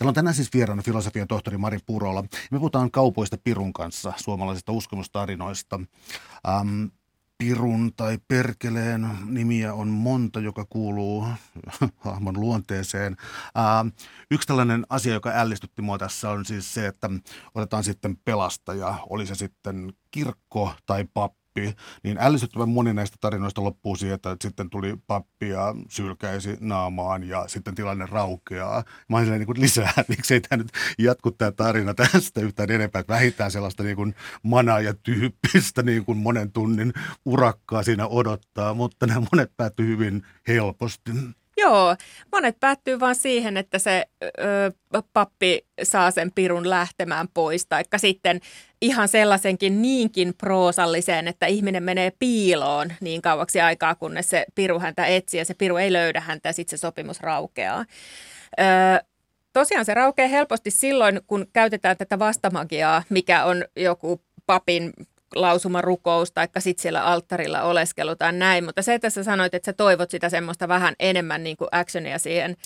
Täällä 0.00 0.10
on 0.10 0.14
tänään 0.14 0.34
siis 0.34 0.52
vieraana 0.54 0.82
filosofian 0.82 1.28
tohtori 1.28 1.58
Mari 1.58 1.78
Purola. 1.86 2.24
Me 2.50 2.58
puhutaan 2.58 2.90
kaupoista 2.90 3.36
Pirun 3.44 3.72
kanssa, 3.72 4.12
suomalaisista 4.16 4.72
uskomustarinoista. 4.72 5.80
Ähm, 6.48 6.84
Pirun 7.38 7.92
tai 7.96 8.18
Perkeleen 8.28 9.08
nimiä 9.26 9.74
on 9.74 9.88
monta, 9.88 10.40
joka 10.40 10.64
kuuluu 10.68 11.26
hahmon 12.04 12.40
luonteeseen. 12.40 13.16
Ähm, 13.58 13.88
yksi 14.30 14.48
tällainen 14.48 14.86
asia, 14.88 15.12
joka 15.12 15.32
ällistytti 15.34 15.82
mua 15.82 15.98
tässä 15.98 16.30
on 16.30 16.44
siis 16.44 16.74
se, 16.74 16.86
että 16.86 17.10
otetaan 17.54 17.84
sitten 17.84 18.16
pelastaja, 18.24 18.94
oli 19.10 19.26
se 19.26 19.34
sitten 19.34 19.92
kirkko 20.10 20.74
tai 20.86 21.04
pappi 21.14 21.39
pappi, 21.54 21.76
niin 22.02 22.18
ällistyttävän 22.20 22.68
moni 22.68 22.94
näistä 22.94 23.16
tarinoista 23.20 23.64
loppuu 23.64 23.96
siihen, 23.96 24.14
että 24.14 24.36
sitten 24.40 24.70
tuli 24.70 24.96
pappi 25.06 25.48
ja 25.48 25.74
sylkäisi 25.88 26.56
naamaan 26.60 27.24
ja 27.24 27.48
sitten 27.48 27.74
tilanne 27.74 28.06
raukeaa. 28.06 28.84
Mä 29.08 29.16
olin 29.16 29.30
niin 29.30 29.46
kuin 29.46 29.60
lisää, 29.60 29.92
miksei 30.08 30.40
tämä 30.40 30.62
nyt 30.62 30.72
jatku 30.98 31.30
tämä 31.30 31.52
tarina 31.52 31.94
tästä 31.94 32.40
yhtään 32.40 32.70
enempää, 32.70 33.00
että 33.00 33.12
vähintään 33.12 33.50
sellaista 33.50 33.82
niin 33.82 33.96
kuin 33.96 34.14
ja 34.84 34.94
tyyppistä 34.94 35.82
niin 35.82 36.04
kuin 36.04 36.18
monen 36.18 36.52
tunnin 36.52 36.92
urakkaa 37.24 37.82
siinä 37.82 38.06
odottaa, 38.06 38.74
mutta 38.74 39.06
nämä 39.06 39.26
monet 39.32 39.52
päättyy 39.56 39.86
hyvin 39.86 40.26
helposti. 40.48 41.10
Joo, 41.60 41.96
monet 42.32 42.60
päättyy 42.60 43.00
vaan 43.00 43.14
siihen, 43.14 43.56
että 43.56 43.78
se 43.78 44.06
ö, 44.24 44.72
pappi 45.12 45.66
saa 45.82 46.10
sen 46.10 46.32
pirun 46.34 46.70
lähtemään 46.70 47.28
pois, 47.34 47.66
taikka 47.66 47.98
sitten 47.98 48.40
ihan 48.82 49.08
sellaisenkin 49.08 49.82
niinkin 49.82 50.34
proosalliseen, 50.38 51.28
että 51.28 51.46
ihminen 51.46 51.82
menee 51.82 52.12
piiloon 52.18 52.92
niin 53.00 53.22
kauaksi 53.22 53.60
aikaa, 53.60 53.94
kunnes 53.94 54.30
se 54.30 54.44
piru 54.54 54.78
häntä 54.78 55.06
etsii 55.06 55.38
ja 55.38 55.44
se 55.44 55.54
piru 55.54 55.76
ei 55.76 55.92
löydä 55.92 56.20
häntä 56.20 56.48
ja 56.48 56.52
sitten 56.52 56.78
se 56.78 56.80
sopimus 56.80 57.20
raukeaa. 57.20 57.84
Ö, 58.60 58.64
tosiaan 59.52 59.84
se 59.84 59.94
raukeaa 59.94 60.28
helposti 60.28 60.70
silloin, 60.70 61.20
kun 61.26 61.46
käytetään 61.52 61.96
tätä 61.96 62.18
vastamagiaa, 62.18 63.02
mikä 63.08 63.44
on 63.44 63.64
joku 63.76 64.20
papin 64.46 64.92
lausuma 65.34 65.80
rukous 65.80 66.32
tai 66.32 66.48
sitten 66.58 66.82
siellä 66.82 67.04
alttarilla 67.04 67.62
oleskelu 67.62 68.16
tai 68.16 68.32
näin, 68.32 68.64
mutta 68.64 68.82
se, 68.82 68.94
että 68.94 69.10
sä 69.10 69.24
sanoit, 69.24 69.54
että 69.54 69.66
sä 69.66 69.72
toivot 69.72 70.10
sitä 70.10 70.28
semmoista 70.28 70.68
vähän 70.68 70.94
enemmän 70.98 71.44
niin 71.44 71.56
kuin 71.56 71.68
actionia 71.72 72.18
siihen 72.18 72.56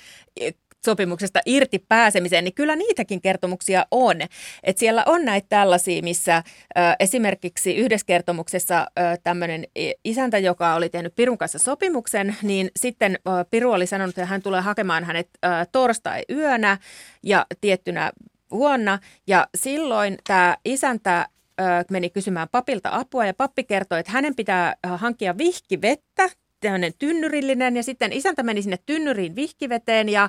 sopimuksesta 0.84 1.40
irti 1.46 1.78
pääsemiseen, 1.88 2.44
niin 2.44 2.54
kyllä 2.54 2.76
niitäkin 2.76 3.20
kertomuksia 3.20 3.86
on. 3.90 4.16
Et 4.62 4.78
siellä 4.78 5.02
on 5.06 5.24
näitä 5.24 5.46
tällaisia, 5.48 6.02
missä 6.02 6.36
ö, 6.36 6.80
esimerkiksi 7.00 7.76
yhdessä 7.76 8.06
kertomuksessa 8.06 8.86
tämmöinen 9.22 9.64
isäntä, 10.04 10.38
joka 10.38 10.74
oli 10.74 10.88
tehnyt 10.88 11.14
Pirun 11.16 11.38
kanssa 11.38 11.58
sopimuksen, 11.58 12.36
niin 12.42 12.70
sitten 12.76 13.18
ö, 13.28 13.44
Piru 13.50 13.72
oli 13.72 13.86
sanonut, 13.86 14.18
että 14.18 14.26
hän 14.26 14.42
tulee 14.42 14.60
hakemaan 14.60 15.04
hänet 15.04 15.28
ö, 15.44 15.48
torstai-yönä 15.72 16.78
ja 17.22 17.46
tiettynä 17.60 18.12
vuonna. 18.50 18.98
Ja 19.26 19.46
silloin 19.54 20.18
tämä 20.26 20.56
isäntä 20.64 21.28
meni 21.90 22.10
kysymään 22.10 22.48
papilta 22.52 22.88
apua 22.92 23.26
ja 23.26 23.34
pappi 23.34 23.64
kertoi, 23.64 24.00
että 24.00 24.12
hänen 24.12 24.34
pitää 24.34 24.74
hankkia 24.86 25.38
vihkivettä, 25.38 26.28
tämmöinen 26.60 26.92
tynnyrillinen 26.98 27.76
ja 27.76 27.82
sitten 27.82 28.12
isäntä 28.12 28.42
meni 28.42 28.62
sinne 28.62 28.78
tynnyriin 28.86 29.36
vihkiveteen 29.36 30.08
ja 30.08 30.28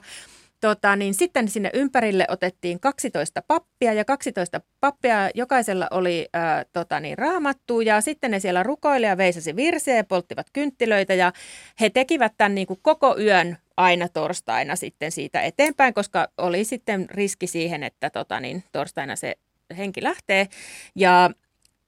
Tota, 0.61 0.95
niin 0.95 1.13
sitten 1.13 1.47
sinne 1.47 1.69
ympärille 1.73 2.25
otettiin 2.29 2.79
12 2.79 3.41
pappia 3.47 3.93
ja 3.93 4.05
12 4.05 4.61
pappia 4.79 5.29
jokaisella 5.35 5.87
oli 5.91 6.27
ää, 6.33 6.65
tota, 6.73 6.99
niin, 6.99 7.17
raamattu 7.17 7.81
ja 7.81 8.01
sitten 8.01 8.31
ne 8.31 8.39
siellä 8.39 8.63
rukoili 8.63 9.05
ja 9.05 9.17
veisasi 9.17 9.55
virsiä 9.55 9.95
ja 9.95 10.03
polttivat 10.03 10.47
kynttilöitä 10.53 11.13
ja 11.13 11.33
he 11.81 11.89
tekivät 11.89 12.33
tämän 12.37 12.55
niin 12.55 12.67
kuin 12.67 12.79
koko 12.81 13.17
yön 13.19 13.57
aina 13.77 14.09
torstaina 14.09 14.75
sitten 14.75 15.11
siitä 15.11 15.41
eteenpäin, 15.41 15.93
koska 15.93 16.27
oli 16.37 16.63
sitten 16.63 17.09
riski 17.09 17.47
siihen, 17.47 17.83
että 17.83 18.09
tota, 18.09 18.39
niin, 18.39 18.63
torstaina 18.71 19.15
se 19.15 19.35
henki 19.77 20.03
lähtee. 20.03 20.47
Ja 20.95 21.29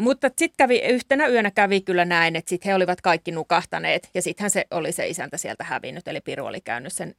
mutta 0.02 0.28
sitten 0.38 0.58
kävi, 0.58 0.80
yhtenä 0.80 1.28
yönä 1.28 1.52
kävi 1.52 1.82
kyllä 1.82 2.06
näin, 2.06 2.36
että 2.36 2.50
sitten 2.50 2.70
he 2.70 2.76
olivat 2.76 3.02
kaikki 3.02 3.32
nukahtaneet 3.32 4.10
ja 4.14 4.22
sittenhän 4.22 4.50
se 4.50 4.66
oli 4.72 4.92
se 4.92 5.08
isäntä 5.08 5.38
sieltä 5.38 5.64
hävinnyt, 5.64 6.08
eli 6.08 6.22
Piru 6.22 6.46
oli 6.46 6.62
käynyt 6.62 6.94
sen 6.94 7.16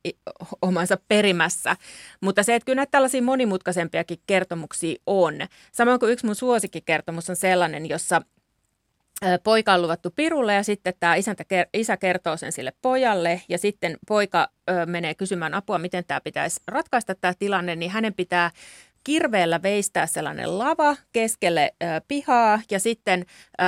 omansa 0.62 0.98
perimässä. 1.09 1.76
Mutta 2.20 2.42
se, 2.42 2.54
että 2.54 2.64
kyllä 2.64 2.76
näitä 2.76 2.90
tällaisia 2.90 3.22
monimutkaisempiakin 3.22 4.18
kertomuksia 4.26 4.96
on. 5.06 5.34
Samoin 5.72 6.00
kuin 6.00 6.12
yksi 6.12 6.26
mun 6.26 6.34
suosikkikertomus 6.34 7.30
on 7.30 7.36
sellainen, 7.36 7.88
jossa 7.88 8.22
poika 9.44 9.74
on 9.74 9.82
luvattu 9.82 10.11
pirulle 10.11 10.54
ja 10.54 10.62
sitten 10.62 10.94
tämä 11.00 11.14
isäntä, 11.14 11.44
isä 11.74 11.96
kertoo 11.96 12.36
sen 12.36 12.52
sille 12.52 12.72
pojalle 12.82 13.42
ja 13.48 13.59
sitten 13.59 13.96
poika 14.09 14.48
menee 14.86 15.14
kysymään 15.14 15.54
apua, 15.54 15.78
miten 15.78 16.04
tämä 16.04 16.20
pitäisi 16.20 16.61
ratkaista 16.68 17.14
tämä 17.14 17.34
tilanne, 17.38 17.76
niin 17.76 17.90
hänen 17.90 18.14
pitää 18.14 18.50
kirveellä 19.09 19.62
veistää 19.62 20.06
sellainen 20.06 20.59
lava 20.59 20.96
keskelle 21.12 21.72
ö, 21.82 21.86
pihaa 22.09 22.61
ja 22.70 22.78
sitten 22.80 23.24
ö, 23.61 23.64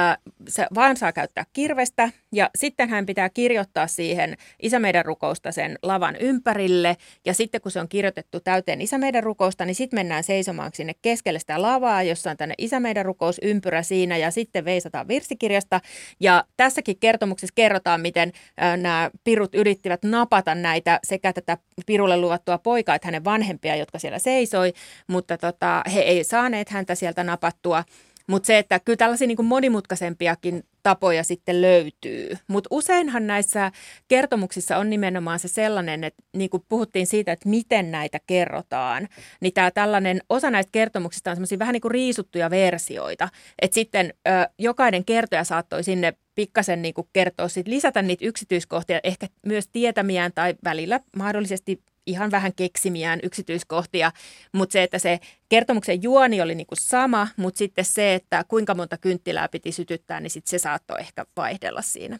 se 0.48 0.66
vaan 0.74 0.96
saa 0.96 1.12
käyttää 1.12 1.44
kirvestä. 1.52 2.10
Ja 2.32 2.50
sitten 2.58 2.88
hän 2.88 3.06
pitää 3.06 3.30
kirjoittaa 3.30 3.86
siihen 3.86 4.36
isämeidän 4.62 5.04
rukousta 5.04 5.52
sen 5.52 5.78
lavan 5.82 6.16
ympärille. 6.16 6.96
Ja 7.24 7.34
sitten 7.34 7.60
kun 7.60 7.72
se 7.72 7.80
on 7.80 7.88
kirjoitettu 7.88 8.40
täyteen 8.40 8.80
isämeidän 8.80 9.22
rukousta, 9.22 9.64
niin 9.64 9.74
sitten 9.74 9.98
mennään 9.98 10.24
seisomaan 10.24 10.70
sinne 10.74 10.92
keskelle 11.02 11.38
sitä 11.38 11.62
lavaa, 11.62 12.02
jossa 12.02 12.30
on 12.30 12.36
tänne 12.36 12.54
isämeidän 12.58 13.04
rukousympyrä 13.04 13.82
siinä. 13.82 14.16
Ja 14.16 14.30
sitten 14.30 14.64
veisataan 14.64 15.08
virsikirjasta 15.08 15.80
ja 16.20 16.44
tässäkin 16.56 16.98
kertomuksessa 16.98 17.54
kerrotaan, 17.54 18.00
miten 18.00 18.32
ö, 18.62 18.76
nämä 18.76 19.10
pirut 19.24 19.54
yrittivät 19.54 20.02
napata 20.02 20.54
näitä 20.54 21.00
sekä 21.04 21.32
tätä 21.32 21.58
pirulle 21.86 22.16
luvattua 22.16 22.58
poikaa 22.58 22.94
että 22.94 23.08
hänen 23.08 23.24
vanhempia, 23.24 23.76
jotka 23.76 23.98
siellä 23.98 24.18
seisoi, 24.18 24.72
mutta 25.06 25.29
mutta 25.30 25.52
tota, 25.52 25.82
he 25.94 26.00
ei 26.00 26.24
saaneet 26.24 26.68
häntä 26.68 26.94
sieltä 26.94 27.24
napattua. 27.24 27.84
Mutta 28.26 28.46
se, 28.46 28.58
että 28.58 28.80
kyllä 28.80 28.96
tällaisia 28.96 29.26
niin 29.26 29.44
monimutkaisempiakin 29.44 30.62
tapoja 30.82 31.24
sitten 31.24 31.62
löytyy. 31.62 32.38
Mutta 32.46 32.68
useinhan 32.70 33.26
näissä 33.26 33.72
kertomuksissa 34.08 34.76
on 34.76 34.90
nimenomaan 34.90 35.38
se 35.38 35.48
sellainen, 35.48 36.04
että 36.04 36.22
niin 36.36 36.50
kuin 36.50 36.62
puhuttiin 36.68 37.06
siitä, 37.06 37.32
että 37.32 37.48
miten 37.48 37.90
näitä 37.90 38.18
kerrotaan, 38.26 39.08
niin 39.40 39.52
tämä 39.52 39.70
tällainen, 39.70 40.20
osa 40.28 40.50
näistä 40.50 40.70
kertomuksista 40.72 41.30
on 41.30 41.36
semmoisia 41.36 41.58
vähän 41.58 41.72
niin 41.72 41.80
kuin 41.80 41.92
riisuttuja 41.92 42.50
versioita. 42.50 43.28
Että 43.62 43.74
sitten 43.74 44.14
ö, 44.28 44.30
jokainen 44.58 45.04
kertoja 45.04 45.44
saattoi 45.44 45.84
sinne 45.84 46.14
pikkasen 46.34 46.82
niin 46.82 46.94
kertoa, 47.12 47.48
sit 47.48 47.68
lisätä 47.68 48.02
niitä 48.02 48.26
yksityiskohtia, 48.26 49.00
ehkä 49.04 49.26
myös 49.46 49.68
tietämiään 49.68 50.32
tai 50.34 50.54
välillä 50.64 51.00
mahdollisesti 51.16 51.80
ihan 52.10 52.30
vähän 52.30 52.54
keksimiään 52.54 53.20
yksityiskohtia, 53.22 54.12
mutta 54.52 54.72
se, 54.72 54.82
että 54.82 54.98
se 54.98 55.20
kertomuksen 55.48 56.02
juoni 56.02 56.40
oli 56.40 56.54
niinku 56.54 56.74
sama, 56.78 57.28
mutta 57.36 57.58
sitten 57.58 57.84
se, 57.84 58.14
että 58.14 58.44
kuinka 58.48 58.74
monta 58.74 58.98
kynttilää 58.98 59.48
piti 59.48 59.72
sytyttää, 59.72 60.20
niin 60.20 60.30
sitten 60.30 60.50
se 60.50 60.58
saattoi 60.58 61.00
ehkä 61.00 61.26
vaihdella 61.36 61.82
siinä. 61.82 62.18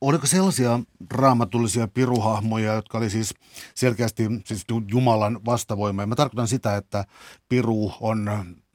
Oliko 0.00 0.26
sellaisia 0.26 0.80
raamatullisia 1.10 1.88
piruhahmoja, 1.88 2.74
jotka 2.74 2.98
oli 2.98 3.10
siis 3.10 3.34
selkeästi 3.74 4.22
siis 4.44 4.64
Jumalan 4.88 5.40
vastavoima? 5.44 6.06
mä 6.06 6.14
tarkoitan 6.14 6.48
sitä, 6.48 6.76
että 6.76 7.04
piru 7.48 7.92
on 8.00 8.30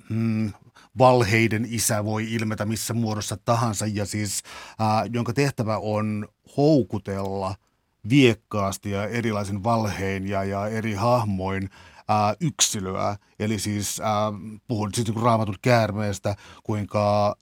mm, 0.09 0.51
valheiden 0.97 1.67
isä 1.69 2.05
voi 2.05 2.33
ilmetä 2.33 2.65
missä 2.65 2.93
muodossa 2.93 3.37
tahansa 3.45 3.85
ja 3.85 4.05
siis 4.05 4.43
äh, 4.81 5.09
jonka 5.13 5.33
tehtävä 5.33 5.77
on 5.77 6.27
houkutella– 6.57 7.55
viekkaasti 8.09 8.91
ja 8.91 9.07
erilaisin 9.07 9.63
valhein 9.63 10.27
ja, 10.27 10.43
ja 10.43 10.67
eri 10.67 10.93
hahmoin 10.93 11.69
ää, 12.07 12.35
yksilöä. 12.41 13.15
Eli 13.39 13.59
siis 13.59 13.99
ää, 13.99 14.31
puhun 14.67 14.89
siis 14.93 15.07
niin 15.07 15.23
raamatut 15.23 15.57
käärmeestä, 15.61 16.35
kuinka 16.63 17.35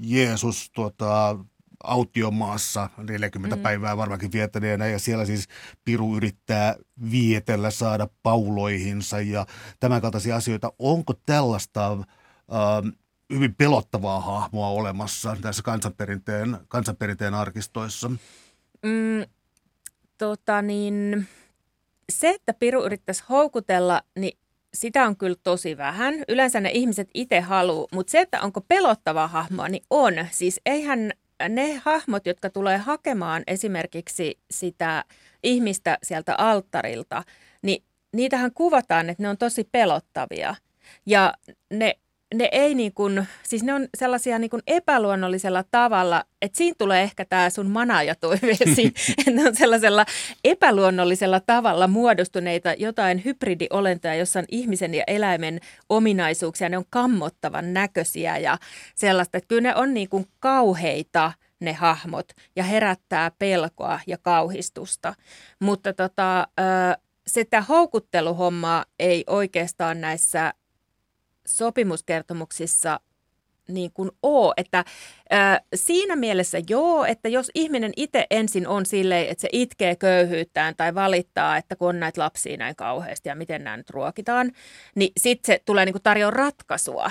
Jeesus 0.00 0.70
tuota, 0.74 1.38
autiomaassa 1.84 2.90
40 2.96 3.56
mm. 3.56 3.62
päivää 3.62 3.96
varmaankin 3.96 4.32
viettäneenä 4.32 4.86
ja 4.86 4.98
siellä 4.98 5.24
siis 5.24 5.48
Piru 5.84 6.16
yrittää 6.16 6.76
vietellä, 7.10 7.70
saada 7.70 8.08
pauloihinsa 8.22 9.20
ja 9.20 9.46
tämän 9.80 10.00
kaltaisia 10.00 10.36
asioita. 10.36 10.72
Onko 10.78 11.14
tällaista 11.26 11.92
äh, 11.92 12.92
hyvin 13.32 13.54
pelottavaa 13.54 14.20
hahmoa 14.20 14.68
olemassa 14.68 15.36
tässä 15.40 15.62
kansanperinteen, 15.62 16.58
kansanperinteen 16.68 17.34
arkistoissa? 17.34 18.08
Mm, 18.82 19.24
tota 20.18 20.62
niin, 20.62 21.26
se, 22.12 22.28
että 22.28 22.54
Piru 22.54 22.84
yrittäisi 22.84 23.24
houkutella, 23.28 24.02
niin 24.18 24.38
sitä 24.74 25.06
on 25.06 25.16
kyllä 25.16 25.36
tosi 25.42 25.76
vähän. 25.76 26.14
Yleensä 26.28 26.60
ne 26.60 26.70
ihmiset 26.70 27.08
itse 27.14 27.40
haluaa, 27.40 27.88
mutta 27.92 28.10
se, 28.10 28.20
että 28.20 28.40
onko 28.42 28.60
pelottava 28.60 29.28
hahmoa, 29.28 29.68
niin 29.68 29.82
on. 29.90 30.14
Siis 30.30 30.60
eihän 30.66 31.12
ne 31.48 31.74
hahmot, 31.84 32.26
jotka 32.26 32.50
tulee 32.50 32.76
hakemaan 32.76 33.42
esimerkiksi 33.46 34.38
sitä 34.50 35.04
ihmistä 35.42 35.98
sieltä 36.02 36.34
alttarilta, 36.38 37.22
niin 37.62 37.84
niitähän 38.12 38.52
kuvataan, 38.54 39.10
että 39.10 39.22
ne 39.22 39.28
on 39.28 39.38
tosi 39.38 39.68
pelottavia. 39.72 40.54
Ja 41.06 41.34
ne 41.72 41.98
ne 42.34 42.48
ei 42.52 42.74
niin 42.74 42.94
kuin, 42.94 43.26
siis 43.42 43.62
ne 43.62 43.74
on 43.74 43.88
sellaisia 43.98 44.38
niin 44.38 44.50
kuin 44.50 44.62
epäluonnollisella 44.66 45.64
tavalla, 45.70 46.24
että 46.42 46.58
siinä 46.58 46.74
tulee 46.78 47.02
ehkä 47.02 47.24
tämä 47.24 47.50
sun 47.50 47.70
manaajatoiveesi, 47.70 48.86
että 49.18 49.30
ne 49.30 49.48
on 49.48 49.56
sellaisella 49.56 50.06
epäluonnollisella 50.44 51.40
tavalla 51.40 51.88
muodostuneita 51.88 52.72
jotain 52.72 53.24
hybridiolentoja, 53.24 54.14
jossa 54.14 54.38
on 54.38 54.44
ihmisen 54.48 54.94
ja 54.94 55.04
eläimen 55.06 55.60
ominaisuuksia, 55.88 56.68
ne 56.68 56.78
on 56.78 56.84
kammottavan 56.90 57.74
näköisiä 57.74 58.38
ja 58.38 58.58
sellaista, 58.94 59.38
että 59.38 59.48
kyllä 59.48 59.62
ne 59.62 59.74
on 59.74 59.94
niin 59.94 60.08
kuin 60.08 60.26
kauheita 60.40 61.32
ne 61.60 61.72
hahmot 61.72 62.32
ja 62.56 62.64
herättää 62.64 63.30
pelkoa 63.38 64.00
ja 64.06 64.18
kauhistusta, 64.18 65.14
mutta 65.60 65.92
tota, 65.92 66.48
sitä 67.26 67.62
houkutteluhommaa 67.62 68.84
ei 68.98 69.24
oikeastaan 69.26 70.00
näissä 70.00 70.54
sopimuskertomuksissa 71.48 73.00
niin 73.68 73.92
kuin 73.92 74.10
oo, 74.22 74.54
että 74.56 74.84
ää, 75.30 75.60
siinä 75.74 76.16
mielessä 76.16 76.58
joo, 76.68 77.04
että 77.04 77.28
jos 77.28 77.50
ihminen 77.54 77.92
itse 77.96 78.26
ensin 78.30 78.68
on 78.68 78.86
silleen, 78.86 79.28
että 79.28 79.42
se 79.42 79.48
itkee 79.52 79.96
köyhyyttään 79.96 80.74
tai 80.76 80.94
valittaa, 80.94 81.56
että 81.56 81.76
kun 81.76 81.88
on 81.88 82.00
näitä 82.00 82.20
lapsia 82.20 82.56
näin 82.56 82.76
kauheasti 82.76 83.28
ja 83.28 83.34
miten 83.34 83.64
nämä 83.64 83.76
nyt 83.76 83.90
ruokitaan, 83.90 84.52
niin 84.94 85.12
sitten 85.16 85.54
se 85.54 85.62
tulee 85.64 85.84
niin 85.84 85.92
kuin 85.92 86.02
tarjoa 86.02 86.30
ratkaisua 86.30 87.10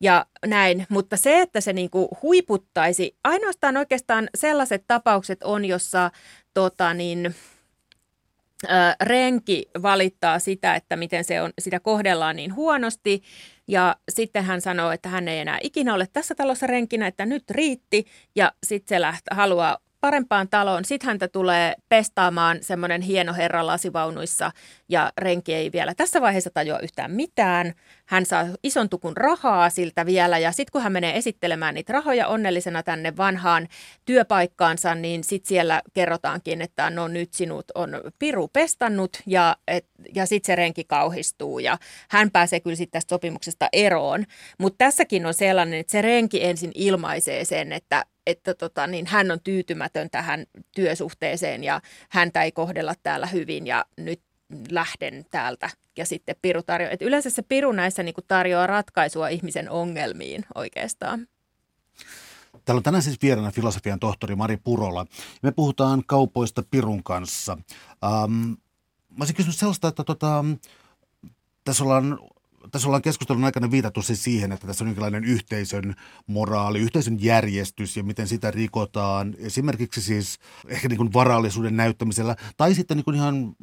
ja 0.00 0.26
näin. 0.46 0.86
Mutta 0.88 1.16
se, 1.16 1.40
että 1.40 1.60
se 1.60 1.72
niin 1.72 1.90
kuin 1.90 2.08
huiputtaisi, 2.22 3.16
ainoastaan 3.24 3.76
oikeastaan 3.76 4.28
sellaiset 4.34 4.84
tapaukset 4.86 5.42
on, 5.42 5.64
jossa 5.64 6.10
tota 6.54 6.94
niin, 6.94 7.34
renki 9.00 9.68
valittaa 9.82 10.38
sitä, 10.38 10.74
että 10.74 10.96
miten 10.96 11.24
se 11.24 11.42
on, 11.42 11.52
sitä 11.58 11.80
kohdellaan 11.80 12.36
niin 12.36 12.54
huonosti. 12.54 13.22
Ja 13.68 13.96
sitten 14.08 14.44
hän 14.44 14.60
sanoo, 14.60 14.90
että 14.90 15.08
hän 15.08 15.28
ei 15.28 15.38
enää 15.38 15.58
ikinä 15.62 15.94
ole 15.94 16.06
tässä 16.12 16.34
talossa 16.34 16.66
renkinä, 16.66 17.06
että 17.06 17.26
nyt 17.26 17.50
riitti. 17.50 18.06
Ja 18.36 18.52
sitten 18.66 18.96
se 18.96 19.00
lähtee, 19.00 19.34
haluaa 19.34 19.78
parempaan 20.00 20.48
taloon. 20.48 20.84
Sitten 20.84 21.06
häntä 21.06 21.28
tulee 21.28 21.74
pestaamaan 21.88 22.58
semmoinen 22.60 23.02
hieno 23.02 23.34
herra 23.34 23.66
lasivaunuissa 23.66 24.50
ja 24.88 25.12
renki 25.18 25.54
ei 25.54 25.72
vielä 25.72 25.94
tässä 25.94 26.20
vaiheessa 26.20 26.50
tajua 26.50 26.78
yhtään 26.78 27.10
mitään. 27.10 27.74
Hän 28.06 28.26
saa 28.26 28.46
ison 28.62 28.88
tukun 28.88 29.16
rahaa 29.16 29.70
siltä 29.70 30.06
vielä 30.06 30.38
ja 30.38 30.52
sitten 30.52 30.72
kun 30.72 30.82
hän 30.82 30.92
menee 30.92 31.16
esittelemään 31.16 31.74
niitä 31.74 31.92
rahoja 31.92 32.28
onnellisena 32.28 32.82
tänne 32.82 33.16
vanhaan 33.16 33.68
työpaikkaansa, 34.04 34.94
niin 34.94 35.24
sitten 35.24 35.48
siellä 35.48 35.82
kerrotaankin, 35.94 36.62
että 36.62 36.90
no 36.90 37.08
nyt 37.08 37.34
sinut 37.34 37.64
on 37.74 37.90
piru 38.18 38.48
pestannut 38.48 39.22
ja, 39.26 39.56
ja 40.14 40.26
sitten 40.26 40.46
se 40.46 40.56
renki 40.56 40.84
kauhistuu 40.84 41.58
ja 41.58 41.78
hän 42.08 42.30
pääsee 42.30 42.60
kyllä 42.60 42.76
sitten 42.76 42.92
tästä 42.92 43.14
sopimuksesta 43.14 43.68
eroon. 43.72 44.24
Mutta 44.58 44.78
tässäkin 44.78 45.26
on 45.26 45.34
sellainen, 45.34 45.80
että 45.80 45.90
se 45.90 46.02
renki 46.02 46.44
ensin 46.44 46.70
ilmaisee 46.74 47.44
sen, 47.44 47.72
että 47.72 48.04
että 48.26 48.54
tota, 48.54 48.86
niin 48.86 49.06
hän 49.06 49.30
on 49.30 49.40
tyytymätön 49.40 50.10
tähän 50.10 50.46
työsuhteeseen 50.74 51.64
ja 51.64 51.80
häntä 52.10 52.42
ei 52.42 52.52
kohdella 52.52 52.94
täällä 53.02 53.26
hyvin 53.26 53.66
ja 53.66 53.84
nyt 53.96 54.20
lähden 54.70 55.24
täältä. 55.30 55.70
Ja 55.96 56.06
sitten 56.06 56.36
Piru 56.42 56.62
tarjoaa, 56.62 56.92
että 56.92 57.04
yleensä 57.04 57.30
se 57.30 57.42
Piru 57.42 57.72
näissä 57.72 58.02
niin 58.02 58.14
kuin 58.14 58.24
tarjoaa 58.28 58.66
ratkaisua 58.66 59.28
ihmisen 59.28 59.70
ongelmiin 59.70 60.44
oikeastaan. 60.54 61.26
Täällä 62.64 62.78
on 62.78 62.82
tänään 62.82 63.02
siis 63.02 63.22
vieraana 63.22 63.50
filosofian 63.50 64.00
tohtori 64.00 64.36
Mari 64.36 64.56
Purola. 64.56 65.06
Me 65.42 65.52
puhutaan 65.52 66.02
kaupoista 66.06 66.62
Pirun 66.70 67.02
kanssa. 67.02 67.58
Ähm, 68.04 68.32
mä 69.10 69.20
olisin 69.20 69.36
kysynyt 69.36 69.56
sellaista, 69.56 69.88
että 69.88 70.04
tota, 70.04 70.44
tässä 71.64 71.84
ollaan 71.84 72.18
tässä 72.70 72.88
ollaan 72.88 73.02
keskustelun 73.02 73.44
aikana 73.44 73.70
viitattu 73.70 74.02
siis 74.02 74.24
siihen, 74.24 74.52
että 74.52 74.66
tässä 74.66 74.84
on 74.84 74.88
jonkinlainen 74.88 75.24
yhteisön 75.24 75.94
moraali, 76.26 76.78
yhteisön 76.78 77.22
järjestys 77.22 77.96
ja 77.96 78.04
miten 78.04 78.28
sitä 78.28 78.50
rikotaan. 78.50 79.34
Esimerkiksi 79.38 80.00
siis 80.00 80.38
ehkä 80.68 80.88
niin 80.88 80.96
kuin 80.96 81.12
varallisuuden 81.12 81.76
näyttämisellä 81.76 82.36
tai 82.56 82.74
sitten 82.74 82.96
niin 82.96 83.04
kuin 83.04 83.16
ihan 83.16 83.56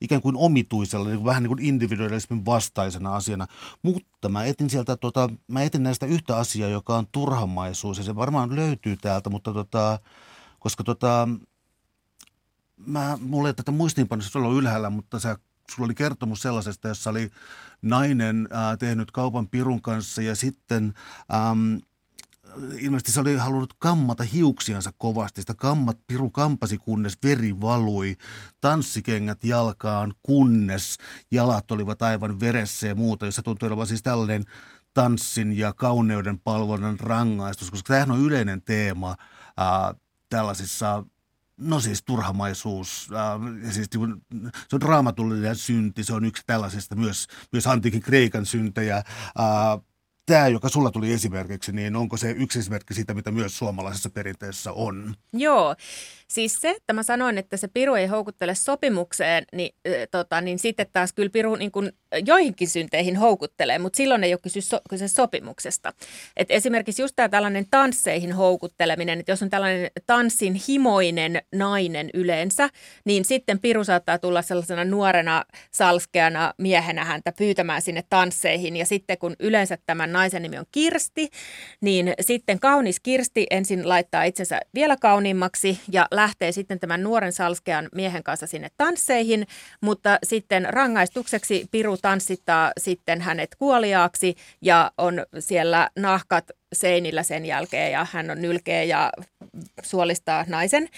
ikään 0.00 0.22
kuin 0.22 0.36
omituisella, 0.36 1.08
niin 1.08 1.24
vähän 1.24 1.42
niin 1.42 1.48
kuin 1.48 1.64
individualismin 1.64 2.46
vastaisena 2.46 3.16
asiana. 3.16 3.46
Mutta 3.82 4.28
mä 4.28 4.44
etin 4.44 4.70
sieltä, 4.70 4.96
tota, 4.96 5.28
mä 5.48 5.62
etin 5.62 5.82
näistä 5.82 6.06
yhtä 6.06 6.36
asiaa, 6.36 6.70
joka 6.70 6.96
on 6.96 7.06
turhamaisuus 7.12 7.98
ja 7.98 8.04
se 8.04 8.16
varmaan 8.16 8.56
löytyy 8.56 8.96
täältä, 8.96 9.30
mutta 9.30 9.52
tota, 9.52 9.98
koska 10.58 10.84
tota, 10.84 11.28
mä, 12.86 13.18
mulla 13.20 13.48
ei 13.48 13.54
tätä 13.54 13.70
muistiinpanossa 13.70 14.30
sulla 14.30 14.48
on 14.48 14.56
ylhäällä, 14.56 14.90
mutta 14.90 15.18
sä, 15.18 15.38
sulla 15.74 15.86
oli 15.86 15.94
kertomus 15.94 16.42
sellaisesta, 16.42 16.88
jossa 16.88 17.10
oli 17.10 17.30
nainen 17.82 18.48
ää, 18.50 18.76
tehnyt 18.76 19.10
kaupan 19.10 19.48
pirun 19.48 19.82
kanssa 19.82 20.22
ja 20.22 20.36
sitten 20.36 20.94
äm, 21.50 21.80
ilmeisesti 22.80 23.12
se 23.12 23.20
oli 23.20 23.36
halunnut 23.36 23.74
kammata 23.78 24.24
hiuksiansa 24.24 24.92
kovasti. 24.98 25.40
Sitä 25.40 25.54
kammat, 25.54 25.98
piru 26.06 26.30
kampasi, 26.30 26.78
kunnes 26.78 27.18
veri 27.22 27.60
valui. 27.60 28.16
Tanssikengät 28.60 29.44
jalkaan, 29.44 30.14
kunnes 30.22 30.98
jalat 31.30 31.70
olivat 31.70 32.02
aivan 32.02 32.40
veressä 32.40 32.86
ja 32.86 32.94
muuta, 32.94 33.26
jossa 33.26 33.42
tuntui 33.42 33.66
olevan 33.66 33.86
siis 33.86 34.02
tällainen 34.02 34.44
tanssin 34.94 35.58
ja 35.58 35.72
kauneuden 35.72 36.38
palvelun 36.38 37.00
rangaistus, 37.00 37.70
koska 37.70 37.88
tämähän 37.88 38.10
on 38.10 38.20
yleinen 38.20 38.62
teema 38.62 39.16
ää, 39.56 39.94
tällaisissa 40.28 41.04
No 41.58 41.80
siis 41.80 42.02
turhamaisuus, 42.02 43.08
äh, 43.12 43.72
siis, 43.72 43.88
niinku, 43.94 44.20
se 44.68 44.76
on 44.76 44.80
draamatullinen 44.80 45.56
synti, 45.56 46.04
se 46.04 46.14
on 46.14 46.24
yksi 46.24 46.42
tällaisista 46.46 46.94
myös, 46.94 47.26
myös 47.52 47.66
antiikin 47.66 48.02
Kreikan 48.02 48.46
syntejä. 48.46 48.96
Äh, 48.96 49.04
tämä, 50.28 50.48
joka 50.48 50.68
sulla 50.68 50.90
tuli 50.90 51.12
esimerkiksi, 51.12 51.72
niin 51.72 51.96
onko 51.96 52.16
se 52.16 52.30
yksi 52.30 52.58
esimerkki 52.58 52.94
siitä, 52.94 53.14
mitä 53.14 53.30
myös 53.30 53.58
suomalaisessa 53.58 54.10
perinteessä 54.10 54.72
on? 54.72 55.14
Joo, 55.32 55.76
siis 56.30 56.54
se, 56.60 56.70
että 56.70 56.92
mä 56.92 57.02
sanoin, 57.02 57.38
että 57.38 57.56
se 57.56 57.68
piru 57.68 57.94
ei 57.94 58.06
houkuttele 58.06 58.54
sopimukseen, 58.54 59.44
niin, 59.52 59.74
äh, 59.88 59.92
tota, 60.10 60.40
niin 60.40 60.58
sitten 60.58 60.86
taas 60.92 61.12
kyllä 61.12 61.30
piru 61.30 61.56
niin 61.56 61.72
kun, 61.72 61.92
joihinkin 62.26 62.68
synteihin 62.68 63.16
houkuttelee, 63.16 63.78
mutta 63.78 63.96
silloin 63.96 64.24
ei 64.24 64.32
ole 64.32 64.40
kyse, 64.42 64.60
so, 64.60 64.80
kyse 64.90 65.08
sopimuksesta. 65.08 65.92
Et 66.36 66.50
esimerkiksi 66.50 67.02
just 67.02 67.16
tämä 67.16 67.28
tällainen 67.28 67.66
tansseihin 67.70 68.32
houkutteleminen, 68.32 69.18
että 69.18 69.32
jos 69.32 69.42
on 69.42 69.50
tällainen 69.50 69.90
tanssin 70.06 70.60
himoinen 70.68 71.42
nainen 71.54 72.10
yleensä, 72.14 72.68
niin 73.04 73.24
sitten 73.24 73.58
piru 73.58 73.84
saattaa 73.84 74.18
tulla 74.18 74.42
sellaisena 74.42 74.84
nuorena 74.84 75.44
salskeana 75.70 76.54
miehenä 76.58 77.04
häntä 77.04 77.32
pyytämään 77.38 77.82
sinne 77.82 78.04
tansseihin. 78.10 78.76
Ja 78.76 78.86
sitten 78.86 79.18
kun 79.18 79.36
yleensä 79.40 79.78
tämän 79.86 80.12
naisen 80.12 80.42
nimi 80.42 80.58
on 80.58 80.66
Kirsti, 80.72 81.28
niin 81.80 82.14
sitten 82.20 82.60
kaunis 82.60 83.00
Kirsti 83.00 83.46
ensin 83.50 83.88
laittaa 83.88 84.24
itsensä 84.24 84.60
vielä 84.74 84.96
kauniimmaksi 84.96 85.80
ja 85.92 86.06
lähtee 86.18 86.52
sitten 86.52 86.80
tämän 86.80 87.02
nuoren 87.02 87.32
salskean 87.32 87.88
miehen 87.94 88.22
kanssa 88.22 88.46
sinne 88.46 88.68
tansseihin, 88.76 89.46
mutta 89.80 90.18
sitten 90.22 90.66
rangaistukseksi 90.70 91.66
piru 91.70 91.96
tanssittaa 91.96 92.72
sitten 92.80 93.20
hänet 93.20 93.54
kuoliaaksi 93.58 94.34
ja 94.62 94.92
on 94.98 95.26
siellä 95.38 95.90
nahkat 95.96 96.50
seinillä 96.72 97.22
sen 97.22 97.46
jälkeen 97.46 97.92
ja 97.92 98.06
hän 98.12 98.30
on 98.30 98.42
nylkeä 98.42 98.82
ja 98.82 99.12
suolistaa 99.82 100.44
naisen, 100.48 100.88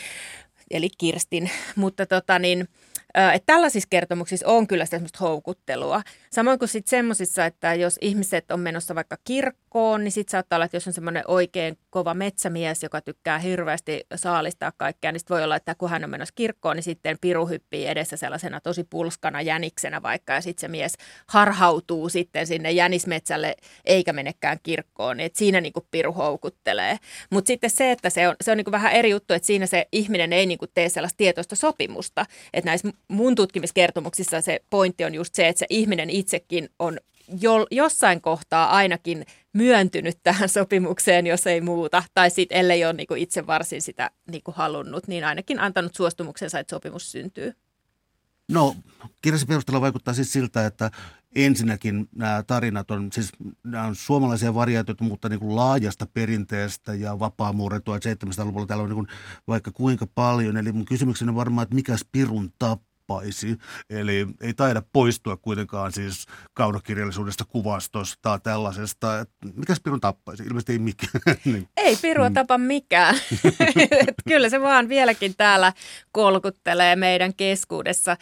eli 0.70 0.88
Kirstin. 0.98 1.50
Mutta 1.76 2.06
tota 2.06 2.38
niin, 2.38 2.68
että 3.14 3.46
tällaisissa 3.46 3.86
kertomuksissa 3.90 4.46
on 4.46 4.66
kyllä 4.66 4.86
semmoista 4.86 5.18
houkuttelua. 5.20 6.02
Samoin 6.30 6.58
kuin 6.58 6.68
sitten 6.68 6.90
semmoisissa, 6.90 7.46
että 7.46 7.74
jos 7.74 7.98
ihmiset 8.00 8.50
on 8.50 8.60
menossa 8.60 8.94
vaikka 8.94 9.16
kirkkoon, 9.24 10.04
niin 10.04 10.12
sitten 10.12 10.30
saattaa 10.30 10.56
olla, 10.56 10.64
että 10.64 10.76
jos 10.76 10.86
on 10.86 10.92
semmoinen 10.92 11.24
oikein 11.26 11.78
kova 11.90 12.14
metsämies, 12.14 12.82
joka 12.82 13.00
tykkää 13.00 13.38
hirveästi 13.38 14.06
saalistaa 14.14 14.72
kaikkea, 14.76 15.12
niin 15.12 15.20
sitten 15.20 15.34
voi 15.34 15.44
olla, 15.44 15.56
että 15.56 15.74
kun 15.74 15.90
hän 15.90 16.04
on 16.04 16.10
menossa 16.10 16.34
kirkkoon, 16.34 16.76
niin 16.76 16.84
sitten 16.84 17.16
piru 17.20 17.46
hyppii 17.46 17.86
edessä 17.86 18.16
sellaisena 18.16 18.60
tosi 18.60 18.84
pulskana 18.84 19.42
jäniksenä 19.42 20.02
vaikka, 20.02 20.32
ja 20.32 20.40
sitten 20.40 20.60
se 20.60 20.68
mies 20.68 20.94
harhautuu 21.26 22.08
sitten 22.08 22.46
sinne 22.46 22.70
jänismetsälle, 22.70 23.56
eikä 23.84 24.12
menekään 24.12 24.58
kirkkoon, 24.62 25.16
niin 25.16 25.30
siinä 25.34 25.60
niin 25.60 25.72
kuin 25.72 25.86
piru 25.90 26.12
houkuttelee. 26.12 26.98
Mutta 27.30 27.46
sitten 27.46 27.70
se, 27.70 27.90
että 27.90 28.10
se 28.10 28.28
on, 28.28 28.36
se 28.40 28.50
on 28.50 28.56
niin 28.56 28.64
kuin 28.64 28.72
vähän 28.72 28.92
eri 28.92 29.10
juttu, 29.10 29.34
että 29.34 29.46
siinä 29.46 29.66
se 29.66 29.86
ihminen 29.92 30.32
ei 30.32 30.46
niin 30.46 30.58
kuin 30.58 30.70
tee 30.74 30.88
sellaista 30.88 31.16
tietoista 31.16 31.56
sopimusta, 31.56 32.26
että 32.52 32.70
näissä 32.70 32.88
mun 33.10 33.34
tutkimiskertomuksissa 33.34 34.40
se 34.40 34.60
pointti 34.70 35.04
on 35.04 35.14
just 35.14 35.34
se, 35.34 35.48
että 35.48 35.58
se 35.58 35.66
ihminen 35.70 36.10
itsekin 36.10 36.68
on 36.78 36.98
jo, 37.40 37.66
jossain 37.70 38.20
kohtaa 38.20 38.70
ainakin 38.70 39.26
myöntynyt 39.52 40.18
tähän 40.22 40.48
sopimukseen, 40.48 41.26
jos 41.26 41.46
ei 41.46 41.60
muuta, 41.60 42.02
tai 42.14 42.30
sitten 42.30 42.58
ellei 42.58 42.84
ole 42.84 42.92
niin 42.92 43.16
itse 43.16 43.46
varsin 43.46 43.82
sitä 43.82 44.10
niin 44.30 44.42
halunnut, 44.52 45.08
niin 45.08 45.24
ainakin 45.24 45.60
antanut 45.60 45.94
suostumuksensa, 45.94 46.58
että 46.58 46.76
sopimus 46.76 47.12
syntyy. 47.12 47.54
No, 48.50 48.76
kirjassa 49.22 49.46
perusteella 49.46 49.80
vaikuttaa 49.80 50.14
siis 50.14 50.32
siltä, 50.32 50.66
että 50.66 50.90
ensinnäkin 51.34 52.08
nämä 52.14 52.44
tarinat 52.46 52.90
on, 52.90 53.12
siis 53.12 53.32
nämä 53.64 53.84
on 53.84 53.94
suomalaisia 53.94 54.54
variaatioita, 54.54 55.04
mutta 55.04 55.28
niin 55.28 55.40
kuin 55.40 55.56
laajasta 55.56 56.06
perinteestä 56.14 56.94
ja 56.94 57.18
vapaamuuren 57.18 57.80
1700-luvulla 57.80 58.66
täällä 58.66 58.82
on 58.82 58.88
niin 58.88 58.94
kuin 58.94 59.08
vaikka 59.48 59.70
kuinka 59.70 60.06
paljon. 60.14 60.56
Eli 60.56 60.72
mun 60.72 60.84
kysymykseni 60.84 61.28
on 61.28 61.34
varmaan, 61.34 61.62
että 61.62 61.74
mikä 61.74 61.96
Spirun 61.96 62.52
tap 62.58 62.80
tappaisi. 63.10 63.56
Eli 63.90 64.26
ei 64.40 64.54
taida 64.54 64.82
poistua 64.92 65.36
kuitenkaan 65.36 65.92
siis 65.92 66.26
kaunokirjallisuudesta, 66.54 67.44
kuvastosta 67.44 68.18
tai 68.22 68.38
tällaisesta. 68.42 69.26
Mikä 69.54 69.74
Pirun 69.84 70.00
tappaisi? 70.00 70.42
Ilmeisesti 70.42 70.72
ei 70.72 70.78
mikään. 70.78 71.10
niin. 71.44 71.68
Ei 71.76 71.96
Pirua 72.02 72.28
mm. 72.28 72.34
tapa 72.34 72.58
mikään. 72.58 73.14
Kyllä 74.28 74.48
se 74.48 74.60
vaan 74.60 74.88
vieläkin 74.88 75.34
täällä 75.36 75.72
kolkuttelee 76.12 76.96
meidän 76.96 77.34
keskuudessa. 77.34 78.16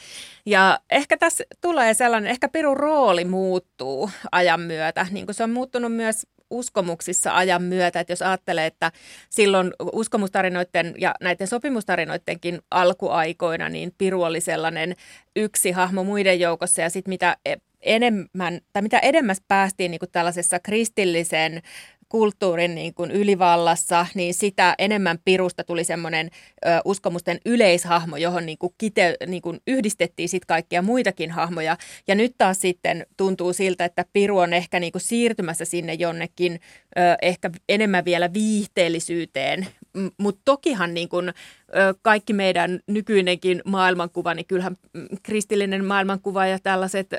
Ja 0.46 0.80
ehkä 0.90 1.16
tässä 1.16 1.44
tulee 1.60 1.94
sellainen, 1.94 2.30
ehkä 2.30 2.48
Pirun 2.48 2.76
rooli 2.76 3.24
muuttuu 3.24 4.10
ajan 4.32 4.60
myötä, 4.60 5.06
niin 5.10 5.26
kuin 5.26 5.34
se 5.34 5.44
on 5.44 5.50
muuttunut 5.50 5.92
myös 5.92 6.26
uskomuksissa 6.50 7.36
ajan 7.36 7.62
myötä, 7.62 8.00
että 8.00 8.12
jos 8.12 8.22
ajattelee, 8.22 8.66
että 8.66 8.92
silloin 9.30 9.72
uskomustarinoiden 9.92 10.94
ja 10.98 11.14
näiden 11.20 11.46
sopimustarinoidenkin 11.46 12.60
alkuaikoina, 12.70 13.68
niin 13.68 13.94
Piru 13.98 14.22
oli 14.22 14.40
sellainen 14.40 14.94
yksi 15.36 15.70
hahmo 15.70 16.04
muiden 16.04 16.40
joukossa 16.40 16.82
ja 16.82 16.90
sitten 16.90 17.10
mitä 17.10 17.36
e- 17.44 17.56
enemmän, 17.80 18.60
tai 18.72 18.82
mitä 18.82 18.98
edemmäs 18.98 19.42
päästiin 19.48 19.90
niin 19.90 19.98
kuin 19.98 20.10
tällaisessa 20.10 20.58
kristillisen 20.60 21.62
kulttuurin 22.08 22.74
niin 22.74 22.94
kuin 22.94 23.10
ylivallassa, 23.10 24.06
niin 24.14 24.34
sitä 24.34 24.74
enemmän 24.78 25.18
pirusta 25.24 25.64
tuli 25.64 25.84
semmoinen 25.84 26.30
ö, 26.66 26.68
uskomusten 26.84 27.40
yleishahmo, 27.46 28.16
johon 28.16 28.46
niin 28.46 28.58
kuin 28.58 28.74
kite, 28.78 29.16
niin 29.26 29.42
kuin 29.42 29.60
yhdistettiin 29.66 30.28
sitten 30.28 30.46
kaikkia 30.46 30.82
muitakin 30.82 31.30
hahmoja. 31.30 31.76
Ja 32.08 32.14
nyt 32.14 32.34
taas 32.38 32.60
sitten 32.60 33.06
tuntuu 33.16 33.52
siltä, 33.52 33.84
että 33.84 34.04
piru 34.12 34.38
on 34.38 34.52
ehkä 34.52 34.80
niin 34.80 34.92
kuin 34.92 35.02
siirtymässä 35.02 35.64
sinne 35.64 35.94
jonnekin 35.94 36.52
ö, 36.98 37.00
ehkä 37.22 37.50
enemmän 37.68 38.04
vielä 38.04 38.32
viihteellisyyteen. 38.32 39.66
Mutta 40.18 40.42
tokihan 40.44 40.94
niin 40.94 41.08
kuin, 41.08 41.28
ö, 41.28 41.32
kaikki 42.02 42.32
meidän 42.32 42.80
nykyinenkin 42.86 43.62
maailmankuva, 43.64 44.34
niin 44.34 44.46
kyllähän 44.46 44.76
kristillinen 45.22 45.84
maailmankuva 45.84 46.46
ja 46.46 46.58
tällaiset... 46.58 47.12
Ö, 47.12 47.18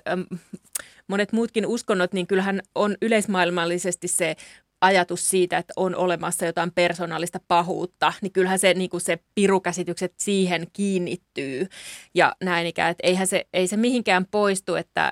monet 1.07 1.31
muutkin 1.31 1.65
uskonnot, 1.65 2.13
niin 2.13 2.27
kyllähän 2.27 2.61
on 2.75 2.95
yleismaailmallisesti 3.01 4.07
se 4.07 4.35
ajatus 4.81 5.29
siitä, 5.29 5.57
että 5.57 5.73
on 5.75 5.95
olemassa 5.95 6.45
jotain 6.45 6.71
persoonallista 6.71 7.39
pahuutta, 7.47 8.13
niin 8.21 8.31
kyllähän 8.31 8.59
se, 8.59 8.73
niin 8.73 8.89
kuin 8.89 9.01
se 9.01 9.19
pirukäsitykset 9.35 10.13
siihen 10.17 10.67
kiinnittyy 10.73 11.67
ja 12.15 12.35
näin 12.43 12.67
ikään, 12.67 12.91
että 12.91 13.07
eihän 13.07 13.27
se, 13.27 13.45
ei 13.53 13.67
se 13.67 13.77
mihinkään 13.77 14.25
poistu, 14.31 14.75
että 14.75 15.11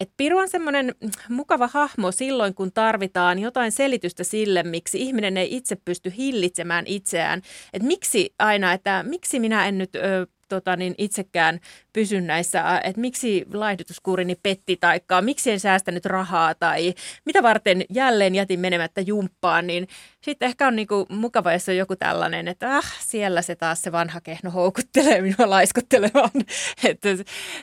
et 0.00 0.10
Piru 0.16 0.38
on 0.38 0.48
semmoinen 0.48 0.94
mukava 1.28 1.68
hahmo 1.72 2.12
silloin, 2.12 2.54
kun 2.54 2.72
tarvitaan 2.72 3.38
jotain 3.38 3.72
selitystä 3.72 4.24
sille, 4.24 4.62
miksi 4.62 5.02
ihminen 5.02 5.36
ei 5.36 5.56
itse 5.56 5.76
pysty 5.76 6.12
hillitsemään 6.16 6.84
itseään. 6.86 7.42
Että 7.72 7.86
miksi 7.86 8.34
aina, 8.38 8.72
että 8.72 9.04
miksi 9.08 9.40
minä 9.40 9.66
en 9.66 9.78
nyt 9.78 9.94
ö, 9.94 10.26
tota, 10.48 10.76
niin 10.76 10.94
itsekään 10.98 11.60
pysy 11.92 12.20
näissä, 12.20 12.80
että 12.84 13.00
miksi 13.00 13.46
laihdutuskuurini 13.52 14.34
petti 14.42 14.76
tai 14.76 15.00
miksi 15.20 15.50
en 15.50 15.60
säästänyt 15.60 16.04
rahaa 16.04 16.54
tai 16.54 16.94
mitä 17.24 17.42
varten 17.42 17.84
jälleen 17.90 18.34
jätin 18.34 18.60
menemättä 18.60 19.00
jumppaan, 19.00 19.66
niin 19.66 19.88
sitten 20.20 20.46
ehkä 20.46 20.66
on 20.66 20.76
niinku 20.76 21.06
mukava, 21.08 21.52
jos 21.52 21.68
on 21.68 21.76
joku 21.76 21.96
tällainen, 21.96 22.48
että 22.48 22.76
ah, 22.76 22.94
siellä 23.00 23.42
se 23.42 23.56
taas 23.56 23.82
se 23.82 23.92
vanha 23.92 24.20
kehno 24.20 24.50
houkuttelee 24.50 25.20
minua 25.20 25.50
laiskuttelemaan. 25.50 26.30
että 26.84 27.08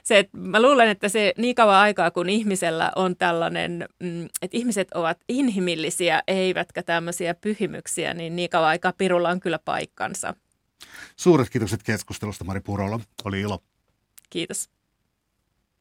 se, 0.03 0.19
että 0.19 0.37
mä 0.37 0.61
luulen, 0.61 0.89
että 0.89 1.09
se 1.09 1.33
niin 1.37 1.55
kauan 1.55 1.75
aikaa, 1.75 2.11
kun 2.11 2.29
ihmisellä 2.29 2.91
on 2.95 3.15
tällainen, 3.17 3.87
mm, 3.99 4.25
että 4.25 4.57
ihmiset 4.57 4.87
ovat 4.93 5.17
inhimillisiä 5.29 6.23
eivätkä 6.27 6.83
tämmöisiä 6.83 7.33
pyhimyksiä, 7.33 8.13
niin 8.13 8.35
niin 8.35 8.49
kauan 8.49 8.69
aikaa 8.69 8.93
pirulla 8.97 9.29
on 9.29 9.39
kyllä 9.39 9.59
paikkansa. 9.65 10.33
Suuret 11.15 11.49
kiitokset 11.49 11.83
keskustelusta 11.83 12.43
Mari 12.43 12.59
Purola. 12.59 12.99
Oli 13.23 13.41
ilo. 13.41 13.63
Kiitos. 14.29 14.69